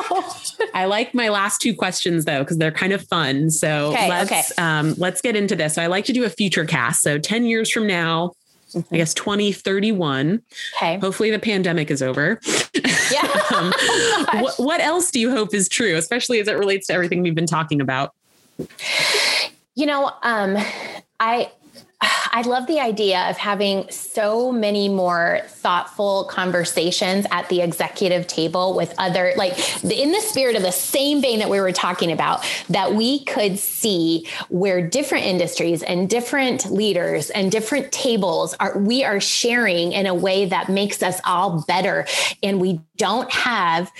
I 0.73 0.85
like 0.85 1.13
my 1.13 1.29
last 1.29 1.61
two 1.61 1.75
questions 1.75 2.25
though 2.25 2.39
because 2.39 2.57
they're 2.57 2.71
kind 2.71 2.93
of 2.93 3.01
fun. 3.07 3.49
So 3.49 3.91
okay, 3.93 4.09
let's 4.09 4.31
okay. 4.31 4.43
Um, 4.57 4.95
let's 4.97 5.21
get 5.21 5.35
into 5.35 5.55
this. 5.55 5.75
So 5.75 5.81
I 5.81 5.87
like 5.87 6.05
to 6.05 6.13
do 6.13 6.23
a 6.23 6.29
future 6.29 6.65
cast. 6.65 7.01
So 7.01 7.17
ten 7.17 7.45
years 7.45 7.71
from 7.71 7.87
now, 7.87 8.33
Mm-hmm. 8.73 8.93
I 8.93 8.97
guess 8.97 9.13
2031. 9.15 10.41
Okay. 10.77 10.99
Hopefully 10.99 11.31
the 11.31 11.39
pandemic 11.39 11.91
is 11.91 12.01
over. 12.01 12.39
Yeah. 13.11 13.21
um, 13.55 13.73
oh 13.75 14.39
what, 14.39 14.53
what 14.59 14.81
else 14.81 15.09
do 15.09 15.19
you 15.19 15.31
hope 15.31 15.55
is 15.55 15.67
true, 15.67 15.95
especially 15.95 16.39
as 16.39 16.47
it 16.47 16.59
relates 16.59 16.85
to 16.87 16.93
everything 16.93 17.23
we've 17.23 17.33
been 17.33 17.47
talking 17.47 17.81
about? 17.81 18.13
You 19.73 19.87
know, 19.87 20.11
um, 20.21 20.55
I 21.19 21.51
I 22.31 22.43
love 22.43 22.67
the 22.67 22.79
idea 22.79 23.29
of 23.29 23.37
having 23.37 23.89
so 23.89 24.51
many 24.51 24.87
more 24.87 25.41
thoughtful 25.47 26.25
conversations 26.25 27.25
at 27.31 27.49
the 27.49 27.61
executive 27.61 28.27
table 28.27 28.75
with 28.75 28.93
other, 28.97 29.33
like 29.35 29.53
in 29.83 30.11
the 30.11 30.21
spirit 30.21 30.55
of 30.55 30.61
the 30.61 30.71
same 30.71 31.21
vein 31.21 31.39
that 31.39 31.49
we 31.49 31.59
were 31.59 31.71
talking 31.71 32.11
about, 32.11 32.45
that 32.69 32.93
we 32.93 33.25
could 33.25 33.59
see 33.59 34.27
where 34.49 34.85
different 34.87 35.25
industries 35.25 35.83
and 35.83 36.09
different 36.09 36.71
leaders 36.71 37.29
and 37.31 37.51
different 37.51 37.91
tables 37.91 38.55
are, 38.59 38.77
we 38.77 39.03
are 39.03 39.19
sharing 39.19 39.91
in 39.91 40.05
a 40.05 40.13
way 40.13 40.45
that 40.45 40.69
makes 40.69 41.03
us 41.03 41.19
all 41.25 41.63
better. 41.67 42.05
And 42.41 42.61
we 42.61 42.79
don't 42.99 43.31
have 43.31 43.91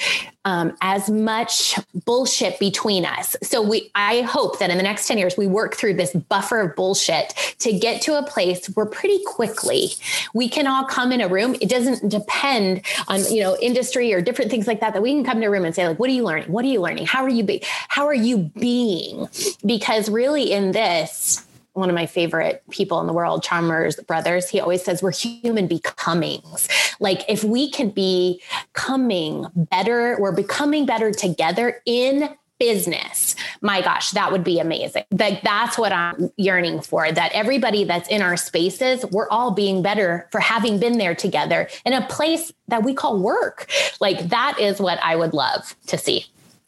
um, 0.46 0.76
as 0.82 1.10
much 1.10 1.80
bullshit 2.06 2.60
between 2.60 3.06
us. 3.06 3.36
So 3.42 3.62
we, 3.62 3.90
I 3.96 4.22
hope 4.22 4.60
that 4.60 4.70
in 4.70 4.78
the 4.78 4.84
next 4.84 5.08
10 5.08 5.18
years, 5.18 5.38
we 5.38 5.48
work 5.48 5.76
through 5.76 5.96
this 5.96 6.14
buffer 6.14 6.60
of 6.62 6.76
bullshit 6.76 7.34
to 7.60 7.74
get 7.74 8.02
to 8.04 8.18
a 8.18 8.24
place 8.24 8.68
where 8.68 8.86
pretty 8.86 9.24
quickly 9.26 9.92
we 10.34 10.50
can 10.50 10.68
all 10.68 10.86
come 10.86 11.12
in 11.12 11.22
a 11.22 11.28
room. 11.28 11.56
It 11.62 11.70
doesn't 11.70 12.10
depend 12.10 12.86
on, 13.08 13.22
you 13.32 13.42
know, 13.42 13.58
industry 13.62 14.14
or 14.14 14.22
different 14.22 14.52
things 14.52 14.68
like 14.68 14.82
that, 14.82 14.94
that 14.94 15.02
we 15.02 15.14
can 15.14 15.24
come 15.24 15.40
to 15.40 15.48
a 15.48 15.50
room 15.50 15.66
and 15.66 15.74
say 15.74 15.88
like, 15.88 16.00
what 16.00 16.10
are 16.10 16.14
you 16.14 16.24
learning? 16.24 16.52
What 16.52 16.66
are 16.66 16.70
you 16.70 16.82
learning? 16.82 17.06
How 17.06 17.24
are 17.24 17.30
you 17.30 17.44
be, 17.44 17.64
how 17.88 18.06
are 18.06 18.14
you 18.14 18.52
being? 18.60 19.28
Because 19.66 20.10
really 20.10 20.52
in 20.52 20.72
this, 20.74 21.46
one 21.74 21.90
of 21.90 21.96
my 21.96 22.06
favorite 22.06 22.64
people 22.70 23.00
in 23.00 23.08
the 23.08 23.14
world, 23.14 23.44
Chalmers 23.44 23.96
Brothers, 23.98 24.50
he 24.50 24.60
always 24.60 24.84
says 24.84 25.02
we're 25.02 25.12
human 25.12 25.68
becomings. 25.68 26.68
Like 27.00 27.24
if 27.30 27.44
we 27.44 27.70
can 27.70 27.90
be 27.90 28.42
coming 28.74 29.46
better, 29.56 30.18
we're 30.20 30.36
becoming 30.36 30.86
better 30.86 31.12
together 31.12 31.82
in 31.86 32.30
business 32.60 33.38
my 33.62 33.82
gosh 33.82 34.12
that 34.12 34.32
would 34.32 34.44
be 34.44 34.60
amazing. 34.60 35.04
Like 35.12 35.42
that's 35.42 35.78
what 35.78 35.92
i'm 35.92 36.30
yearning 36.38 36.82
for 36.82 37.12
that 37.12 37.32
everybody 37.34 37.84
that's 37.84 38.10
in 38.10 38.22
our 38.22 38.38
spaces 38.38 39.06
we're 39.12 39.30
all 39.30 39.52
being 39.52 39.82
better 39.82 40.28
for 40.32 40.40
having 40.40 40.80
been 40.80 40.98
there 40.98 41.16
together 41.16 41.70
in 41.86 41.94
a 41.94 42.06
place 42.08 42.52
that 42.68 42.84
we 42.84 42.94
call 42.94 43.20
work. 43.20 43.70
Like 44.00 44.30
that 44.30 44.60
is 44.60 44.80
what 44.80 45.00
i 45.02 45.16
would 45.16 45.34
love 45.34 45.76
to 45.88 45.98
see. 45.98 46.26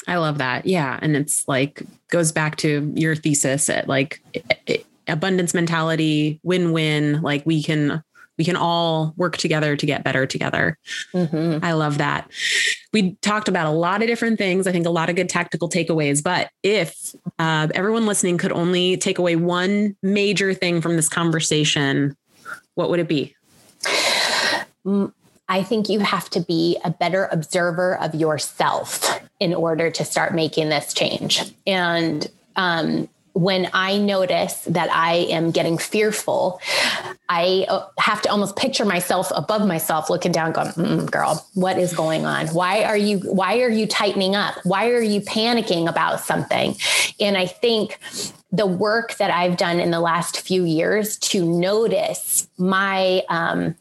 I 0.07 0.17
love 0.17 0.39
that. 0.39 0.65
Yeah. 0.65 0.97
And 1.01 1.15
it's 1.15 1.47
like 1.47 1.83
goes 2.09 2.31
back 2.31 2.55
to 2.57 2.91
your 2.95 3.15
thesis 3.15 3.69
at 3.69 3.87
like 3.87 4.21
it, 4.33 4.85
abundance 5.11 5.53
mentality, 5.53 6.39
win 6.43 6.71
win. 6.71 7.21
Like 7.21 7.45
we 7.45 7.61
can 7.61 8.03
we 8.37 8.45
can 8.45 8.55
all 8.55 9.13
work 9.17 9.37
together 9.37 9.75
to 9.75 9.85
get 9.85 10.03
better 10.03 10.25
together. 10.25 10.77
Mm-hmm. 11.13 11.63
I 11.63 11.73
love 11.73 11.99
that. 11.99 12.31
We 12.91 13.13
talked 13.21 13.47
about 13.47 13.67
a 13.67 13.71
lot 13.71 14.01
of 14.01 14.07
different 14.07 14.39
things. 14.39 14.65
I 14.65 14.71
think 14.71 14.87
a 14.87 14.89
lot 14.89 15.09
of 15.09 15.15
good 15.15 15.29
tactical 15.29 15.69
takeaways. 15.69 16.23
But 16.23 16.49
if 16.63 17.13
uh, 17.37 17.67
everyone 17.75 18.07
listening 18.07 18.39
could 18.39 18.51
only 18.51 18.97
take 18.97 19.19
away 19.19 19.35
one 19.35 19.95
major 20.01 20.53
thing 20.53 20.81
from 20.81 20.95
this 20.95 21.07
conversation, 21.07 22.17
what 22.73 22.89
would 22.89 22.99
it 22.99 23.07
be? 23.07 23.35
Mm, 24.85 25.13
I 25.47 25.61
think 25.61 25.89
you 25.89 25.99
have 25.99 26.29
to 26.31 26.39
be 26.39 26.79
a 26.83 26.89
better 26.89 27.27
observer 27.31 27.97
of 27.97 28.15
yourself 28.15 29.19
in 29.39 29.53
order 29.53 29.91
to 29.91 30.05
start 30.05 30.33
making 30.33 30.69
this 30.69 30.93
change. 30.93 31.53
And 31.67 32.27
um, 32.55 33.09
when 33.33 33.69
I 33.73 33.97
notice 33.97 34.61
that 34.65 34.91
I 34.91 35.27
am 35.29 35.51
getting 35.51 35.77
fearful, 35.77 36.59
I 37.29 37.65
uh, 37.69 37.85
have 37.99 38.21
to 38.23 38.29
almost 38.29 38.55
picture 38.55 38.85
myself 38.85 39.31
above 39.35 39.65
myself, 39.65 40.09
looking 40.09 40.31
down, 40.31 40.51
going, 40.51 41.05
"Girl, 41.05 41.45
what 41.53 41.77
is 41.77 41.93
going 41.93 42.25
on? 42.25 42.47
Why 42.47 42.83
are 42.83 42.97
you? 42.97 43.19
Why 43.19 43.61
are 43.61 43.69
you 43.69 43.87
tightening 43.87 44.35
up? 44.35 44.55
Why 44.63 44.89
are 44.89 45.01
you 45.01 45.21
panicking 45.21 45.87
about 45.87 46.19
something?" 46.19 46.75
And 47.19 47.37
I 47.37 47.45
think 47.45 47.99
the 48.51 48.67
work 48.67 49.15
that 49.15 49.31
I've 49.31 49.57
done 49.57 49.79
in 49.79 49.91
the 49.91 50.01
last 50.01 50.41
few 50.41 50.65
years 50.65 51.17
to 51.19 51.45
notice 51.45 52.47
my 52.57 53.23
um, 53.29 53.75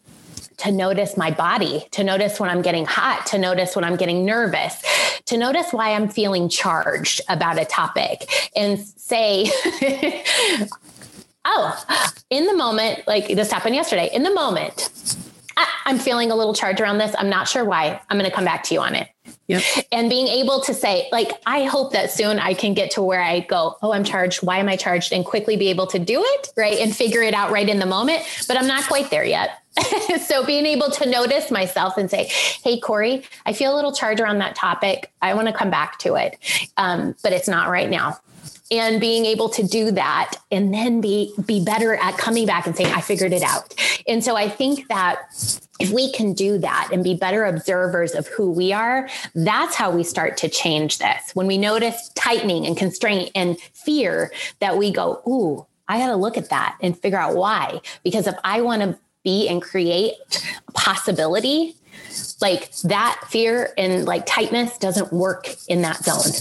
to 0.60 0.70
notice 0.70 1.16
my 1.16 1.30
body, 1.30 1.86
to 1.92 2.04
notice 2.04 2.38
when 2.38 2.50
I'm 2.50 2.62
getting 2.62 2.84
hot, 2.84 3.26
to 3.26 3.38
notice 3.38 3.74
when 3.74 3.84
I'm 3.84 3.96
getting 3.96 4.24
nervous, 4.24 4.82
to 5.26 5.36
notice 5.36 5.72
why 5.72 5.94
I'm 5.94 6.08
feeling 6.08 6.48
charged 6.48 7.20
about 7.28 7.58
a 7.58 7.64
topic 7.64 8.50
and 8.54 8.78
say, 8.78 9.50
oh, 11.44 11.84
in 12.30 12.46
the 12.46 12.54
moment, 12.54 13.06
like 13.06 13.28
this 13.28 13.50
happened 13.50 13.74
yesterday, 13.74 14.10
in 14.12 14.22
the 14.22 14.34
moment, 14.34 14.90
I'm 15.84 15.98
feeling 15.98 16.30
a 16.30 16.36
little 16.36 16.54
charged 16.54 16.80
around 16.80 16.98
this. 16.98 17.14
I'm 17.18 17.28
not 17.28 17.48
sure 17.48 17.64
why. 17.64 18.00
I'm 18.08 18.18
going 18.18 18.28
to 18.28 18.34
come 18.34 18.44
back 18.44 18.62
to 18.64 18.74
you 18.74 18.80
on 18.80 18.94
it. 18.94 19.08
Yep. 19.48 19.62
And 19.90 20.08
being 20.08 20.28
able 20.28 20.60
to 20.60 20.72
say, 20.72 21.08
like, 21.10 21.32
I 21.44 21.64
hope 21.64 21.92
that 21.92 22.10
soon 22.10 22.38
I 22.38 22.54
can 22.54 22.72
get 22.74 22.92
to 22.92 23.02
where 23.02 23.20
I 23.20 23.40
go, 23.40 23.76
oh, 23.82 23.92
I'm 23.92 24.04
charged. 24.04 24.42
Why 24.42 24.58
am 24.58 24.68
I 24.68 24.76
charged? 24.76 25.12
And 25.12 25.24
quickly 25.24 25.56
be 25.56 25.68
able 25.68 25.86
to 25.88 25.98
do 25.98 26.22
it, 26.24 26.52
right? 26.56 26.78
And 26.78 26.94
figure 26.94 27.22
it 27.22 27.34
out 27.34 27.50
right 27.50 27.68
in 27.68 27.78
the 27.78 27.86
moment. 27.86 28.22
But 28.46 28.56
I'm 28.56 28.66
not 28.66 28.86
quite 28.86 29.10
there 29.10 29.24
yet. 29.24 29.60
so 30.26 30.44
being 30.44 30.66
able 30.66 30.90
to 30.90 31.08
notice 31.08 31.50
myself 31.50 31.96
and 31.96 32.10
say, 32.10 32.24
hey, 32.62 32.80
Corey, 32.80 33.24
I 33.46 33.52
feel 33.52 33.74
a 33.74 33.76
little 33.76 33.92
charge 33.92 34.20
around 34.20 34.38
that 34.38 34.54
topic. 34.54 35.12
I 35.22 35.34
want 35.34 35.48
to 35.48 35.54
come 35.54 35.70
back 35.70 35.98
to 36.00 36.16
it. 36.16 36.36
Um, 36.76 37.14
but 37.22 37.32
it's 37.32 37.48
not 37.48 37.68
right 37.68 37.88
now 37.88 38.18
and 38.70 39.00
being 39.00 39.26
able 39.26 39.48
to 39.48 39.62
do 39.62 39.90
that 39.90 40.34
and 40.50 40.72
then 40.72 41.00
be 41.00 41.34
be 41.44 41.62
better 41.64 41.94
at 41.94 42.16
coming 42.16 42.46
back 42.46 42.66
and 42.66 42.76
saying 42.76 42.92
i 42.94 43.00
figured 43.00 43.32
it 43.32 43.42
out 43.42 43.74
and 44.06 44.24
so 44.24 44.36
i 44.36 44.48
think 44.48 44.86
that 44.88 45.22
if 45.80 45.90
we 45.90 46.12
can 46.12 46.32
do 46.32 46.58
that 46.58 46.88
and 46.92 47.02
be 47.02 47.14
better 47.14 47.44
observers 47.44 48.14
of 48.14 48.26
who 48.28 48.50
we 48.50 48.72
are 48.72 49.08
that's 49.34 49.74
how 49.74 49.90
we 49.90 50.02
start 50.02 50.36
to 50.36 50.48
change 50.48 50.98
this 50.98 51.34
when 51.34 51.46
we 51.46 51.58
notice 51.58 52.10
tightening 52.14 52.66
and 52.66 52.76
constraint 52.76 53.30
and 53.34 53.58
fear 53.60 54.32
that 54.60 54.76
we 54.76 54.92
go 54.92 55.20
ooh 55.26 55.66
i 55.88 55.98
got 55.98 56.08
to 56.08 56.16
look 56.16 56.36
at 56.36 56.50
that 56.50 56.76
and 56.80 56.98
figure 56.98 57.18
out 57.18 57.34
why 57.34 57.80
because 58.02 58.26
if 58.26 58.36
i 58.44 58.60
want 58.60 58.82
to 58.82 58.98
be 59.24 59.48
and 59.48 59.62
create 59.62 60.14
possibility 60.74 61.76
like 62.40 62.74
that 62.82 63.22
fear 63.28 63.72
and 63.76 64.04
like 64.06 64.24
tightness 64.26 64.78
doesn't 64.78 65.12
work 65.12 65.48
in 65.68 65.82
that 65.82 66.02
zone. 66.02 66.32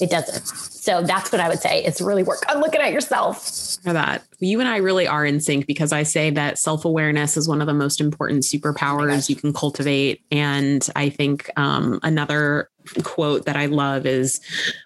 It 0.00 0.10
doesn't. 0.10 0.46
So 0.46 1.02
that's 1.02 1.30
what 1.32 1.40
I 1.40 1.48
would 1.48 1.60
say. 1.60 1.84
It's 1.84 2.00
really 2.00 2.22
work 2.22 2.42
on 2.50 2.60
looking 2.60 2.80
at 2.80 2.92
yourself. 2.92 3.78
for 3.82 3.92
that. 3.92 4.22
You 4.38 4.60
and 4.60 4.68
I 4.68 4.78
really 4.78 5.06
are 5.06 5.24
in 5.24 5.40
sync 5.40 5.66
because 5.66 5.92
I 5.92 6.02
say 6.02 6.30
that 6.30 6.58
self 6.58 6.84
awareness 6.84 7.36
is 7.36 7.48
one 7.48 7.60
of 7.60 7.66
the 7.66 7.74
most 7.74 8.00
important 8.00 8.42
superpowers 8.42 9.26
oh 9.26 9.26
you 9.28 9.36
can 9.36 9.52
cultivate. 9.52 10.22
And 10.30 10.86
I 10.96 11.10
think 11.10 11.50
um, 11.56 12.00
another 12.02 12.70
quote 13.02 13.46
that 13.46 13.56
I 13.56 13.66
love 13.66 14.06
is 14.06 14.40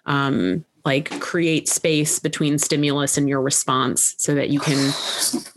um, 0.05 0.63
like 0.85 1.19
create 1.19 1.67
space 1.67 2.19
between 2.19 2.57
stimulus 2.57 3.17
and 3.17 3.27
your 3.27 3.41
response 3.41 4.15
so 4.17 4.35
that 4.35 4.49
you 4.49 4.59
can 4.59 4.93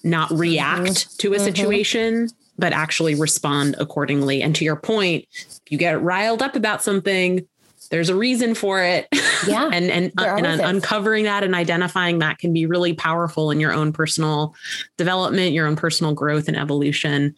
not 0.02 0.30
react 0.32 0.82
mm-hmm. 0.82 1.16
to 1.18 1.32
a 1.32 1.36
mm-hmm. 1.36 1.44
situation 1.44 2.28
but 2.58 2.72
actually 2.72 3.14
respond 3.14 3.74
accordingly 3.78 4.42
and 4.42 4.54
to 4.54 4.64
your 4.64 4.76
point 4.76 5.26
if 5.32 5.60
you 5.70 5.78
get 5.78 6.00
riled 6.02 6.42
up 6.42 6.54
about 6.54 6.82
something 6.82 7.46
there's 7.92 8.08
a 8.08 8.16
reason 8.16 8.54
for 8.54 8.82
it. 8.82 9.06
Yeah. 9.46 9.68
and 9.72 9.90
and, 9.90 10.12
and 10.18 10.60
uncovering 10.62 11.24
that 11.24 11.44
and 11.44 11.54
identifying 11.54 12.20
that 12.20 12.38
can 12.38 12.52
be 12.52 12.64
really 12.64 12.94
powerful 12.94 13.50
in 13.50 13.60
your 13.60 13.72
own 13.72 13.92
personal 13.92 14.54
development, 14.96 15.52
your 15.52 15.66
own 15.66 15.76
personal 15.76 16.14
growth 16.14 16.48
and 16.48 16.56
evolution. 16.56 17.34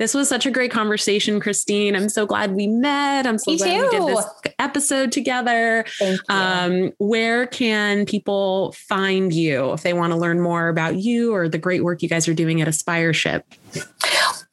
This 0.00 0.12
was 0.12 0.28
such 0.28 0.46
a 0.46 0.50
great 0.50 0.72
conversation, 0.72 1.38
Christine. 1.38 1.94
I'm 1.94 2.08
so 2.08 2.26
glad 2.26 2.54
we 2.54 2.66
met. 2.66 3.24
I'm 3.24 3.38
so 3.38 3.52
Me 3.52 3.56
glad 3.56 3.68
too. 3.68 3.82
we 3.84 3.90
did 3.90 4.16
this 4.16 4.26
episode 4.58 5.12
together. 5.12 5.84
Um, 6.28 6.90
where 6.98 7.46
can 7.46 8.04
people 8.04 8.72
find 8.72 9.32
you 9.32 9.72
if 9.74 9.82
they 9.82 9.92
want 9.92 10.12
to 10.12 10.18
learn 10.18 10.40
more 10.40 10.68
about 10.68 10.96
you 10.96 11.32
or 11.32 11.48
the 11.48 11.58
great 11.58 11.84
work 11.84 12.02
you 12.02 12.08
guys 12.08 12.26
are 12.26 12.34
doing 12.34 12.60
at 12.60 12.66
Aspireship? 12.66 13.42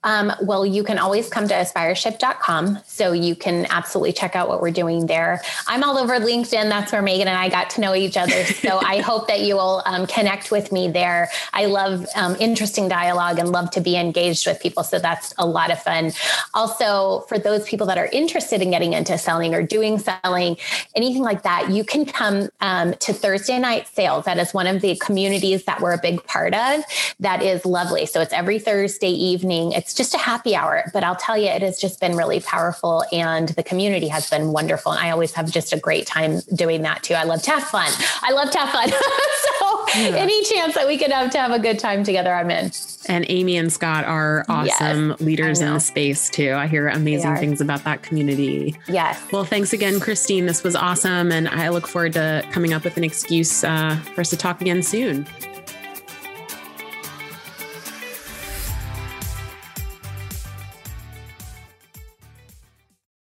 Um, 0.04 0.34
well, 0.42 0.66
you 0.66 0.84
can 0.84 0.98
always 0.98 1.30
come 1.30 1.48
to 1.48 1.54
aspireship.com. 1.54 2.80
So 2.86 3.12
you 3.12 3.36
can 3.36 3.68
absolutely 3.70 4.14
check 4.14 4.36
out 4.36 4.50
what 4.50 4.62
we're 4.62 4.72
doing 4.72 5.06
there. 5.06 5.42
I'm 5.68 5.84
all 5.84 5.98
over 5.98 6.14
LinkedIn. 6.20 6.70
That's 6.70 6.92
where 6.92 7.02
Megan 7.02 7.28
and 7.28 7.38
I 7.38 7.50
got 7.50 7.70
to 7.72 7.82
know 7.82 7.94
each 7.94 8.18
other. 8.18 8.44
So 8.46 8.80
I 8.84 9.00
hope 9.00 9.28
that 9.28 9.42
you 9.42 9.56
will 9.56 9.84
um, 9.86 10.08
connect 10.08 10.52
with 10.52 10.72
me 10.72 10.88
there. 10.90 11.30
I 11.54 11.66
love 11.66 12.06
um, 12.16 12.36
interesting 12.40 12.88
dialogue 12.88 13.38
and 13.38 13.50
love 13.50 13.70
to 13.72 13.82
be 13.82 13.96
engaged 13.96 14.48
with 14.48 14.60
people. 14.60 14.84
So 14.84 14.98
that's 14.98 15.34
a 15.38 15.46
lot 15.46 15.72
of 15.72 15.82
fun. 15.82 16.14
Also, 16.54 17.26
for 17.28 17.38
those 17.38 17.68
people 17.68 17.86
that 17.88 17.98
are 17.98 18.08
interested 18.08 18.62
in 18.62 18.72
getting 18.72 18.94
into 18.94 19.18
selling 19.18 19.54
or 19.54 19.62
doing 19.62 20.00
selling, 20.00 20.58
anything 20.96 21.22
like 21.22 21.44
that, 21.44 21.70
you 21.70 21.84
can 21.84 22.06
come 22.06 22.50
um, 22.62 22.94
to 22.96 23.14
Thursday 23.14 23.60
Night 23.60 23.88
Sales. 23.88 24.26
That 24.26 24.40
is 24.40 24.54
one 24.54 24.68
of 24.68 24.82
the 24.82 24.96
communities 24.98 25.66
that 25.66 25.80
we're 25.80 25.94
a 25.94 26.02
big 26.02 26.24
part 26.26 26.56
of. 26.56 26.84
That 27.20 27.44
is 27.44 27.66
lovely. 27.66 28.06
So 28.08 28.20
it's 28.22 28.34
every 28.34 28.58
Thursday 28.58 29.12
evening. 29.12 29.74
It's 29.74 29.91
it's 29.92 29.98
just 29.98 30.14
a 30.14 30.18
happy 30.18 30.56
hour, 30.56 30.90
but 30.94 31.04
I'll 31.04 31.18
tell 31.18 31.38
you, 31.38 31.48
it 31.48 31.62
has 31.62 31.78
just 31.78 32.00
been 32.00 32.16
really 32.16 32.40
powerful 32.40 33.04
and 33.12 33.50
the 33.50 33.64
community 33.64 34.08
has 34.08 34.30
been 34.30 34.54
wonderful. 34.54 34.94
And 34.94 35.06
I 35.06 35.12
always 35.12 35.34
have 35.34 35.52
just 35.52 35.74
a 35.74 35.78
great 35.78 36.08
time 36.08 36.40
doing 36.56 36.84
that 36.84 37.04
too. 37.04 37.14
I 37.14 37.26
love 37.26 37.42
to 37.42 37.52
have 37.52 37.64
fun. 37.64 37.92
I 38.22 38.32
love 38.32 38.50
to 38.52 38.58
have 38.58 38.70
fun. 38.70 38.90
so 39.60 40.00
yeah. 40.00 40.16
any 40.16 40.42
chance 40.46 40.76
that 40.76 40.88
we 40.88 40.98
could 40.98 41.12
have 41.12 41.30
to 41.32 41.40
have 41.40 41.52
a 41.52 41.60
good 41.60 41.78
time 41.78 42.06
together, 42.06 42.34
I'm 42.34 42.50
in. 42.50 42.72
And 43.08 43.26
Amy 43.28 43.58
and 43.58 43.74
Scott 43.74 44.06
are 44.06 44.46
awesome 44.48 45.10
yes, 45.10 45.20
leaders 45.20 45.60
in 45.60 45.74
the 45.74 45.80
space 45.80 46.30
too. 46.30 46.54
I 46.54 46.68
hear 46.68 46.88
amazing 46.88 47.36
things 47.36 47.60
about 47.60 47.84
that 47.84 48.02
community. 48.02 48.78
Yes. 48.88 49.22
Well, 49.34 49.44
thanks 49.44 49.74
again, 49.74 50.00
Christine. 50.00 50.46
This 50.46 50.64
was 50.64 50.74
awesome. 50.74 51.34
And 51.34 51.50
I 51.50 51.68
look 51.68 51.86
forward 51.86 52.14
to 52.14 52.48
coming 52.52 52.72
up 52.72 52.86
with 52.86 52.96
an 52.96 53.04
excuse 53.04 53.66
uh, 53.66 53.98
for 54.16 54.22
us 54.22 54.30
to 54.30 54.38
talk 54.38 54.62
again 54.62 54.84
soon. 54.84 55.28